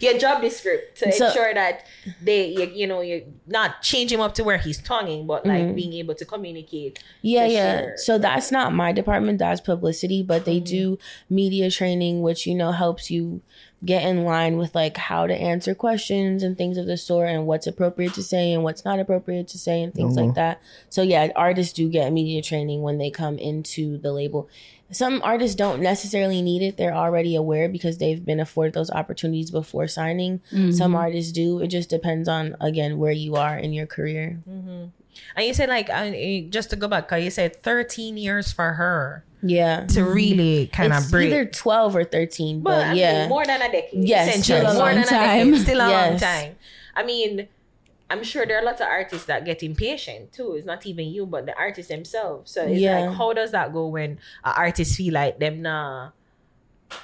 [0.00, 1.86] your job description to So- ensure that
[2.22, 5.62] they you, you know you not change him up to where he's tonguing, but like
[5.62, 5.74] Mhm.
[5.76, 6.98] being able to communicate.
[7.22, 7.78] Yeah, for yeah.
[7.80, 7.92] sure.
[7.98, 9.38] So that's not my department.
[9.38, 10.64] That's publicity, but they Mhm.
[10.64, 10.98] do
[11.30, 13.42] media training, which you know helps you
[13.84, 17.46] get in line with like how to answer questions and things of the sort, and
[17.46, 20.26] what's appropriate to say and what's not appropriate to say, and things Mhm.
[20.26, 20.60] like that.
[20.88, 24.48] So yeah, artists do get media training when they come into the label.
[24.92, 29.50] Some artists don't necessarily need it; they're already aware because they've been afforded those opportunities
[29.50, 30.40] before signing.
[30.70, 31.60] Some artists do.
[31.60, 34.40] It just depends on again where you are in your career.
[34.48, 34.84] Mm-hmm.
[35.34, 35.88] And you said like
[36.50, 39.86] just to go back, 'cause you said 13 years for her Yeah.
[39.88, 41.28] to really kind it's of break.
[41.28, 44.04] either 12 or 13 but, But I mean, yeah more than a decade.
[44.06, 44.60] Yes, essentially.
[44.60, 45.50] still a more long than a time.
[45.50, 45.62] decade.
[45.66, 46.56] Still a long time.
[46.94, 47.48] I mean,
[48.08, 50.54] I'm sure there are lots of artists that get impatient too.
[50.54, 52.52] It's not even you, but the artists themselves.
[52.52, 53.00] So it's Yeah.
[53.08, 54.12] like, how does that go when
[54.44, 56.12] an artist feel like them not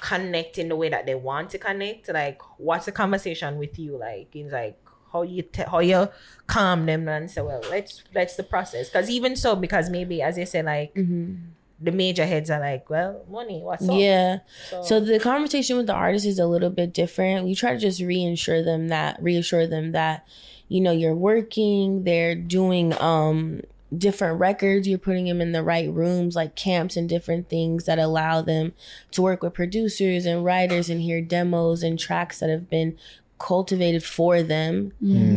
[0.01, 2.07] connect in the way that they want to connect?
[2.07, 4.29] Like, what's the conversation with you like?
[4.33, 4.79] It's like
[5.11, 6.07] how you te- how you
[6.47, 8.89] calm them and say, well, let's let's the process.
[8.89, 11.49] Because even so, because maybe as I say, like Mhm.
[11.81, 13.95] the major heads are like, well, money, what's up?
[13.95, 14.39] yeah
[14.69, 17.77] So, so the conversation with the artist is a little bit different we try to
[17.79, 20.25] just reassure them that reassure them that
[20.67, 23.61] you know you're working they're doing um
[23.95, 27.99] different records you're putting them in the right rooms like camps and different things that
[27.99, 28.73] allow them
[29.11, 32.97] to work with producers and writers and hear demos and tracks that have been
[33.39, 34.93] cultivated for them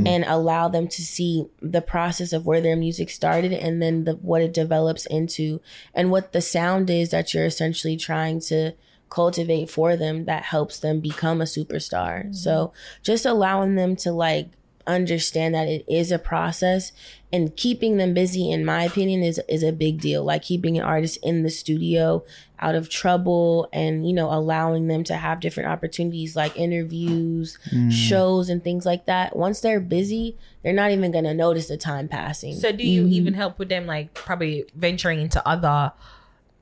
[0.07, 4.13] and allow them to see the process of where their music started and then the
[4.17, 5.61] what it develops into
[5.93, 8.73] and what the sound is that you're essentially trying to
[9.09, 12.35] cultivate for them that helps them become a superstar.
[12.35, 12.73] So
[13.03, 14.51] just allowing them to like
[14.87, 16.93] understand that it is a process
[17.33, 20.25] and keeping them busy in my opinion is is a big deal.
[20.25, 22.25] Like keeping an artist in the studio
[22.59, 27.91] out of trouble and you know allowing them to have different opportunities like interviews mm.
[27.91, 29.37] shows and things like that.
[29.37, 32.55] Once they're busy they're not even going to notice the time passing.
[32.55, 33.13] So do you mm-hmm.
[33.13, 35.93] even help with them like probably venturing into other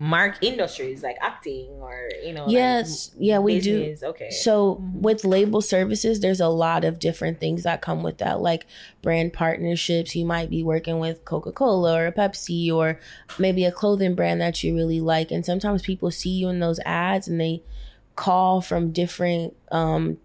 [0.01, 3.13] mark industries like acting or you know like, yes.
[3.17, 3.97] Yeah we do.
[4.03, 4.31] okay.
[4.31, 8.67] So with label services, there's a lot of different things that come with that, like
[9.03, 10.17] brand partnerships.
[10.17, 12.99] You might be working with Coca Cola or Pepsi or
[13.39, 16.81] maybe a clothing brand that you really like, and sometimes people see you in those
[16.85, 17.63] ads and they
[18.17, 20.19] call from different um,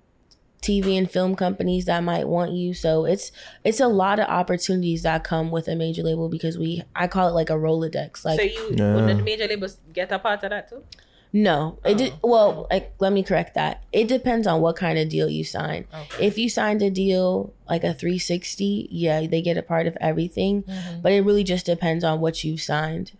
[0.62, 2.74] TV and film companies that might want you.
[2.74, 3.32] So it's
[3.64, 7.28] it's a lot of opportunities that come with a major label because we I call
[7.30, 8.26] it like a Rolodex.
[8.26, 8.96] Like so you Yeah.
[8.96, 10.84] would the major labels get a part of that too
[11.32, 12.14] no, it did.
[12.24, 13.84] Well, like let me correct that.
[13.92, 15.86] It depends on what kind of deal you sign.
[15.94, 16.26] Okay.
[16.26, 20.64] If you signed a deal like a 360, yeah, they get a part of everything.
[20.64, 21.02] Mm-hmm.
[21.02, 23.12] But it really just depends on what you've signed.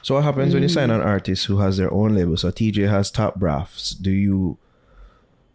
[0.00, 2.34] So what happens when you sign an artist who has their own label?
[2.38, 3.90] So Teejay has Top Brass.
[3.90, 4.56] Do you?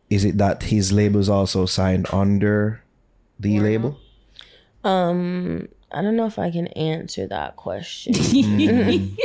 [0.09, 2.81] Is it that his label is also signed under
[3.39, 3.97] the label?
[4.83, 8.13] Um, I don't know if I can answer that question.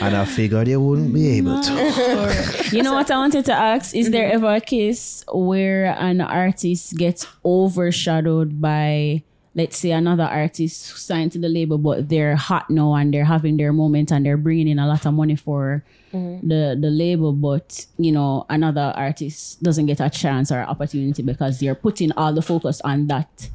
[0.00, 2.68] And I figured you wouldn't be able to.
[2.72, 3.94] You know what I wanted to ask?
[3.94, 9.22] Is there ever a case where an artist gets overshadowed by,
[9.54, 13.56] let's say, another artist signed to the label, but they're hot now and they're having
[13.56, 16.46] their moment and they're bringing in a lot of money for mm-hmm.
[16.46, 21.60] the the label, but you know another artist doesn't get a chance or opportunity because
[21.60, 23.48] they're putting all the focus on that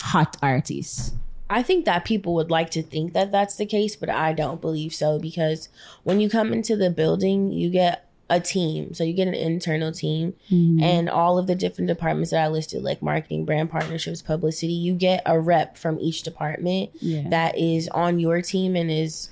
[0.00, 1.14] hot artist.
[1.48, 4.60] I think that people would like to think that that's the case, but I don't
[4.60, 5.68] believe so because
[6.02, 8.92] when you come into the building, you get a team.
[8.92, 12.82] So you get an internal team and all of the different departments that I listed,
[12.82, 17.28] like marketing, brand partnerships, publicity, you get a rep from each department Yeah.
[17.28, 19.30] that is on your team and is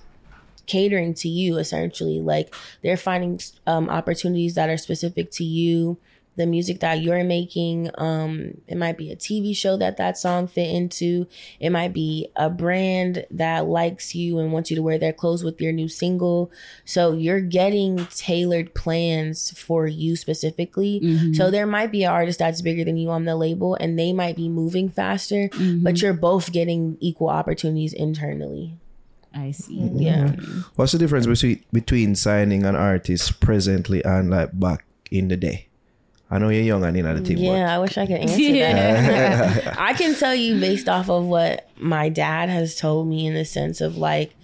[0.67, 5.99] catering to you essentially like they're finding um, opportunities that are specific to you
[6.37, 10.47] the music that you're making um it might be a tv show that that song
[10.47, 11.27] fit into.
[11.61, 15.45] It might be a brand that likes you and wants you to wear their clothes
[15.45, 16.51] with your new single.
[16.85, 21.01] So you're getting tailored plans for you specifically.
[21.03, 21.33] Mm-hmm.
[21.35, 24.13] So there might be an artist that's bigger than you on the label and they
[24.13, 25.83] might be moving faster mm-hmm.
[25.83, 28.77] but you're both getting equal opportunities internally.
[29.35, 29.81] I see.
[29.81, 29.99] Mm-hmm.
[29.99, 30.37] yeah.
[30.77, 35.69] What's the difference between between signing an artist presently and like back in the day?
[36.35, 39.53] I know you're young and in the team, Yeah, I wish I could answer Yeah.
[39.53, 39.79] that.
[39.79, 43.45] I can tell you based off of what my dad has told me in the
[43.45, 44.35] sense of like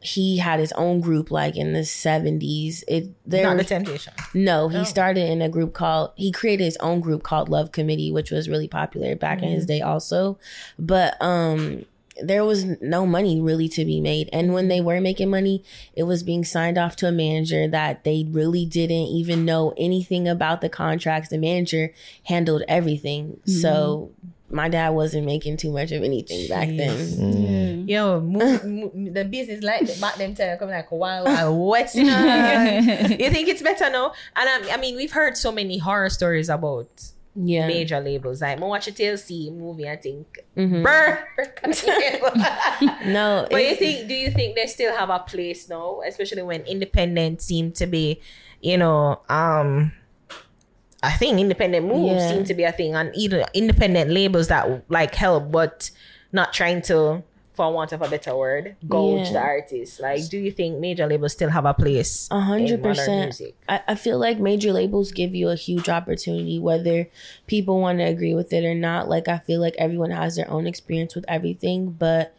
[0.00, 2.82] he had his own group like in the 70s.
[2.88, 4.12] It there Not the temptation.
[4.32, 8.10] no, he started in a group called he created his own group called Love Committee,
[8.12, 10.38] which was really popular back in his day also.
[10.78, 11.84] But um
[12.22, 14.28] there was no money really to be made.
[14.32, 15.64] And when they were making money,
[15.94, 20.28] it was being signed off to a manager that they really didn't even know anything
[20.28, 21.28] about the contracts.
[21.28, 21.92] The manager
[22.24, 23.40] handled everything.
[23.46, 24.56] So mm-hmm.
[24.56, 26.96] my dad wasn't making too much of anything back then.
[26.96, 27.88] Mm.
[27.88, 28.64] Yo, move,
[28.94, 31.94] move, the business like that back them time come like wild, wild west.
[31.94, 32.16] You, know?
[33.18, 34.12] you think it's better now?
[34.36, 36.88] And I, I mean, we've heard so many horror stories about
[37.34, 37.66] Yeah.
[37.68, 38.40] major labels.
[38.42, 40.82] Like, I watch a TLC movie, I think, Mhm.
[40.82, 41.18] brr.
[43.06, 46.62] No, but you think, do you think they still have a place now, especially when
[46.62, 48.20] independent seem to be,
[48.60, 49.92] you know, um,
[51.02, 52.28] I think independent moves Yeah.
[52.32, 55.90] seem to be a thing, and either independent labels that like help, but
[56.32, 57.22] not trying to,
[57.58, 59.32] for want of a better word, gouge Yeah.
[59.32, 59.98] the artist.
[59.98, 62.28] Like, do you think major labels still have a place?
[62.30, 63.34] A hundred percent.
[63.68, 67.08] I, I feel like major labels give you a huge opportunity, whether
[67.48, 69.08] people want to agree with it or not.
[69.08, 72.32] Like I feel like everyone has their own experience with everything, but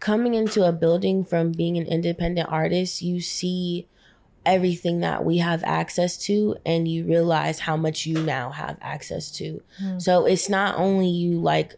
[0.00, 3.86] coming into a building from being an independent artist, you see
[4.46, 9.30] everything that we have access to and you realize how much you now have access
[9.30, 9.62] to.
[9.78, 9.98] Hmm.
[9.98, 11.76] So it's not only you like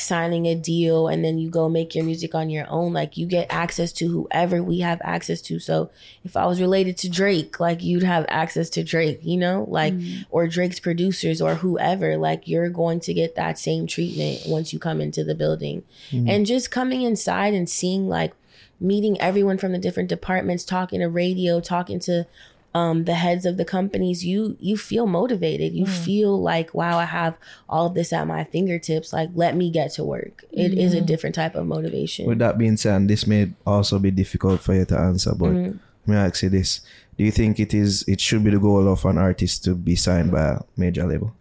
[0.00, 3.26] signing a deal and then you go make your music on your own like you
[3.26, 5.58] get access to whoever we have access to.
[5.58, 5.90] So
[6.24, 9.94] if i was related to drake like you'd have access to drake you know like
[9.94, 10.22] mm-hmm.
[10.30, 14.78] or drake's producers or whoever like you're going to get that same treatment once you
[14.78, 15.82] come into the building.
[16.10, 16.28] Mm-hmm.
[16.28, 18.32] And just coming inside and seeing like
[18.80, 22.26] meeting everyone from the different departments talking to radio talking to
[22.72, 25.72] um, the heads of the companies, you you feel motivated.
[25.72, 27.36] You feel like, wow, I have
[27.68, 29.12] all of this at my fingertips.
[29.12, 30.44] Like, let me get to work.
[30.52, 32.26] It is a different type of motivation.
[32.26, 35.78] With that being said, this may also be difficult for you to answer, but Mm-hmm.
[36.06, 36.80] let me ask you this.
[37.18, 39.96] Do you think it is it should be the goal of an artist to be
[39.96, 41.34] signed by a major label?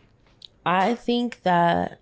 [0.65, 1.99] I think that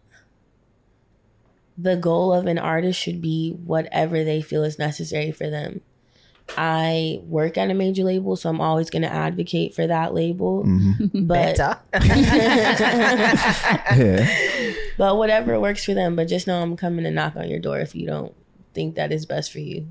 [1.78, 5.82] the goal of an artist should be whatever they feel is necessary for them.
[6.58, 10.64] I work at a major label, so I'm always going to advocate for that label.
[10.64, 11.26] Mm-hmm.
[11.28, 11.78] But Better.
[13.98, 14.74] Yeah.
[14.98, 16.16] but whatever works for them.
[16.16, 18.34] But just know I'm coming to knock on your door if you don't
[18.74, 19.88] think that is best for you.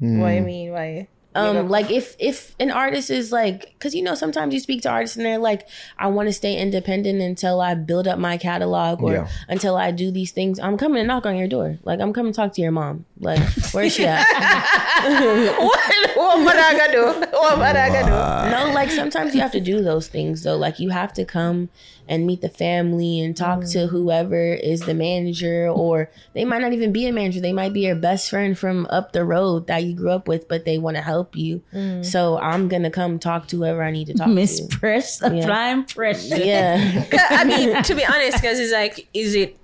[0.00, 0.20] Mm.
[0.20, 0.72] What do you mean?
[0.72, 1.08] Why?
[1.36, 4.90] Um, like if if an artist is like, because you know sometimes you speak to
[4.90, 5.68] artists and they're like,
[5.98, 9.28] I want to stay independent until I build up my catalog or Yeah.
[9.48, 10.58] until I do these things.
[10.58, 11.78] I'm coming to knock on your door.
[11.84, 13.04] Like I'm coming to talk to your mom.
[13.20, 13.40] Like
[13.72, 14.24] where's she at?
[15.58, 17.26] what, what am I gonna do?
[17.36, 18.04] What am I gonna
[18.50, 18.50] do?
[18.66, 20.56] no, like sometimes you have to do those things though.
[20.56, 21.68] Like you have to come
[22.08, 23.88] and meet the family and talk to mm-hmm.
[23.88, 27.40] whoever is the manager, or they might not even be a manager.
[27.40, 30.48] They might be your best friend from up the road that you grew up with,
[30.48, 31.62] but they want to help you.
[31.72, 32.04] Mm.
[32.04, 34.32] So I'm gonna come talk to whoever I need to talk to.
[34.32, 34.78] Miss to.
[34.78, 36.36] Press, applying pressure.
[36.36, 37.04] Yeah.
[37.30, 39.58] I mean, to be honest, because it's like, is it?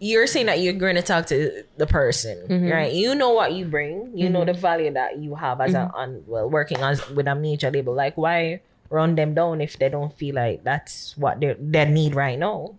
[0.00, 2.68] You're saying that you're going to talk to the person, mm-hmm.
[2.68, 2.92] right?
[2.92, 4.10] You know what you bring.
[4.18, 4.60] You know the mm-hmm.
[4.60, 7.94] value that you have as a on well working as with a major label.
[7.94, 8.62] Like, why
[8.92, 12.74] run them down if they don't feel like that's what they they need right now?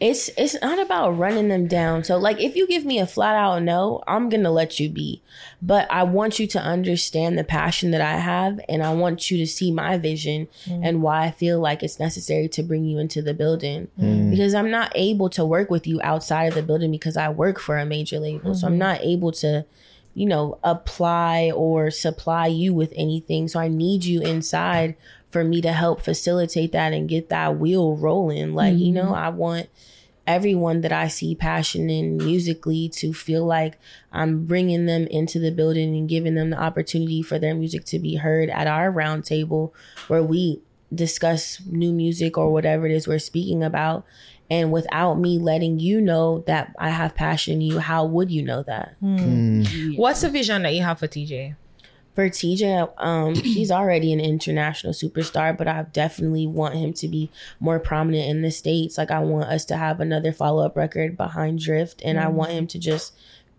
[0.00, 2.02] it's it's not about running them down.
[2.04, 4.88] So like if you give me a flat out no, I'm going to let you
[4.88, 5.22] be.
[5.60, 9.36] But I want you to understand the passion that I have and I want you
[9.36, 10.80] to see my vision mm.
[10.82, 13.88] and why I feel like it's necessary to bring you into the building.
[14.00, 14.30] Mm.
[14.30, 17.60] Because I'm not able to work with you outside of the building because I work
[17.60, 18.54] for a major label.
[18.54, 18.78] So I'm mm-hmm.
[18.78, 19.66] not able to
[20.12, 23.46] you know, apply or supply you with anything.
[23.46, 24.96] So I need you inside
[25.30, 28.54] for me to help facilitate that and get that wheel rolling.
[28.54, 29.14] Like, you know, mm-hmm.
[29.14, 29.68] I want
[30.26, 33.78] everyone that I see passion in musically to feel like
[34.12, 37.98] I'm bringing them into the building and giving them the opportunity for their music to
[37.98, 39.74] be heard at our round table
[40.08, 40.60] where we
[40.94, 44.04] discuss new music or whatever it is we're speaking about.
[44.50, 48.42] And without me letting you know that I have passion in you, how would you
[48.42, 48.96] know that?
[48.98, 49.62] Hmm.
[49.62, 49.94] Hmm.
[49.94, 51.54] What's the vision that you have for Teejay?
[52.14, 57.30] For Teejay, um, he's already an international superstar, but I definitely want him to be
[57.60, 58.98] more prominent in the states.
[58.98, 62.50] Like I want us to have another follow up record behind Drift, and I want
[62.52, 63.14] him to just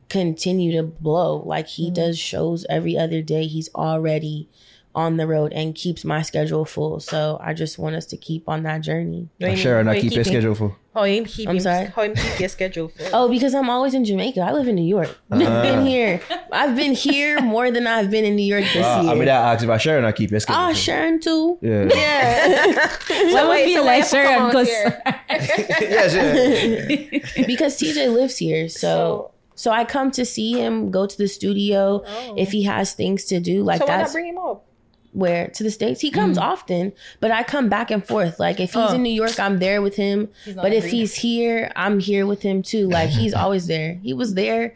[0.09, 1.41] continue to blow.
[1.45, 3.47] Like he does shows every other day.
[3.47, 4.49] He's already
[4.93, 6.99] on the road and keeps my schedule full.
[6.99, 9.29] So I just want us to keep on that journey.
[9.55, 10.75] Sharon, I keep your keeping- schedule full.
[10.93, 11.85] How him keep I'm sorry?
[11.85, 13.07] How him keep your schedule full?
[13.13, 14.41] Oh, because I'm always in Jamaica.
[14.41, 15.17] I live in New York.
[15.31, 16.19] I've been here.
[16.51, 19.11] I've been here more than I've been in New York this Ah, year.
[19.11, 20.75] I mean, that asked if I Sharon, I keep your schedule Ah, full.
[20.75, 21.57] Sharon too.
[21.61, 21.87] Yeah.
[21.93, 22.87] Yeah.
[23.07, 25.01] so would be so like you have to Sharon, out 'cause- here.
[25.79, 26.13] yes,
[27.35, 27.45] yeah.
[27.47, 28.67] because Teejay lives here.
[28.67, 32.03] So so I come to see him, go to the studio
[32.35, 33.63] if he has things to do.
[33.63, 34.65] Like So why not bring him up?
[35.13, 36.01] Where to the States.
[36.01, 36.41] He comes mm.
[36.41, 38.39] often, but I come back and forth.
[38.39, 38.93] Like if he's Oh.
[38.95, 40.29] in New York, I'm there with him.
[40.45, 40.95] But if agreeing.
[40.95, 42.87] he's here, I'm here with him too.
[42.87, 43.99] Like he's always there.
[44.01, 44.75] He was there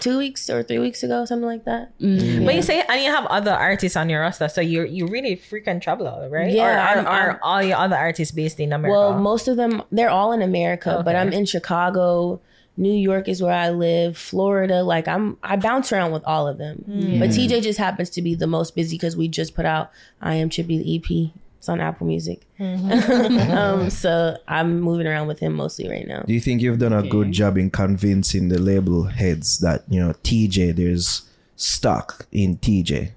[0.00, 1.98] two weeks or three weeks ago, something like that.
[1.98, 2.44] Mm.
[2.44, 5.36] But you say, and you have other artists on your roster, so you're you really
[5.36, 6.52] freaking traveler, right?
[6.52, 8.98] Yeah, Or, I'm- are, are all your other artists based in America?
[8.98, 12.40] Well, most of them they're all in America, but I'm in Chicago.
[12.76, 14.18] New York is where I live.
[14.18, 16.84] Florida, like I'm, I bounce around with all of them.
[16.86, 19.90] But Teejay just happens to be the most busy because we just put out
[20.20, 21.32] "I Am Chippy" the EP.
[21.58, 22.46] It's on Apple Music.
[22.60, 26.22] um, so I'm moving around with him mostly right now.
[26.22, 29.98] Do you think you've done a good job in convincing the label heads that, you
[29.98, 33.12] know, Teejay, there's stock in Teejay?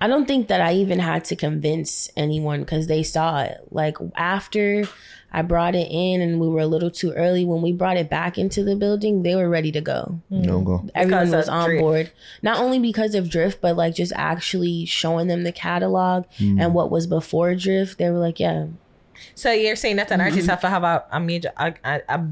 [0.00, 3.58] I don't think that I even had to convince anyone because they saw it.
[3.70, 4.84] Like after
[5.36, 8.08] I brought it in and we were a little too early, when we brought it
[8.08, 10.20] back into the building, they were ready to go.
[10.30, 10.76] No go.
[10.94, 11.82] Everyone Because was on Drift.
[11.82, 12.10] board.
[12.42, 16.90] Not only because of Drift, but like just actually showing them the catalog and what
[16.90, 17.98] was before Drift.
[17.98, 18.66] They were like, yeah,
[19.34, 20.28] so you're saying that an Mm-hmm.
[20.30, 22.26] artist have to have a, a major, a, a, a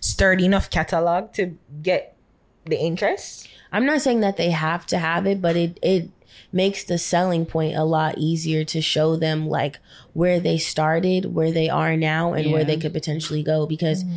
[0.00, 2.16] sturdy enough catalog to get
[2.64, 3.48] the interest?
[3.72, 6.10] I'm not saying that they have to have it, but it it
[6.52, 9.78] makes the selling point a lot easier to show them like
[10.14, 13.66] where they started, where they are now, and where they could potentially go.
[13.66, 14.16] Because mm-hmm.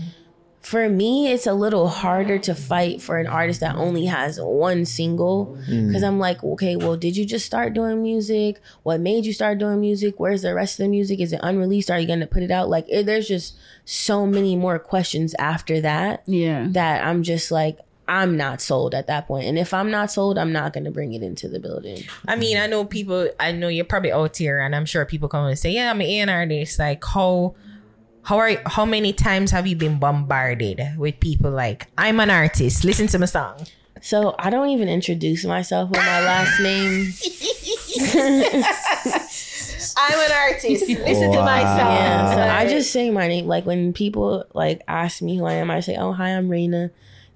[0.62, 4.86] for me, it's a little harder to fight for an artist that only has one
[4.86, 5.58] single.
[5.70, 5.88] Mm.
[5.88, 8.62] Because I'm like, okay, well, did you just start doing music?
[8.84, 10.16] What made you start doing music?
[10.18, 11.20] Where's the rest of the music?
[11.20, 11.91] Is it unreleased?
[11.91, 12.70] Are you gonna put it out?
[12.70, 16.68] Like, it, there's just so many more questions after that Yeah.
[16.70, 17.80] that I'm just like,
[18.11, 19.45] I'm not sold at that point.
[19.45, 22.03] And if I'm not sold, I'm not going to bring it into the building.
[22.27, 23.29] I mean, I know people.
[23.39, 26.01] I know you're probably out here, and I'm sure people come and say, "Yeah, I'm
[26.01, 27.55] an A&R artist." Like, how,
[28.23, 32.83] how are, how many times have you been bombarded with people like, "I'm an artist,
[32.83, 33.65] listen to my song."
[34.01, 37.13] So I don't even introduce myself with my last name.
[39.97, 41.95] I'm an artist, listen to my song.
[41.95, 43.47] Yeah, so I just say my name.
[43.47, 46.91] Like when people like ask me who I am, I say, "Oh, hi, I'm Reyna."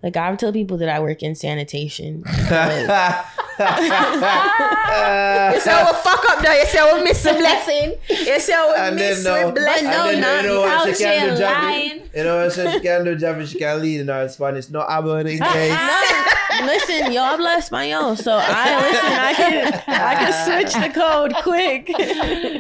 [0.06, 2.23] Like I tell people that I work in sanitation.
[2.52, 3.26] Like,
[5.56, 8.76] You say, "Oh, fuck up, now." You say, "Oh, miss a blessing." You say, "Oh,
[8.77, 11.19] And then miss no, a blessing." no, and then, you know what out she can
[11.22, 12.15] here do, Javi?
[12.18, 13.48] You know what she can do, Javi?
[13.48, 14.69] She can lead in our Spanish.
[14.69, 15.69] No hablo en inglés.
[15.72, 19.14] no, listen, yo habla español, so I listen.
[19.30, 21.88] I can I can switch the code quick.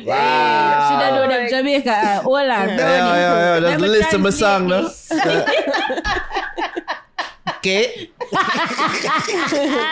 [0.07, 0.87] Wow.
[0.87, 1.91] Should I do them Jamaica?
[1.91, 3.59] Uh, Hola, Yeah, yeah, yeah.
[3.59, 4.89] Just Let me listen to my song, no?
[7.65, 9.85] translate Okay.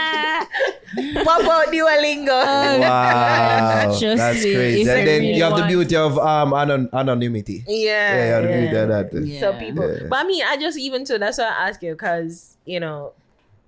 [1.23, 2.79] What about Duolingo?
[2.79, 3.85] Wow.
[3.85, 4.81] Trust That's me, crazy.
[4.81, 7.63] if And I then really you have the beauty of um anon- anonymity.
[7.67, 9.25] yeah, Yeah, you have the beauty of that.
[9.27, 9.39] Yeah.
[9.39, 10.07] So people, Yeah.
[10.09, 13.13] but I mean, I just even so That's why I ask you because you know,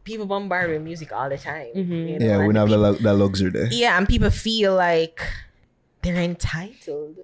[0.03, 1.67] people bombard with music all the time.
[1.75, 2.09] Mhm.
[2.09, 3.67] you know, Yeah, we and don't have the, people- lu- that luxury there.
[3.71, 5.19] yeah, and people feel like
[6.03, 7.17] they're entitled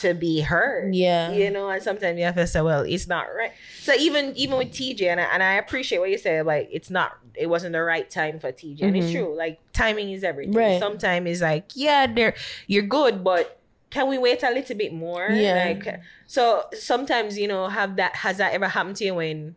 [0.00, 0.94] to be heard.
[0.94, 1.32] Yeah.
[1.32, 3.52] you know, and sometimes you have to say, well, it's not right.
[3.80, 6.90] So even even with Teejay, and I, and I appreciate what you said, like it's
[6.90, 9.12] not, it wasn't the right time for Teejay, and it's Mhm.
[9.12, 9.36] true.
[9.36, 10.54] Like timing is everything.
[10.54, 10.80] Right.
[10.80, 12.34] Sometimes it's like, yeah, they're
[12.66, 13.60] you're good, but
[13.90, 15.28] can we wait a little bit more?
[15.30, 15.64] Yeah.
[15.84, 19.54] Like, so sometimes you know, have that has that ever happened to you when?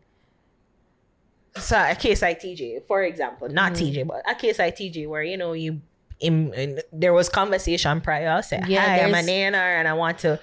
[1.56, 3.84] So a case like Teejay, for example, not Mm-hmm.
[3.98, 5.80] Teejay, but a case like Teejay, where you know you.
[6.20, 8.30] In, in, there was conversation prior.
[8.30, 10.40] I said, Yeah, "Hi, I'm there's- an A&R and I want to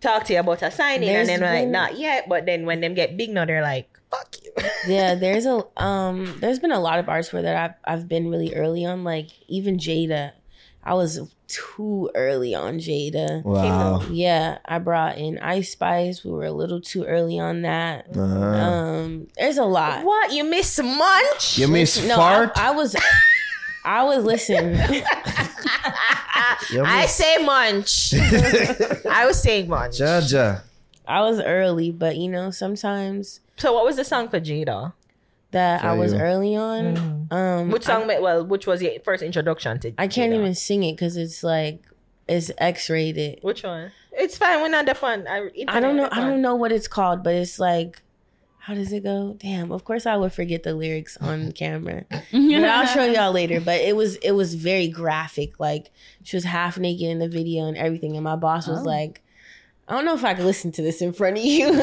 [0.00, 2.80] talk to you about a signing." And then we're like, "Not yet." But then when
[2.80, 4.52] them get big now, they're like, "Fuck you."
[4.88, 8.28] yeah, there's a um there's been a lot of artists where that I've I've been
[8.28, 9.04] really early on.
[9.04, 10.32] Like even Jada.
[10.86, 11.18] I was
[11.48, 13.42] too early on Jada.
[13.42, 14.02] Wow.
[14.10, 16.22] Yeah, I brought in Ice Spice.
[16.22, 18.06] We were a little too early on that.
[18.14, 18.20] Uh-huh.
[18.20, 20.04] Um, there's a lot.
[20.04, 21.56] What you miss munch?
[21.56, 22.50] You miss No, I.
[22.56, 22.94] I was,
[23.84, 24.74] I was listening.
[26.70, 28.14] you I say munch.
[29.10, 29.98] I was saying munch.
[29.98, 30.62] Jaja.
[31.06, 34.92] I was early, but you know, sometimes So what was the song for Jada?
[35.50, 36.18] that I was you.
[36.18, 37.28] early on.
[37.30, 38.08] Um, Which song?
[38.08, 39.92] well, which was your first introduction to?
[39.98, 40.38] I can't Jada?
[40.40, 41.80] even sing it because it's like
[42.26, 43.38] it's X rated.
[43.42, 43.92] Which one?
[44.12, 44.60] It's fine.
[44.62, 45.26] We're not the fun.
[45.28, 46.08] I, I don't know.
[46.10, 48.00] I don't know what it's called, but it's like,
[48.66, 49.36] how does it go?
[49.38, 49.70] Damn.
[49.72, 53.60] Of course, I would forget the lyrics on camera, but I'll show y'all later.
[53.60, 55.60] But it was it was very graphic.
[55.60, 55.90] Like
[56.22, 58.82] she was half naked in the video and everything, and my boss was Oh.
[58.84, 59.22] like,
[59.88, 61.82] "I don't know if I could listen to this in front of you."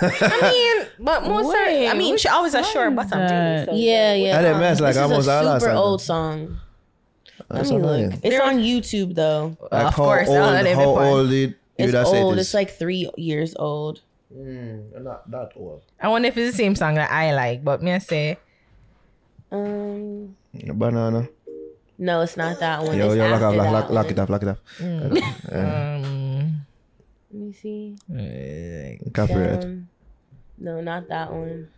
[0.00, 2.96] I mean, but most are, I Wait, mean, which she always a song short is
[2.96, 3.66] bottom.
[3.66, 4.38] so yeah, yeah.
[4.38, 6.58] I didn't mess like this is almost a all our super old song.
[7.50, 8.14] Let That's me look.
[8.22, 9.56] It's on YouTube though.
[9.72, 12.38] Like Of course, old, all of them how old it, you It's would old.
[12.38, 14.00] it It's like three years old.
[14.34, 15.82] Mm, not that old.
[16.00, 18.36] I wonder if it's the same song that I like, but me I say
[19.50, 21.28] Um, Banana.
[21.98, 22.96] no, it's not that one.
[22.98, 24.58] Yo, It's yo, lock, after off, lock, lock, lock it off, lock it off.
[25.52, 26.66] um,
[27.32, 27.96] Let me see.
[29.14, 29.64] Copyright.
[29.64, 29.88] Um,
[30.58, 31.68] no, not that one.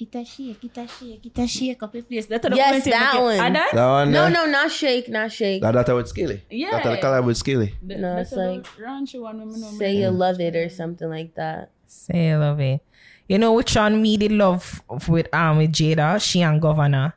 [0.00, 2.26] Ita shake, ita shake, ita shake up the place.
[2.26, 3.38] That's Yes, that one.
[3.38, 3.70] Ah, that?
[3.74, 4.30] That one No, there?
[4.30, 5.60] no, not shake, not shake.
[5.62, 6.42] That, that with Skilly.
[6.48, 6.80] Yeah.
[6.82, 7.74] That the collab with Skilly.
[7.82, 9.04] The- No, it's like, one
[9.38, 11.70] when me know Say you love it or something like that.
[11.86, 12.80] say I love it.
[13.28, 16.20] You know which one me did love with um with Jada?
[16.20, 17.12] She and Govana.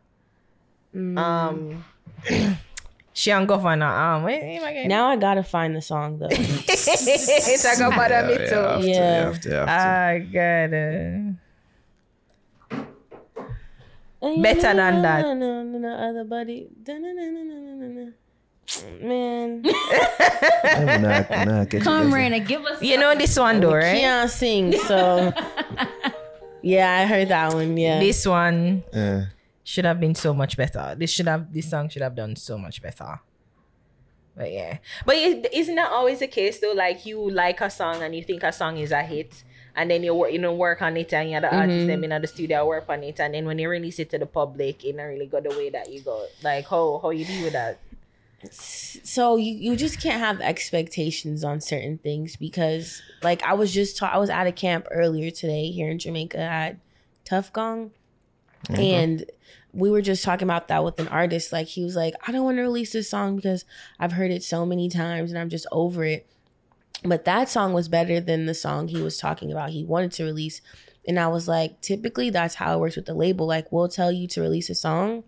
[0.94, 1.18] Mm.
[1.18, 1.84] Um,
[3.14, 3.90] she and Govana.
[4.18, 6.28] Um, wait, wait, wait, Now I gotta find the song though.
[6.30, 8.56] Talk about Yeah, me too.
[8.56, 9.20] have to, Yeah.
[9.20, 9.72] you have to, you have to.
[9.72, 11.36] I got it.
[14.42, 15.22] Better than that.
[15.22, 16.68] No, no, no, no, other body.
[16.82, 18.12] Da-na-na-na-na-na-na.
[19.02, 19.62] Man,
[20.64, 22.16] I'm not, nah, catch Come, it.
[22.16, 22.82] Reyna, give us.
[22.82, 24.00] You know this one though, right?
[24.00, 25.34] can't sing, so
[26.62, 27.76] yeah, I heard that one.
[27.76, 29.26] Yeah, This one Yeah.
[29.66, 30.96] should have been so much better.
[30.98, 33.20] This should have this song should have done so much better.
[34.36, 36.72] But yeah, but is- isn't that always the case though?
[36.74, 39.44] Like you like a song and you think a song is a hit,
[39.76, 42.02] and then you work, you know, work on it, and you have the artist mm-hmm.
[42.02, 44.26] them in the studio work on it, and then when you release it to the
[44.26, 46.26] public, it don't really go the way that you go.
[46.44, 47.80] Like how how you deal with that?
[48.52, 53.98] so you, you just can't have expectations on certain things because like I was just
[53.98, 56.78] ta- I was at a camp earlier today here in Jamaica at
[57.26, 57.92] Tuff Gong.
[58.70, 59.26] And
[59.74, 61.52] we were just talking about that with an artist.
[61.52, 63.66] Like he was like I don't want to release this song because
[64.00, 66.28] I've heard it so many times and I'm just over it
[67.04, 70.24] but that song was better than the song he was talking about he wanted to
[70.24, 70.62] release
[71.08, 74.12] and I was like typically that's how it works with the label like we'll tell
[74.12, 75.24] you to release a song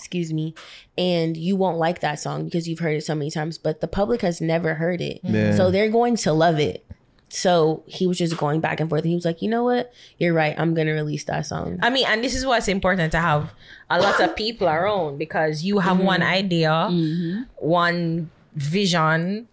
[0.00, 0.54] excuse me,
[0.96, 3.86] and you won't like that song because you've heard it so many times, but the
[3.86, 5.20] public has never heard it.
[5.22, 5.54] Yeah.
[5.54, 6.86] So they're going to love it.
[7.28, 9.02] So he was just going back and forth.
[9.02, 9.92] And he was like, you know what?
[10.18, 10.58] You're right.
[10.58, 11.78] I'm going to release that song.
[11.82, 13.52] I mean, and this is what's important to have
[13.90, 16.06] a lot of people around because you have mm-hmm.
[16.06, 17.42] one idea, mm-hmm.
[17.58, 19.48] one vision,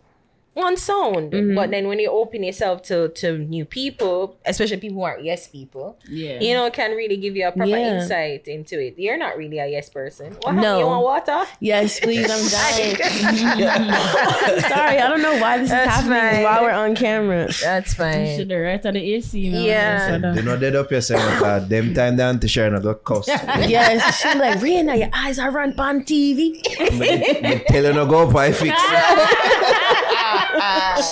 [0.58, 1.32] one sound.
[1.32, 1.72] But mm-hmm.
[1.72, 5.98] then when you open yourself to to new people, especially people who aren't yes people,
[6.10, 6.40] Yeah.
[6.42, 8.02] you know, can really give you a proper Yeah.
[8.02, 8.96] insight into it.
[8.98, 10.34] You're not really a yes person.
[10.42, 10.80] What No.
[10.80, 11.46] You want water?
[11.60, 12.26] Yes, please.
[12.30, 12.96] I'm dying.
[14.74, 14.98] Sorry.
[15.00, 16.44] I don't know why this is happening fine.
[16.44, 17.48] while we're on camera.
[17.62, 18.38] That's fine.
[18.38, 19.50] Should have right at the AC.
[19.50, 19.64] man.
[19.64, 20.08] Yeah.
[20.10, 23.28] So the- You know, dead up yourself because them time down to share another cuss.
[23.68, 24.02] Yes.
[24.22, 26.58] She's like, Rihanna, your eyes are run on TV.
[26.98, 28.74] me, me tell you no go by fix.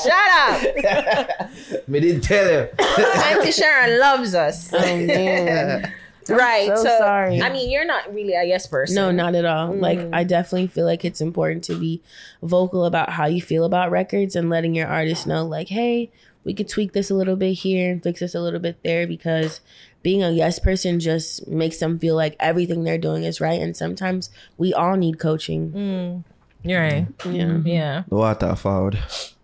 [0.03, 1.87] Shut up.
[1.87, 2.69] me didn't tell you.
[2.79, 4.73] Auntie Sharon loves us.
[4.73, 5.93] Oh, man.
[6.29, 6.67] right.
[6.67, 7.41] so So, sorry.
[7.41, 8.95] I mean, you're not really a yes person.
[8.95, 9.73] No, not at all.
[9.75, 10.09] Like mm.
[10.13, 12.01] I definitely feel like it's important to be
[12.41, 16.11] vocal about how you feel about records and letting your artist know like, hey,
[16.43, 19.07] we could tweak this a little bit here and fix this a little bit there
[19.07, 19.61] because
[20.03, 23.75] being a yes person just makes them feel like everything they're doing is right and
[23.75, 25.71] sometimes we all need coaching.
[25.71, 26.23] Mm.
[26.65, 27.07] You're right.
[27.25, 27.57] Yeah.
[27.63, 28.03] Yeah.
[28.09, 28.97] The water forward.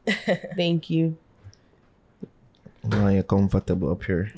[0.57, 1.17] Thank you.
[2.83, 4.33] Now you're comfortable up here.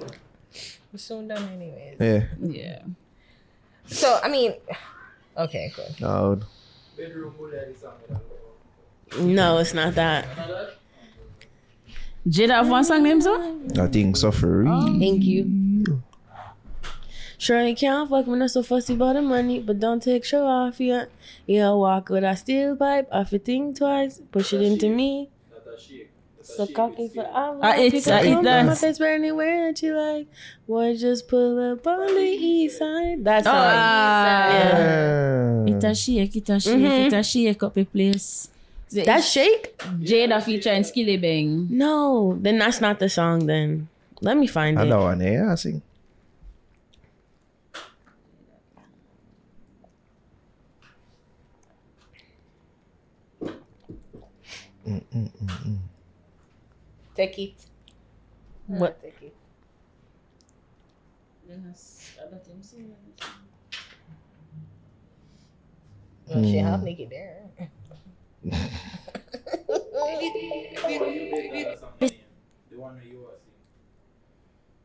[0.91, 1.95] We're soon done anyways.
[1.97, 2.23] Yeah.
[2.41, 2.81] Yeah.
[3.87, 4.55] So I mean,
[5.37, 6.01] okay, good.
[6.01, 6.45] Loud.
[9.19, 10.27] No, it's not that.
[12.27, 13.35] Jada have one song named so?
[13.79, 14.99] I think suffering.
[14.99, 15.45] Thank you.
[17.43, 20.79] Surely can't fuck when I'm so fussy about the money, but don't take show off
[20.79, 21.09] yet.
[21.45, 25.27] Yeah, walk with a steel pipe, off it think twice, push it into me.
[26.41, 28.79] So cocky for all Uh, it's, uh, it my does.
[28.81, 30.27] face burn anywhere that you like.
[30.67, 33.23] Boy, just pull up on the east side.
[33.23, 33.53] That's all.
[33.55, 35.63] Ah.
[35.67, 37.07] It a shake, it a shake, Mhm.
[37.07, 38.49] it a shake up a place.
[38.91, 39.75] That's shake.
[39.99, 41.69] Jada featuring Skillibeng.
[41.71, 43.47] No, then that's not the song.
[43.47, 43.87] Then
[44.21, 44.81] let me find it.
[44.83, 45.81] Another one, yeah, I sing.
[57.15, 57.53] Take it.
[58.67, 59.01] What?
[59.01, 59.35] Take it.
[66.27, 67.49] Well, she half naked there.
[72.69, 73.27] The one that you.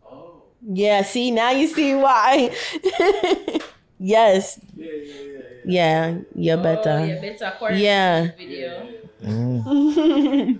[0.04, 0.42] Oh.
[0.62, 1.02] Yeah.
[1.02, 2.54] See, now you see why.
[3.98, 4.60] yes.
[4.76, 5.22] Yeah, yeah, yeah,
[5.64, 5.64] yeah.
[5.64, 6.18] Yeah.
[6.34, 7.18] You Oh, better.
[7.20, 8.30] better Yeah.
[8.36, 8.88] video.
[9.20, 10.56] They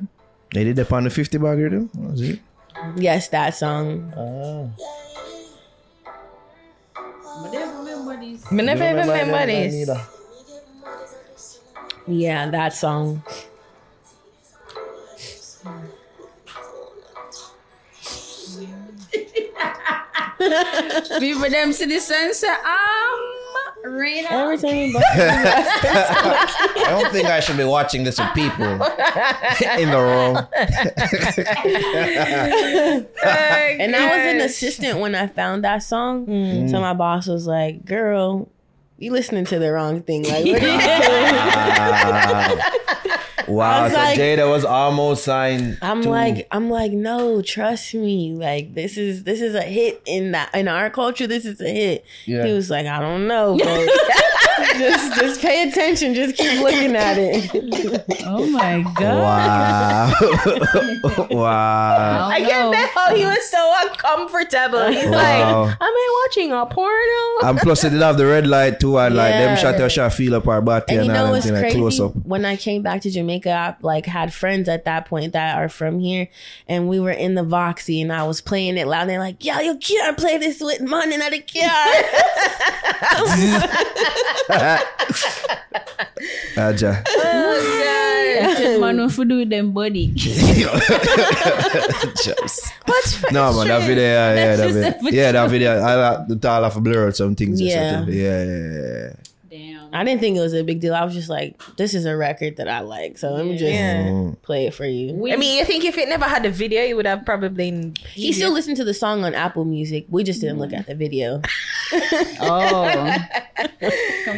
[0.65, 1.91] did that on the 50 bagger too?
[1.95, 2.41] Was it?
[2.97, 4.13] Yes, that song.
[6.95, 8.45] But they remember this.
[8.45, 9.89] But never even remember this.
[12.07, 13.23] Yeah, that song.
[20.39, 23.38] People them see the sun say, um,
[23.85, 24.29] Reyna.
[24.31, 28.65] Every time you I don't think I should be watching this with people
[29.79, 30.47] in the room.
[33.81, 36.27] And I was an assistant when I found that song.
[36.27, 36.71] Mm.
[36.71, 38.49] So my boss was like, "Girl,
[38.99, 40.25] you listening to the wrong thing.
[40.25, 40.79] Like, what are you
[42.55, 42.63] doing?"
[43.49, 45.79] Wow, wow so like- Jada was almost signed.
[45.83, 48.35] I'm to- like, I'm like, no, trust me.
[48.35, 51.27] Like, this is this is a hit in that in our culture.
[51.27, 52.05] This is a hit.
[52.27, 52.47] Yeah.
[52.47, 53.67] He was like, I don't know, but
[54.79, 56.15] just just pay attention.
[56.15, 58.05] Just keep looking at it.
[58.31, 60.13] Oh my god.
[61.29, 61.29] Wow.
[61.31, 62.29] wow.
[62.29, 64.91] I get that how he was so uncomfortable.
[64.91, 65.63] He's Wow.
[65.65, 67.49] like, Am I watching a porno?
[67.49, 69.55] I'm plus, it did have the red light too, and like them Yeah.
[69.57, 71.63] shot your shot feel up our body And and, you know all what's them thing,
[71.63, 71.79] like, crazy?
[71.79, 72.13] close up.
[72.27, 75.69] When I came back to Jamaica, I like had friends at that point that are
[75.69, 76.29] from here,
[76.67, 79.03] and we were in the Voxy, and I was playing it loud.
[79.03, 81.95] And they're like, "Yo, you can't play this with money in the car."
[86.57, 87.03] Aja.
[87.05, 90.09] That man what to do with them body.
[90.15, 90.41] Just-
[92.87, 95.79] What's No man, that video, yeah, yeah, that video, yeah, that video.
[95.81, 97.61] I like the all have blur out some things.
[97.61, 97.93] or Yeah.
[97.99, 98.15] something.
[98.15, 99.11] yeah, yeah, yeah.
[99.91, 100.01] Damn.
[100.01, 100.95] I didn't think it was a big deal.
[100.95, 103.73] I was just like, "This is a record that I like, so let me just
[103.73, 104.41] Mm.
[104.43, 106.97] play it for you." I mean, you think if it never had a video, you
[106.97, 107.93] would have probably.
[108.15, 110.07] He still listened to the song on Apple Music.
[110.09, 111.43] We just didn't look at the video.
[112.41, 113.17] Oh.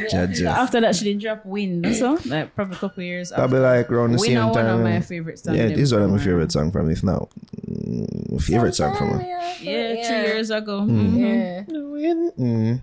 [0.09, 0.43] Judge.
[0.43, 1.82] After that, she didn't drop Win.
[1.94, 3.40] So, like, probably a couple years after.
[3.43, 4.82] Probably like around the Win same are one of time.
[4.85, 5.56] my favorite songs.
[5.59, 7.28] yeah, this is one of my from, favorite song from if not
[7.68, 9.22] mm, favorite song from her.
[9.60, 10.81] Yeah, two years ago.
[10.82, 11.10] Mm.
[11.10, 11.18] Mhm.
[11.18, 12.14] Yeah.
[12.44, 12.82] Mm.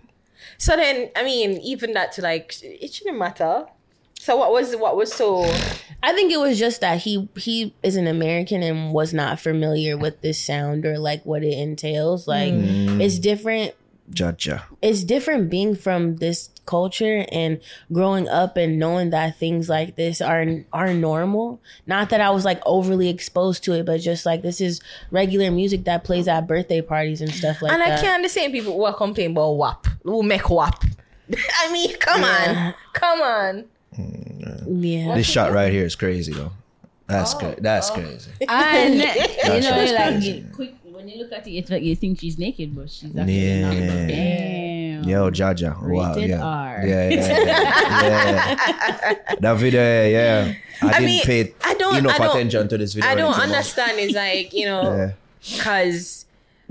[0.57, 3.65] So then, I mean, even that to like, it shouldn't matter.
[4.19, 5.43] So what was what was so?
[6.03, 9.95] I think it was just that he he is an American and was not familiar
[9.95, 12.27] with this sound or like what it entails.
[12.27, 12.99] Like Mm.
[12.99, 13.73] it's different
[14.09, 14.49] Judge.
[14.81, 17.59] it's different being from this culture and
[17.91, 21.61] growing up and knowing that things like this are are normal.
[21.85, 24.81] Not that I was like overly exposed to it, but just like this is
[25.11, 27.89] regular music that plays at birthday parties and stuff like and that.
[27.89, 30.83] And I can't understand people who are complaining about WAP, who make WAP.
[31.59, 32.65] I mean, come Yeah.
[32.67, 33.65] on, come on.
[33.95, 35.15] Hmm, yeah.
[35.15, 36.51] This shot right here is crazy though.
[37.07, 37.93] That's Oh, cra- That's oh.
[37.95, 38.31] crazy.
[38.49, 38.93] And
[39.63, 40.45] you know, like crazy.
[40.53, 40.73] quick
[41.07, 43.61] when you look at it, it's like you think she's naked, but she's actually Yeah.
[43.71, 44.07] not.
[44.07, 45.03] Damn.
[45.05, 45.81] Yo, Jaja.
[45.81, 46.13] Wow.
[46.15, 46.43] Rated Yeah.
[46.43, 46.83] R.
[46.85, 49.35] Yeah, yeah, yeah, yeah.
[49.39, 50.53] That video, yeah, yeah.
[50.81, 53.09] I, I didn't mean, pay I don't- enough I don't- attention to this video.
[53.09, 53.99] I don't understand.
[53.99, 55.11] Is like you know, Yeah.
[55.57, 56.25] because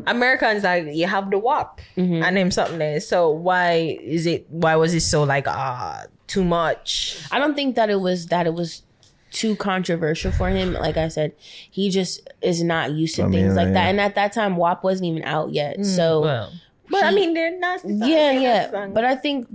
[0.06, 3.00] Americans like you have the WAP and them something there.
[3.00, 4.44] So why is it?
[4.50, 7.16] Why was it so like ah too much?
[7.32, 8.82] I don't think that it was that it was
[9.31, 10.73] too controversial for him.
[10.73, 11.32] Like I said,
[11.70, 13.89] he just is not used to I mean, things like that.
[13.89, 15.77] And at that time, WAP wasn't even out yet.
[15.77, 15.85] Hmm.
[15.85, 16.53] so Well,
[16.89, 17.81] but I mean they're not.
[17.81, 18.55] songs, yeah, they're yeah.
[18.55, 18.94] nasty songs.
[18.94, 19.48] But I think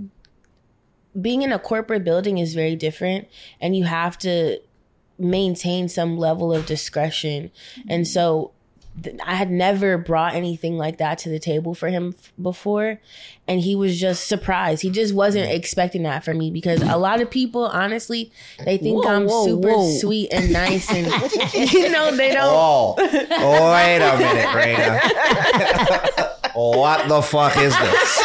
[1.20, 3.28] being in a corporate building is very different,
[3.60, 4.58] and you have to
[5.18, 7.50] maintain some level of discretion.
[7.88, 8.10] And hmm.
[8.10, 8.61] so th-
[9.24, 13.00] I had never brought anything like that to the table for him f- before.
[13.48, 14.82] And he was just surprised.
[14.82, 15.54] He just wasn't mm.
[15.54, 18.30] expecting that from me because a lot of people, honestly,
[18.64, 19.90] they think Whoa, I'm whoa, super whoa.
[19.98, 20.90] sweet and nice.
[20.90, 21.06] And,
[21.72, 22.44] you know, they don't.
[22.44, 25.00] Oh, oh, wait a minute, Reyna.
[26.54, 28.18] what the fuck is this?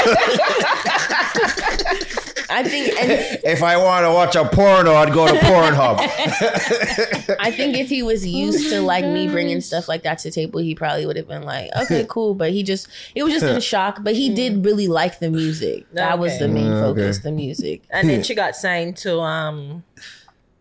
[2.50, 3.12] I I think, and
[3.44, 5.98] If I want to watch a porno, I'd go to Pornhub.
[7.40, 10.32] I think if he was used to like me bringing stuff like that to the
[10.34, 12.34] table, he probably would have been like, okay, cool.
[12.34, 14.00] But he just, it was just in shock.
[14.04, 15.86] But he did really like the music.
[15.94, 17.02] That was the main Mm, okay.
[17.02, 17.84] focus, the music.
[17.90, 19.84] And then she got signed to um,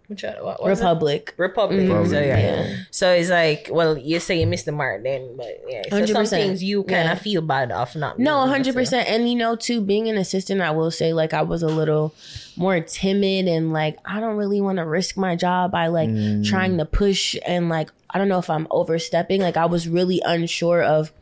[0.08, 0.82] which one- what was it?
[0.84, 1.34] Republic.
[1.36, 1.80] Republic.
[1.80, 2.08] Mhm.
[2.08, 2.38] So yeah.
[2.38, 2.76] Yeah.
[2.90, 5.82] So it's like, well, you say you missed the mark then, but yeah.
[5.90, 6.28] So some 100%.
[6.30, 7.12] things you kind Yeah.
[7.12, 8.18] of feel bad of not.
[8.18, 9.08] No, hundred percent.
[9.08, 12.14] And you know, too, being an assistant, I will say, like, I was a little
[12.56, 16.10] more timid and like, I don't really want to risk my job by like
[16.44, 19.40] trying to push and like, I don't know if I'm overstepping.
[19.42, 21.12] Like, I was really unsure of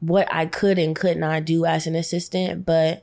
[0.00, 3.02] what I could and could not do as an assistant, but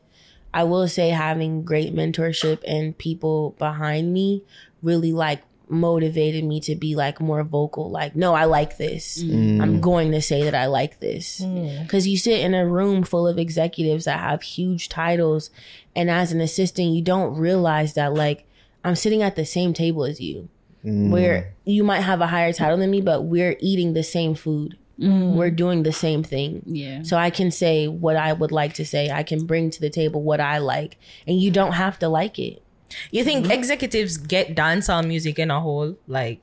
[0.54, 4.44] I will say having great mentorship and people behind me
[4.82, 5.42] really like
[5.72, 9.24] motivated me to be like more vocal like no i like this.
[9.24, 9.62] Mm.
[9.62, 11.40] I'm going to say that i like this.
[11.40, 11.84] Mm.
[11.84, 15.50] Because you sit in a room full of executives that have huge titles
[15.96, 18.46] and as an assistant you don't realize that like
[18.84, 20.50] i'm sitting at the same table as you.
[20.84, 21.10] Mm.
[21.10, 24.78] Where you might have a higher title than me but we're eating the same food
[25.00, 25.34] Mm.
[25.34, 27.02] we're doing the same thing Yeah.
[27.02, 29.10] so I can say what I would like to say.
[29.10, 32.38] I can bring to the table what I like, and you don't have to like
[32.38, 32.62] it.
[33.10, 33.52] You think mm-hmm.
[33.52, 36.40] executives get dancehall music in a whole, like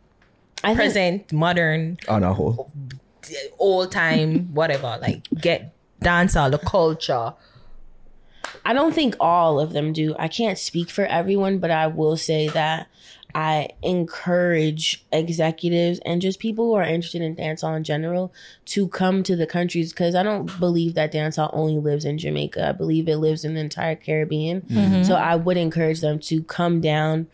[0.65, 2.73] I think present, modern, On a whole.
[3.59, 5.73] old time, whatever, like get
[6.03, 7.35] dancehall, the culture.
[8.65, 10.17] I don't think all of them do.
[10.19, 12.89] I can't speak for everyone, but I will say that
[13.35, 18.33] I encourage executives and just people who are interested in dancehall in general
[18.67, 22.69] to come to the countries because I don't believe that dancehall only lives in Jamaica.
[22.69, 24.63] I believe it lives in the entire Caribbean.
[24.63, 25.03] Mm-hmm.
[25.03, 27.27] So I would encourage them to come down,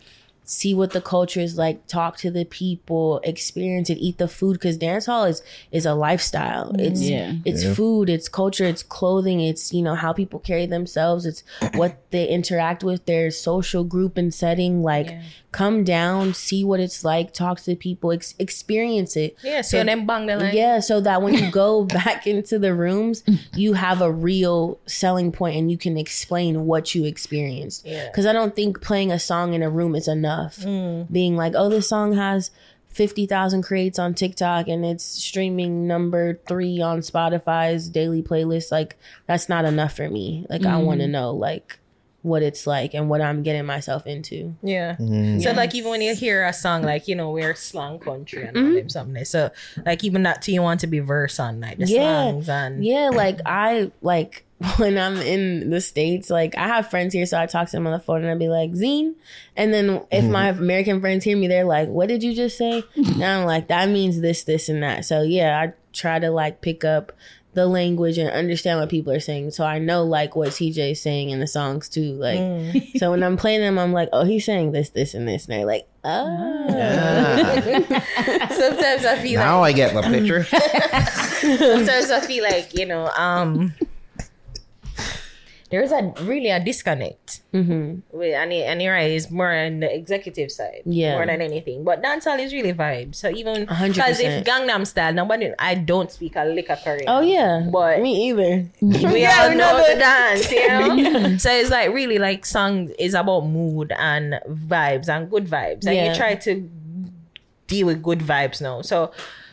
[0.45, 4.53] see what the culture is like, talk to the people, experience it, eat the food
[4.53, 5.41] because dancehall is
[5.71, 6.67] is a lifestyle.
[6.71, 6.79] Mm-hmm.
[6.79, 7.33] It's Yeah.
[7.45, 11.43] it's food, it's culture, it's clothing, it's you know how people carry themselves, it's
[11.73, 14.83] what they interact with, their social group and setting.
[14.83, 15.11] Like,
[15.51, 19.37] come down, see what it's like, talk to the people, ex- experience it.
[19.43, 20.55] Yeah, so then bang the line.
[20.55, 23.23] Yeah, so that when you go back into the rooms,
[23.55, 27.85] you have a real selling point and you can explain what you experienced.
[27.85, 28.07] Yeah.
[28.07, 30.34] Because I don't think playing a song in a room is enough.
[30.63, 31.11] Mm.
[31.11, 32.51] Being like, oh, this song has
[32.89, 38.71] 50,000 creates on TikTok and it's streaming number three on Spotify's daily playlist.
[38.71, 38.97] Like,
[39.27, 40.45] that's not enough for me.
[40.49, 41.11] Like, I want to mm.
[41.11, 41.79] know, like,
[42.25, 44.55] what it's like and what I'm getting myself into.
[44.63, 44.95] Yeah.
[44.95, 45.39] Mm-hmm.
[45.41, 48.57] So like even when you hear a song like, you know, we're slang country and
[48.57, 49.25] all them something.
[49.25, 49.51] So
[49.85, 52.23] like even that too you want to be verse on like the Yeah.
[52.23, 54.43] slangs and Yeah, like I like
[54.77, 57.85] when I'm in the States, like I have friends here, so I talk to them
[57.85, 59.13] on the phone and I'd be like, Zine.
[59.55, 60.31] And then if mm-hmm.
[60.31, 62.83] my American friends hear me, they're like, What did you just say?
[62.95, 65.05] and I'm like, that means this, this, and that.
[65.05, 67.11] So yeah, I try to like pick up
[67.55, 69.51] the language and understand what people are saying.
[69.51, 72.13] So I know like what Teejay is saying in the songs too.
[72.13, 72.37] Like
[72.97, 75.45] so when I'm playing them, I'm like, Oh, he's saying this, this, and this.
[75.45, 76.65] And they're like, Oh
[78.51, 80.45] sometimes I feel Now I get the picture.
[80.51, 81.09] like
[81.59, 83.73] sometimes I feel like, you know, um
[85.71, 87.41] there's a really a disconnect.
[87.51, 90.83] hmm With, and, and you're right, it's more on the executive side.
[90.85, 91.15] Yeah.
[91.15, 91.83] More than anything.
[91.83, 93.15] But dancehall is really vibe.
[93.15, 94.43] So even because if.
[94.45, 97.05] Gangnam style, nobody I don't speak a lick of Korean.
[97.07, 97.67] Oh yeah.
[97.71, 98.69] But- me either.
[98.81, 101.37] we Yeah, all we know know the dance, you know.
[101.37, 105.95] so it's like really like song is about mood and vibes and good vibes, and
[105.95, 106.09] Yeah.
[106.11, 106.69] you try to
[107.67, 108.81] deal with good vibes now.
[108.81, 109.11] So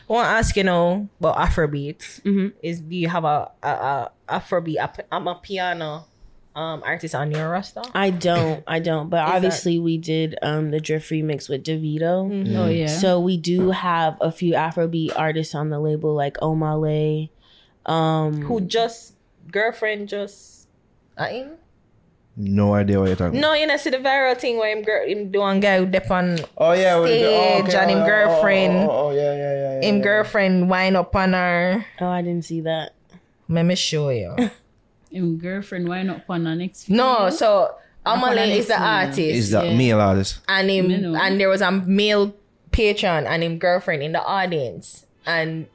[0.09, 2.21] I want to ask you know about Afrobeat.
[2.21, 2.53] Mhm.
[2.61, 4.77] Is do you have a a, a Afrobeat?
[4.79, 6.05] A, amapiano
[6.55, 7.81] um artist on your roster.
[7.93, 8.63] I don't.
[8.67, 9.09] I don't.
[9.09, 12.29] But that- obviously, we did um the Drift remix with Davido.
[12.57, 12.87] Oh yeah.
[12.87, 17.31] So we do have a few Afrobeat artists on the label, like Omah Lay.
[17.85, 19.13] Um, Who just
[19.51, 20.67] girlfriend just.
[21.17, 21.51] Uh, him?
[22.35, 23.49] No idea what you're talking about.
[23.49, 25.85] No, you know, see the viral thing where him, girl, him do one guy who
[25.85, 28.73] dep on Oh yeah, with the- Stage and him oh, oh, girlfriend.
[28.77, 29.87] Oh, oh, oh, yeah, yeah, yeah, yeah.
[29.87, 30.01] him yeah.
[30.03, 31.85] girlfriend wind up on her.
[32.01, 32.93] Oh, I didn't see that.
[33.49, 34.35] Let me show you.
[35.11, 37.75] Him girlfriend, why not on the next no, so
[38.05, 39.77] on Omah Lay is the artist, Is that Yeah.
[39.77, 40.39] male artist?
[40.47, 41.15] and him, Me know.
[41.15, 42.33] and there was a male
[42.71, 45.67] patron and him girlfriend in the audience, and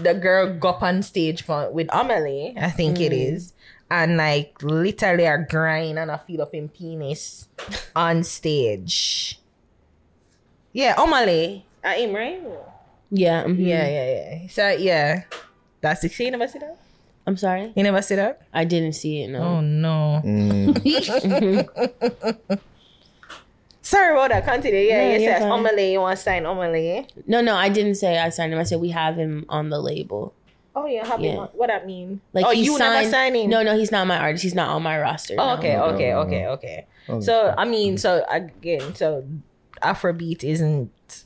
[0.00, 3.52] the girl got on stage for, with Omah Lay, I think it is,
[3.90, 7.48] and like literally a grind and a feel up in penis
[7.96, 9.40] on stage.
[10.72, 12.40] Yeah, Omah Lay, at him right?
[13.10, 13.44] Yeah.
[13.44, 13.58] mhm.
[13.58, 14.46] Yeah, yeah, yeah.
[14.48, 15.22] So yeah,
[15.80, 16.08] that's the.
[16.34, 16.78] of us see that?
[17.26, 17.72] I'm sorry.
[17.74, 18.42] You never see that?
[18.52, 19.28] I didn't see it.
[19.28, 19.40] No.
[19.42, 20.20] Oh no.
[20.24, 21.68] Mm.
[23.82, 24.44] Sorry about that.
[24.46, 24.80] Continue.
[24.80, 25.50] Yeah, No, you you're said fine.
[25.62, 25.92] Omah Lay.
[25.92, 27.06] You want to sign Omah Lay?
[27.26, 28.58] No, no, I didn't say I signed him.
[28.58, 30.32] I said we have him on the label.
[30.74, 31.24] Oh yeah, happy.
[31.24, 31.36] Yeah.
[31.36, 31.50] month.
[31.54, 32.20] What that mean?
[32.32, 33.50] Like oh, he you signed, never signing?
[33.50, 34.42] No, no, he's not my artist.
[34.42, 35.34] He's not on my roster.
[35.38, 35.58] Oh, no.
[35.58, 36.86] okay, No, okay, no, okay, okay.
[37.22, 39.24] So I mean, so again, so
[39.82, 41.24] Afrobeat isn't.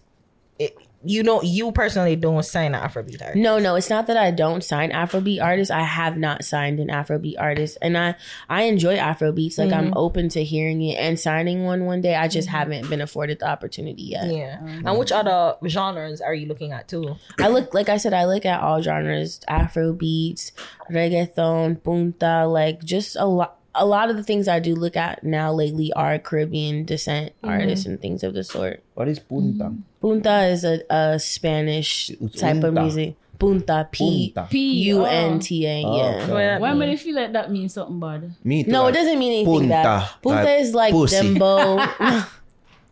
[1.03, 1.45] It, you don't.
[1.45, 3.37] You personally don't sign an Afrobeat artist.
[3.37, 5.71] No, no, it's not that I don't sign Afrobeat artists.
[5.71, 8.17] I have not signed an Afrobeat artist, and I
[8.49, 9.59] I enjoy Afrobeats.
[9.59, 9.97] Like I'm mm-hmm.
[9.97, 12.15] open to hearing it and signing one one day.
[12.15, 12.57] I just mm-hmm.
[12.57, 14.27] haven't been afforded the opportunity yet.
[14.33, 14.59] Yeah.
[14.59, 14.87] Mm-hmm.
[14.87, 17.17] And which other genres are you looking at too?
[17.39, 20.53] I look like I said, I look at all genres: Afro beats,
[20.91, 23.55] reggaeton, punta, like just a lot.
[23.75, 27.87] A lot of the things I do look at now lately are Caribbean descent artists
[27.87, 28.83] and things of the sort.
[28.95, 29.73] What is punta?
[30.01, 33.17] Punta is a, a Spanish It's type of music.
[33.39, 34.49] Punta, P Punta.
[34.51, 35.81] P U N T A.
[35.81, 35.87] Yeah.
[35.87, 36.33] okay.
[36.33, 38.35] Well, Why would they feel like that means something bad?
[38.43, 38.71] Me too.
[38.71, 40.11] No, it doesn't mean anything punta, bad.
[40.23, 41.17] Punta like is like pussy.
[41.17, 42.29] dembo.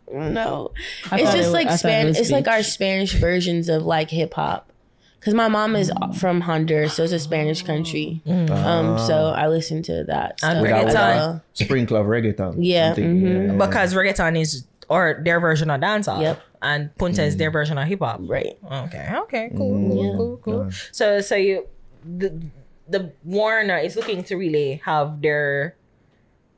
[0.13, 0.71] no,
[1.11, 2.19] I it's just it like was- I thought it Spanish.
[2.19, 2.63] It's like our.
[2.63, 4.71] Spanish versions of like hip hop.
[5.19, 8.21] Cause my mom is from Honduras, so it's a Spanish country.
[8.25, 10.39] Um, so I listen to that.
[10.41, 11.41] And stuff reggaeton.
[11.55, 11.65] as.
[11.65, 12.55] Sprinkle of reggaeton.
[12.59, 13.47] Yeah, I'm thinking, mhm.
[13.59, 13.65] yeah.
[13.65, 16.21] Because reggaeton is or their version of dancehall.
[16.21, 16.41] Yep.
[16.61, 17.53] And punta is their mm.
[17.53, 18.19] version of hip hop.
[18.23, 18.57] Right.
[18.63, 19.09] Okay.
[19.23, 19.51] Okay.
[19.55, 19.77] Cool.
[19.77, 20.05] Mm, cool.
[20.05, 20.17] Yeah.
[20.17, 20.37] Cool.
[20.37, 20.71] Cool.
[20.91, 21.67] So so you
[22.03, 22.41] the
[22.87, 25.75] the Warner is looking to really have their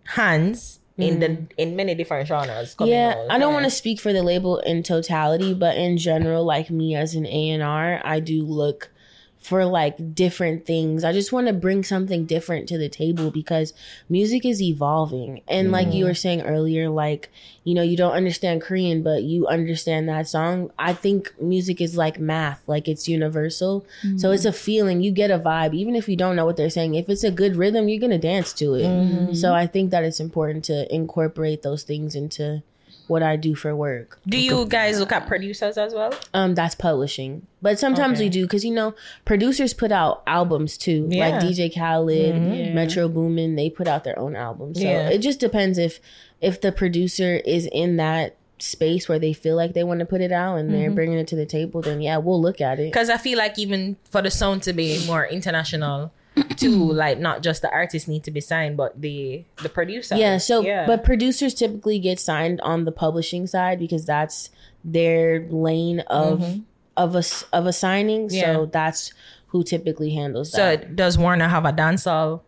[0.05, 1.51] hands in the mm.
[1.57, 2.75] in many different genres.
[2.75, 3.27] coming Yeah.
[3.29, 6.95] I don't want to speak for the label in totality, but in general, like me
[6.95, 8.91] as an A and R, I do look
[9.39, 11.03] for like different things.
[11.03, 13.73] I just want to bring something different to the table because
[14.09, 15.41] music is evolving.
[15.47, 16.09] And like you mm-hmm.
[16.09, 17.29] were saying earlier, like,
[17.63, 20.71] you know, you don't understand Korean, but you understand that song.
[20.77, 23.85] I think music is like math, like it's universal.
[24.17, 24.49] So it's mm-hmm.
[24.49, 26.95] a feeling, you get a vibe, even if you don't know what they're saying.
[26.95, 28.83] If it's a good rhythm, you're going to dance to it.
[28.83, 29.33] Mm-hmm.
[29.35, 32.61] So I think that it's important to incorporate those things into
[33.09, 34.19] what I do for work.
[34.27, 36.13] Do you guys look at producers as well?
[36.33, 38.25] Um, that's publishing, but sometimes Okay.
[38.25, 38.93] we do because you know
[39.25, 41.29] producers put out albums too, Yeah.
[41.29, 43.55] like DJ Khaled, Metro Boomin.
[43.55, 45.09] They put out their own albums, so Yeah.
[45.09, 45.99] it just depends if
[46.41, 50.19] if the producer is in that space where they feel like they want to put
[50.21, 51.81] it out and they're bringing it to the table.
[51.81, 52.83] Then yeah, we'll look at it.
[52.91, 56.11] Because I feel like even for the sound to be more international,
[56.57, 60.15] too, like not just the artists need to be signed, but the the producer.
[60.15, 60.85] Yeah, so yeah.
[60.85, 64.49] but producers typically get signed on the publishing side because that's
[64.83, 66.61] their lane of
[66.97, 68.27] of a s- of a signing.
[68.27, 68.35] Mm-hmm.
[68.35, 68.53] Yeah.
[68.53, 69.13] So that's
[69.47, 70.57] who typically handles that.
[70.57, 70.95] so that.
[70.95, 72.41] does Warner have a dancehall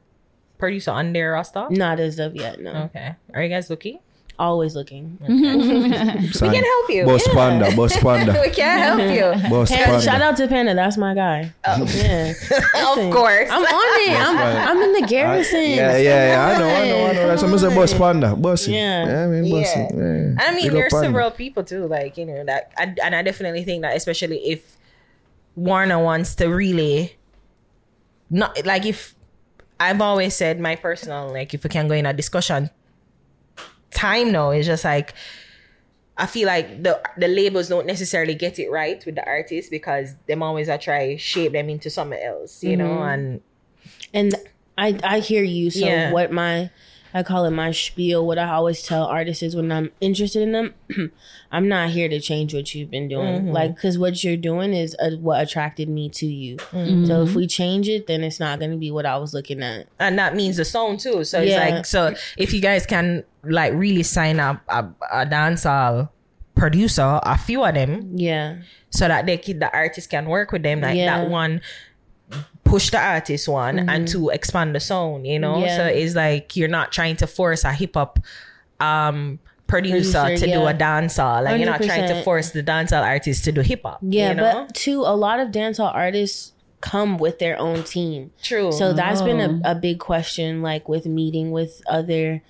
[0.58, 1.68] producer on their roster?
[1.70, 2.72] Not as of yet, no.
[2.94, 3.16] Okay.
[3.34, 4.00] Are you guys looking?
[4.42, 5.20] Always looking.
[5.22, 6.42] Mm-hmm.
[6.42, 7.06] We can help you.
[7.06, 7.34] Boss Yeah.
[7.36, 9.50] Panda, Boss Panda, we can help you.
[9.52, 10.02] Boss Panda, Panda.
[10.02, 11.54] shout out to Panda, that's my guy.
[11.64, 11.86] Oh.
[11.86, 12.34] Yeah.
[12.90, 13.50] of course.
[13.52, 14.20] I'm on it.
[14.20, 14.38] I'm.
[14.70, 15.62] I'm in the Garrison.
[15.62, 16.48] Yeah, yeah, yeah.
[16.48, 17.28] I know, I know, I know.
[17.28, 18.72] That's what I say, Boss Panda, Bossy.
[18.72, 19.06] Yeah.
[19.06, 19.80] yeah I mean, Bossy.
[19.80, 19.88] Yeah.
[19.94, 20.36] Yeah.
[20.40, 23.22] I mean, Big up there's several people too, like you know that, and, and I
[23.22, 24.76] definitely think that, especially if
[25.56, 27.16] Warner wants to really,
[28.32, 29.14] not like if
[29.80, 32.72] I've always said my personal like if we can go in a discussion,
[34.02, 35.14] time now is just like
[36.18, 40.16] I feel like the the labels don't necessarily get it right with the artists because
[40.28, 43.14] them always I try shape them into something else, you know, mm-hmm.
[43.14, 43.42] and
[44.14, 44.36] And
[44.78, 45.72] I I hear you.
[45.72, 46.12] So Yeah.
[46.12, 46.70] what my
[47.14, 48.26] I call it my spiel.
[48.26, 50.74] What I always tell artists is when I'm interested in them,
[51.52, 53.42] I'm not here to change what you've been doing.
[53.44, 53.52] Mm-hmm.
[53.52, 56.58] Like, because what you're doing is uh, what attracted me to you.
[56.58, 57.06] Mm-hmm.
[57.06, 59.62] So if we change it, then it's not going to be what I was looking
[59.62, 59.88] at.
[60.00, 61.24] and that means the song too.
[61.24, 66.10] So it's like so if you guys can like really sign up a, a dancehall
[66.56, 68.58] producer, a few of them, Yeah.
[68.92, 70.82] so that they can, the artist can work with them.
[70.82, 71.20] Like Yeah.
[71.22, 71.62] that one
[72.72, 75.56] push the artist one and to expand the sound, you know?
[75.56, 75.66] Mm-hmm.
[75.66, 75.78] Yeah.
[75.78, 78.14] So it's like you're not trying to force a hip hop
[78.80, 81.44] um producer, Producer, to do a dancehall.
[81.46, 84.00] Like you're not trying to force the dancehall artist to do hip hop.
[84.02, 84.30] Yeah.
[84.30, 84.66] you know?
[84.68, 88.32] But too, a lot of dancehall artists come with their own team.
[88.42, 88.72] true.
[88.72, 89.62] So that's been Oh.
[89.64, 92.42] a, a big question, like with meeting with other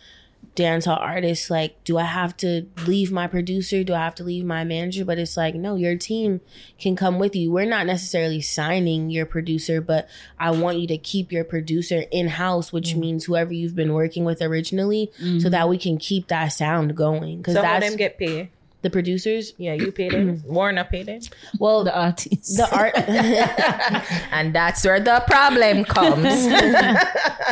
[0.56, 1.49] dancehall artists.
[1.49, 3.84] Like, do I have to leave my producer?
[3.84, 5.06] Do I have to leave my manager?
[5.06, 6.41] But it's like, no, your team
[6.80, 7.52] can come with you.
[7.52, 10.10] We're not necessarily signing your producer, but
[10.40, 12.99] I want you to keep your producer in house, which Mm.
[12.99, 17.38] means whoever you've been working with originally, so that we can keep that sound going.
[17.38, 18.49] Because some of them get paid.
[18.82, 19.53] The producers.
[19.58, 20.41] Yeah, you pay them.
[20.48, 21.20] Warner pay them.
[21.60, 22.58] Well, The artists.
[22.58, 22.94] the, art.
[24.32, 26.48] And that's where the problem comes.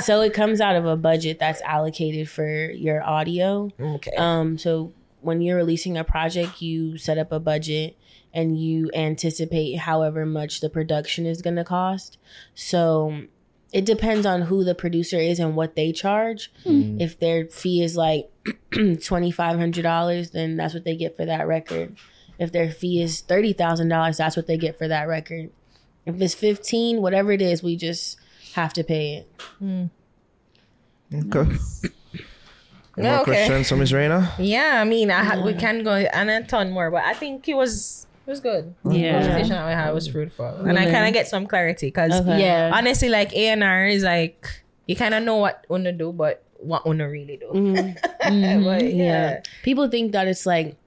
[0.05, 3.69] so it comes out of a budget that's allocated for your audio.
[3.79, 4.11] okay.
[4.17, 7.97] Um, so when you're releasing a project, you set up a budget
[8.33, 12.17] and you anticipate however much the production is going to cost.
[12.55, 13.23] So
[13.71, 16.51] it depends on who the producer is and what they charge.
[16.65, 16.99] Mm.
[17.01, 18.29] If their fee is like
[19.03, 21.95] twenty five hundred dollars, then that's what they get for that record.
[22.39, 25.51] If their fee is thirty thousand dollars, that's what they get for that record.
[26.05, 28.17] If it's fifteen, whatever it is, we just
[28.53, 29.31] have to pay it.
[29.61, 29.89] Mm.
[31.13, 31.57] Okay.
[32.97, 33.23] More Okay.
[33.23, 34.33] questions from Miss Reyna?
[34.39, 37.47] Yeah, I mean, I ha- we can go and a ton more, but I think
[37.47, 38.75] it was it was good.
[38.85, 39.19] Yeah.
[39.19, 40.13] The conversation that we had was mm-hmm.
[40.13, 40.93] fruitful, and I mm-hmm.
[40.93, 42.41] kind of get some clarity because Okay.
[42.41, 42.71] Yeah.
[42.73, 44.47] honestly, like A and R is like
[44.87, 47.47] you kind of know what Una do, but what Una really do.
[47.47, 48.07] Mm-hmm.
[48.21, 48.63] mm-hmm.
[48.63, 49.03] but Yeah.
[49.03, 50.77] yeah, People think that it's like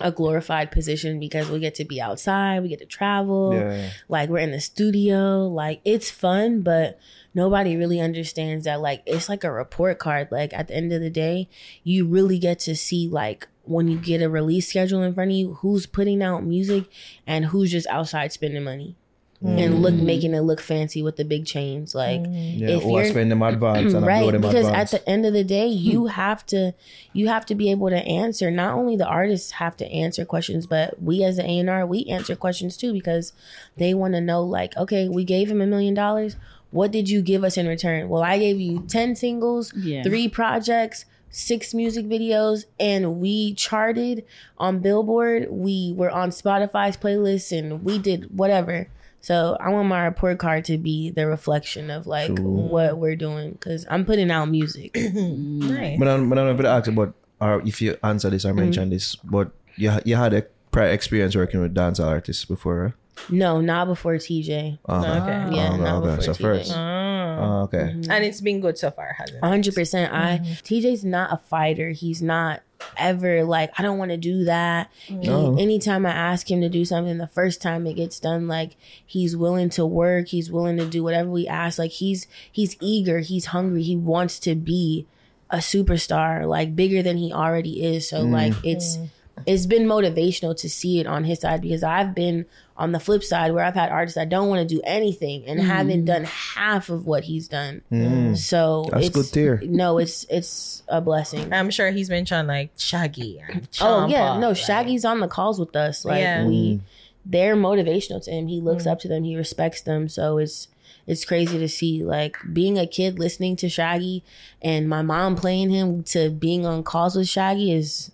[0.00, 3.90] a glorified position because we get to be outside, we get to travel, Yeah.
[4.08, 6.98] like we're in the studio, like it's fun, but
[7.34, 10.28] nobody really understands that like it's like a report card.
[10.30, 11.48] Like at the end of the day,
[11.84, 15.36] you really get to see like when you get a release schedule in front of
[15.36, 16.84] you, who's putting out music
[17.26, 18.96] and who's just outside spending money.
[19.44, 20.04] And look, mm.
[20.04, 21.96] making it look fancy with the big chains.
[21.96, 22.60] Like, mm.
[22.60, 24.94] Yeah, if or you're spend them advance and blow right them because advance.
[24.94, 26.74] at the end of the day you have to
[27.12, 30.66] you have to be able to answer not only the artists have to answer questions
[30.66, 33.32] but we as the a&r we answer questions too because
[33.76, 36.36] they want to know like okay we gave him a million dollars
[36.70, 40.04] what did you give us in return well i gave you 10 singles Yeah.
[40.04, 44.24] three projects six music videos and we charted
[44.58, 45.48] on billboard.
[45.50, 48.88] We were on spotify's playlist and we did whatever.
[49.20, 53.52] So i want my report card to be the reflection of like what we're doing
[53.52, 54.96] because i'm putting out music.
[55.12, 55.98] Nice.
[55.98, 58.58] But I'm, but I'm going to ask about, or if you answer this or mm-hmm.
[58.58, 62.92] mention this, but you, you had a prior experience working with dance artists before, right?
[63.30, 64.98] No not before Teejay Uh-huh.
[65.22, 65.44] Okay.
[65.46, 66.16] Oh, yeah okay, not okay.
[66.16, 66.40] before So Teejay.
[66.40, 66.72] first.
[66.74, 67.38] Ah.
[67.38, 67.78] Oh, okay.
[67.78, 68.10] Mm-hmm.
[68.10, 69.42] and it's been good so far, hasn't it?
[69.42, 70.52] 100% i mm-hmm.
[70.52, 72.62] Teejay's not a fighter he's not
[72.96, 75.56] ever like i don't want to do that He- No.
[75.56, 78.76] anytime i ask him to do something the first time it gets done like
[79.06, 83.20] he's willing to work he's willing to do whatever we ask like he's he's eager
[83.20, 85.06] he's hungry he wants to be
[85.50, 88.72] a superstar like bigger than he already is so like mm.
[88.72, 89.08] it's mm.
[89.46, 92.46] It's been motivational to see it on his side because I've been
[92.76, 95.60] on the flip side where I've had artists that don't want to do anything and
[95.60, 96.06] haven't mm.
[96.06, 97.82] done half of what he's done.
[97.90, 98.36] Mm.
[98.36, 99.60] So That's it's, good to hear.
[99.64, 101.52] No, it's it's a blessing.
[101.52, 103.40] I'm sure he's been trying like Shaggy.
[103.46, 106.04] And Oh yeah, no, like- Shaggy's on the calls with us.
[106.04, 106.46] Like Yeah.
[106.46, 106.80] we, mm.
[107.26, 108.46] they're motivational to him.
[108.46, 109.24] He looks up to them.
[109.24, 110.08] He respects them.
[110.08, 110.68] So it's
[111.06, 114.22] it's crazy to see like being a kid listening to Shaggy
[114.60, 118.10] and my mom playing him to being on calls with Shaggy is.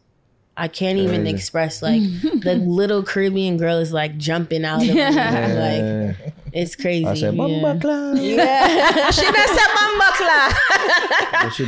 [0.59, 1.37] I can't even Crazy.
[1.37, 2.03] express like
[2.43, 4.95] the little Caribbean girl is like jumping out of me.
[4.95, 7.07] Like it's crazy.
[7.07, 7.43] I said, yeah.
[7.43, 8.17] Bamba Clan.
[9.13, 10.55] She does say Mambakla.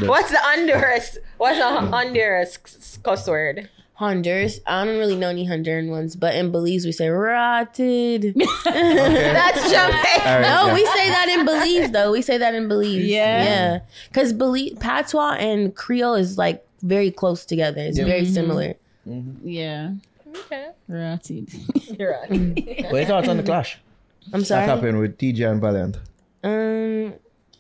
[0.01, 0.09] What?
[0.09, 1.19] What's the Honduras?
[1.37, 1.91] What's the mm.
[1.91, 3.71] Honduras cuss word?
[3.95, 4.61] Honduras.
[4.67, 8.35] I don't really know any Honduran ones, but in Belize we say rotted.
[8.35, 8.45] Okay.
[8.65, 10.27] That's Jamaican.
[10.27, 10.75] All right, No, yeah.
[10.75, 12.11] we say that in Belize though.
[12.11, 13.05] We say that in Belize.
[13.05, 13.45] Yeah?
[13.45, 13.81] Yeah.
[14.09, 17.81] Because Belize Patois and Creole is like very close together.
[17.83, 18.75] It's very similar.
[19.45, 19.93] Yeah.
[20.29, 20.71] Okay.
[20.89, 21.49] Rotted.
[21.99, 22.31] You're right.
[22.31, 23.79] What are your thoughts on the clash?
[24.33, 24.67] I'm That sorry.
[24.67, 25.99] happened with Teejay and Valiant.
[26.45, 27.15] Um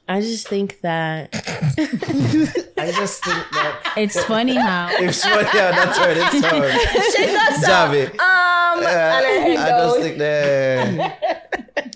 [0.08, 5.98] I just think that I just think that It's funny how it's so, yeah, that's
[5.98, 6.16] right.
[6.16, 7.68] It's so.
[7.70, 8.10] Javi.
[8.10, 11.09] Um, Uh, and I just think that.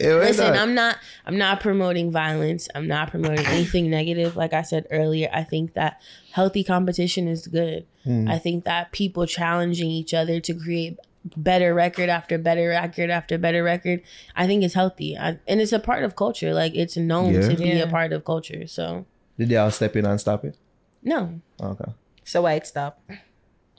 [0.00, 2.68] It listen, not- I'm not I'm not promoting violence.
[2.74, 4.36] I'm not promoting anything negative.
[4.36, 6.00] Like I said earlier, I think that
[6.32, 7.86] healthy competition is good.
[8.04, 8.28] Hmm.
[8.28, 10.98] I think that people challenging each other to create
[11.36, 14.02] better record after better record after better record,
[14.36, 15.16] I think it's healthy.
[15.16, 16.52] I, and it's a part of culture.
[16.52, 17.48] Like it's known Yeah.
[17.48, 17.84] to be Yeah.
[17.84, 18.66] a part of culture.
[18.66, 19.06] So
[19.38, 20.56] Did they all step in and stop it?
[21.02, 21.90] no, Okay.
[22.24, 23.00] So why it stopped?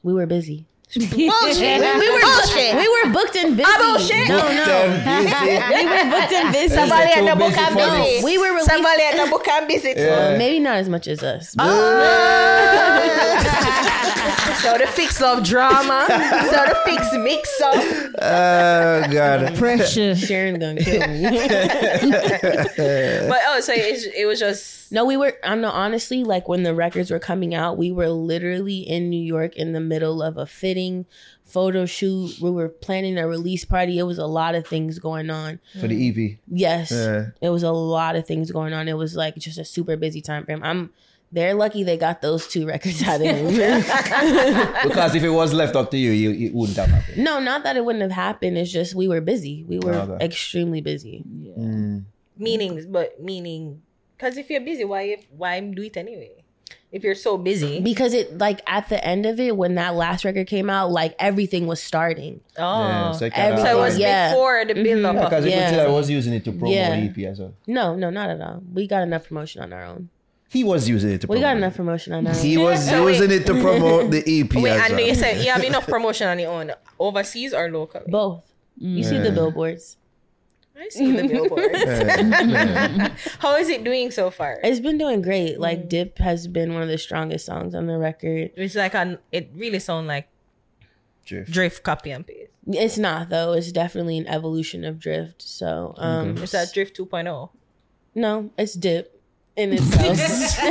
[0.04, 0.66] we were busy.
[0.94, 1.82] Bullshit.
[1.82, 2.76] We were Bullshit.
[2.78, 3.70] we were booked and busy.
[3.78, 4.28] bullshit.
[4.30, 5.02] No, no.
[5.76, 6.76] We were booked and busy.
[6.76, 7.98] Somebody at the book busy and busy.
[7.98, 8.24] this.
[8.24, 9.90] We were released- Somebody at the book and busy.
[9.96, 10.06] Yeah.
[10.08, 11.56] Well, maybe not as much as us.
[14.66, 16.06] So the fix love drama.
[16.10, 16.16] so
[16.66, 17.76] the fix mix up.
[18.22, 19.56] Oh God.
[19.58, 20.16] pressure.
[20.16, 21.24] Sharon gonna kill me.
[23.30, 25.34] But oh, so it, it was just No, we were.
[25.44, 29.22] I'm not honestly like when the records were coming out, we were literally in New
[29.24, 31.06] York in the middle of a fitting
[31.46, 32.36] photo shoot.
[32.42, 34.00] We were planning a release party.
[34.00, 35.60] It was a lot of things going on.
[35.80, 36.38] For the EP.
[36.48, 37.28] Yes, Yeah.
[37.42, 38.88] it was a lot of things going on.
[38.88, 40.64] It was like just a super busy time frame.
[40.64, 40.92] I'm.
[41.36, 43.58] They're lucky they got those two records out of me.
[44.88, 47.18] Because if it was left up to you, you it wouldn't have happened.
[47.18, 48.58] no, not that it wouldn't have happened.
[48.58, 49.66] It's just we were busy.
[49.68, 50.26] We were Okay.
[50.26, 51.24] extremely busy.
[51.42, 51.54] Yeah.
[51.56, 52.04] Mm.
[52.38, 53.82] meanings, but meaning
[54.18, 56.32] because if you're busy, why why do it anyway?
[56.92, 60.24] If you're so busy, Because it like at the end of it, when that last
[60.24, 62.40] record came out, like everything was starting.
[62.58, 64.30] oh, Yeah, so it every- so it was Yeah.
[64.32, 65.16] before the build up.
[65.16, 65.60] Because mm-hmm.
[65.60, 65.76] of Yeah.
[65.76, 65.84] yeah.
[65.84, 66.96] I was using it to promote Yeah.
[66.96, 67.54] the EP as well.
[67.68, 68.64] No, no, not at all.
[68.74, 70.08] We got enough promotion on our own.
[70.50, 71.42] He was using it to We promote.
[71.42, 72.40] got enough promotion on our own.
[72.40, 73.42] He was So using wait.
[73.42, 75.08] it to promote the EP Wait, as I know well.
[75.08, 78.02] you said you have enough promotion on your own, overseas or local.
[78.08, 78.44] Both.
[78.78, 79.98] You see the billboards.
[80.78, 81.72] I see the billboard.
[83.40, 84.60] How is it doing so far?
[84.64, 85.56] It's been doing great.
[85.56, 85.60] Mm.
[85.60, 88.52] Like Dip has been one of the strongest songs on the record.
[88.58, 90.28] It's like an, it really sounds like
[91.26, 91.52] Drift.
[91.52, 92.52] drift copy and paste.
[92.68, 93.54] It's not though.
[93.54, 95.42] It's definitely an evolution of Drift.
[95.42, 97.06] So um It's that drift oh.
[97.06, 97.50] 2.0.
[98.16, 99.15] no, it's Dip
[99.56, 100.20] in itself.
[100.60, 100.66] all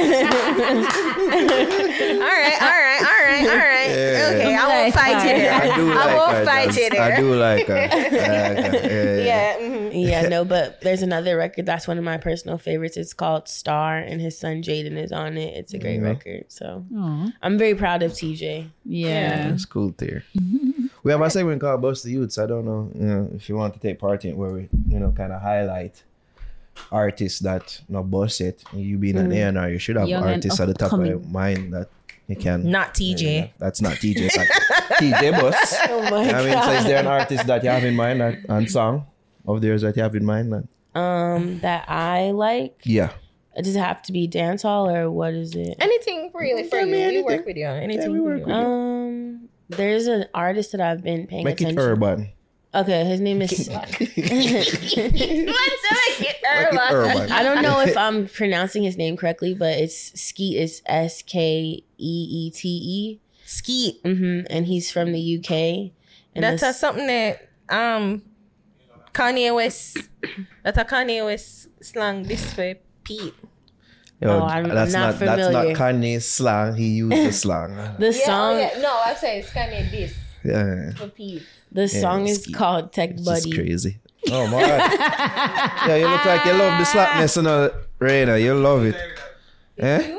[2.20, 3.89] right, all right, all right, all right.
[3.89, 4.31] Yeah.
[4.35, 5.52] Okay, I won't fight you there.
[5.55, 6.77] I do like I won't her, fight Jazz.
[6.77, 7.02] you there.
[7.02, 7.77] I do like her.
[7.77, 8.15] I like her.
[8.15, 9.24] Yeah, yeah.
[9.24, 9.56] Yeah.
[9.61, 9.90] mhm.
[10.09, 12.97] yeah, no, but there's another record that's one of my personal favorites.
[12.97, 15.55] It's called Star, and his son Jaden is on it.
[15.56, 16.09] It's a great Yeah.
[16.09, 16.44] record.
[16.48, 17.28] So Aw.
[17.43, 18.69] I'm very proud of Teejay.
[18.85, 19.48] Yeah.
[19.51, 20.24] That's cool there.
[21.02, 22.36] we have a segment called Buss Di Utes.
[22.39, 24.98] I don't know, you know if you want to take part in where we, you
[25.01, 26.02] know, kind of highlight
[26.91, 28.63] artists that not boss it.
[28.73, 31.73] You being an A&R, you should have Young artists at the top of your mind
[31.75, 31.89] that
[32.29, 32.71] you can.
[32.71, 33.41] Not Teejay.
[33.41, 34.27] Yeah, that's not Teejay.
[34.27, 34.49] It's like
[35.01, 35.77] Teejay boss.
[35.89, 38.39] Oh my I mean, so is there an artist that you have in mind that,
[38.49, 39.07] and song
[39.47, 40.53] of theirs that you have in mind?
[40.53, 42.81] That, Um, that I like.
[42.85, 43.11] yeah.
[43.63, 45.77] Does it have to be dancehall or what is it?
[45.79, 46.93] Anything really for Tell you.
[46.93, 47.67] me We work with you.
[47.67, 48.53] Anything we for work you.
[48.53, 51.79] Um, there's an artist that I've been paying Make it attention.
[51.79, 52.31] urban.
[52.75, 53.69] Okay, his name is.
[53.69, 54.19] Let's make
[56.45, 57.11] it Make it urban.
[57.23, 57.33] urban.
[57.33, 60.57] I don't know if I'm pronouncing his name correctly, but it's Skeete.
[60.57, 63.21] Is S K E E T E.
[63.47, 64.01] Skeete.
[64.03, 65.93] hmm And he's from the UK.
[66.35, 68.23] And That's this- something that um
[69.12, 69.99] Kanye West.
[70.62, 72.25] That's a Kanye West slang.
[72.25, 73.35] This way, Pete.
[74.21, 75.77] Yo, Oh, I'm that's not not, that's not familiar.
[75.77, 76.75] Kanye's slang.
[76.77, 77.77] He used the slang.
[77.99, 78.59] the song.
[78.81, 80.15] No, I'm saying it's Kanye this
[80.45, 80.93] Yeah.
[80.95, 81.43] for Pete.
[81.71, 82.55] The song is Skeete.
[82.55, 83.53] called Tech It's Buddy.
[83.53, 83.99] crazy.
[84.33, 84.93] Oh my god.
[85.89, 88.39] yeah, you look like you love the slackness and all Reyna.
[88.39, 88.97] You love it.
[89.79, 90.19] Eh?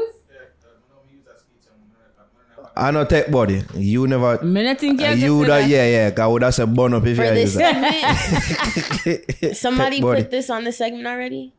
[2.78, 3.64] I know Tek Buddy.
[3.74, 5.70] You never Me not think you uh, have you say that, that.
[5.70, 6.24] yeah, yeah.
[6.24, 9.52] I would have said burn up if you this use that.
[9.56, 11.54] somebody put this on the segment already.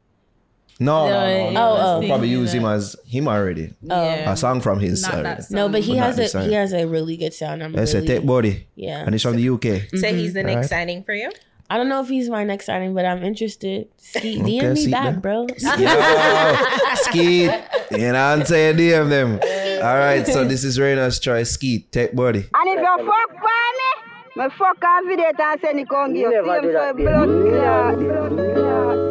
[0.79, 1.61] No, no, no, No, no.
[1.61, 1.99] Oh, oh.
[2.01, 3.73] We'll probably use him as him already.
[3.81, 4.31] Yeah.
[4.31, 5.55] A song from his Not that song.
[5.57, 6.43] No, but he But has the a song.
[6.49, 7.63] he has a really good sound.
[7.63, 8.67] I'm That's a Tek Buddy.
[8.75, 9.01] yeah.
[9.01, 9.89] And he's from the UK.
[9.99, 10.69] Say he's the next Alright.
[10.69, 11.31] signing for you.
[11.69, 13.89] I don't know if he's my next signing, but I'm interested.
[13.97, 15.21] Ski, Okay, DM me see back, then.
[15.21, 15.47] bro.
[15.59, 15.87] Yo,
[17.07, 17.63] Skeete.
[17.91, 18.77] You know what I'm saying?
[18.77, 19.33] DM them.
[19.85, 21.57] All right, so this is Reyna's choice.
[21.57, 22.39] Skeete, Tek Buddy.
[22.55, 26.31] And if you fuck for me, me fuck off video and send it on you.
[26.31, 26.97] Never do that.
[26.97, 29.07] Blood clot.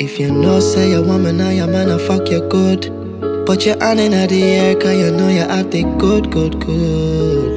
[0.00, 2.86] If you know say a woman now your man I fuck you good
[3.48, 7.56] Put your hand in the air cause you know you have the good, good, good.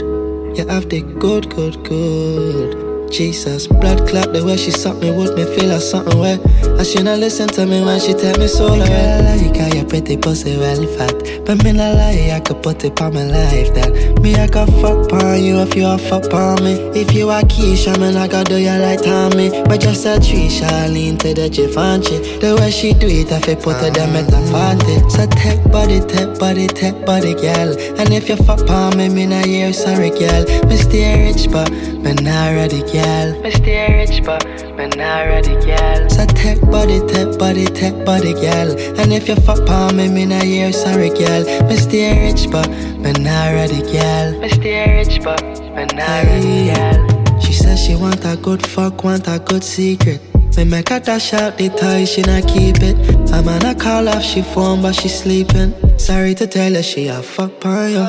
[0.58, 3.12] You have the good, good, good.
[3.12, 6.40] Jesus, blood clot the way she suck me would me feel like something where
[6.80, 9.51] I should not listen to me when she tell me so like
[9.94, 11.46] I like how your pretty pussy well fat.
[11.46, 14.70] But me not lie, I could put it on my life that Me I could
[14.82, 16.74] fuck on you if you a fuck on me.
[17.00, 19.50] If you a Keisha, man I gotta do you like Tommy.
[19.50, 20.50] But just a tree,
[20.90, 22.40] lean to the Givenchy.
[22.40, 25.64] The way she do it, I feel put her them at the party So take
[25.72, 27.76] body, take body, take body, girl.
[28.00, 30.46] And if you fuck on me, me not hear sorry, girl.
[30.68, 33.42] Me stay rich, but me not ready, girl.
[33.42, 38.34] Me stay rich, but me not ready, girl So take body, take body, take body,
[38.34, 42.50] girl And if you fuck on me, me not hear sorry, girl Me stay rich,
[42.52, 42.68] but
[42.98, 45.42] me not ready, girl Me stay rich, but
[45.76, 50.22] me not ready, girl She says she want a good fuck, want a good secret
[50.58, 52.98] me make her dash out the toy, she not keep it.
[53.32, 55.74] I'm on a call off, she phone, but she sleeping.
[55.98, 58.06] Sorry to tell her she a fuck on you.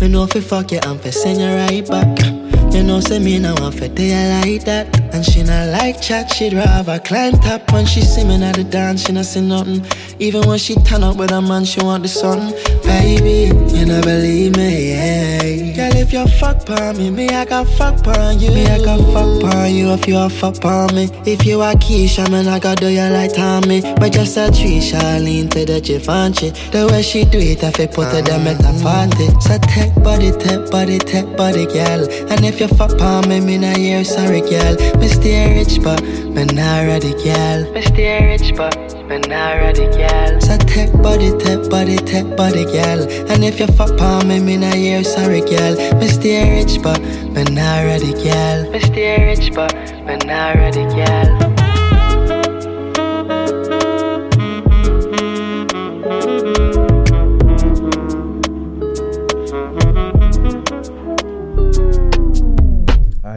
[0.00, 2.37] Me know fi fuck you and fi send you right back.
[2.78, 4.86] You know say me now want fi do you like that.
[5.12, 8.62] And she not like chat, she'd rather climb top when she see me at the
[8.62, 9.84] dance, she not see nothing.
[10.20, 12.52] Even when she turn up with a man, she want the something.
[12.84, 15.74] Baby, you not believe me, yeah.
[15.74, 18.50] Girl, if you fuck on me, me I got fuck on you.
[18.52, 21.10] Me I got fuck on you if you a fuck on me.
[21.26, 23.80] If you a Keisha, man I got do you like Tommy.
[23.80, 26.50] But just a Trisha, lean to the Givenchy.
[26.70, 29.26] The way she do it, I feel put her them at the party.
[29.40, 32.06] So take body, take body, take body, girl.
[32.30, 34.76] And if you fuck on me, me not hear sorry, girl.
[34.98, 37.72] Me stay rich, but me not ready, girl.
[37.72, 38.76] Me stay rich, but
[39.08, 40.40] me not ready, girl.
[40.40, 43.00] So take body, take body, take body, girl.
[43.30, 45.76] And if you fuck on me, me not hear sorry, girl.
[45.98, 48.70] Me stay rich, but me not ready, girl.
[48.70, 49.74] Me stay rich, but
[50.06, 50.84] me not ready,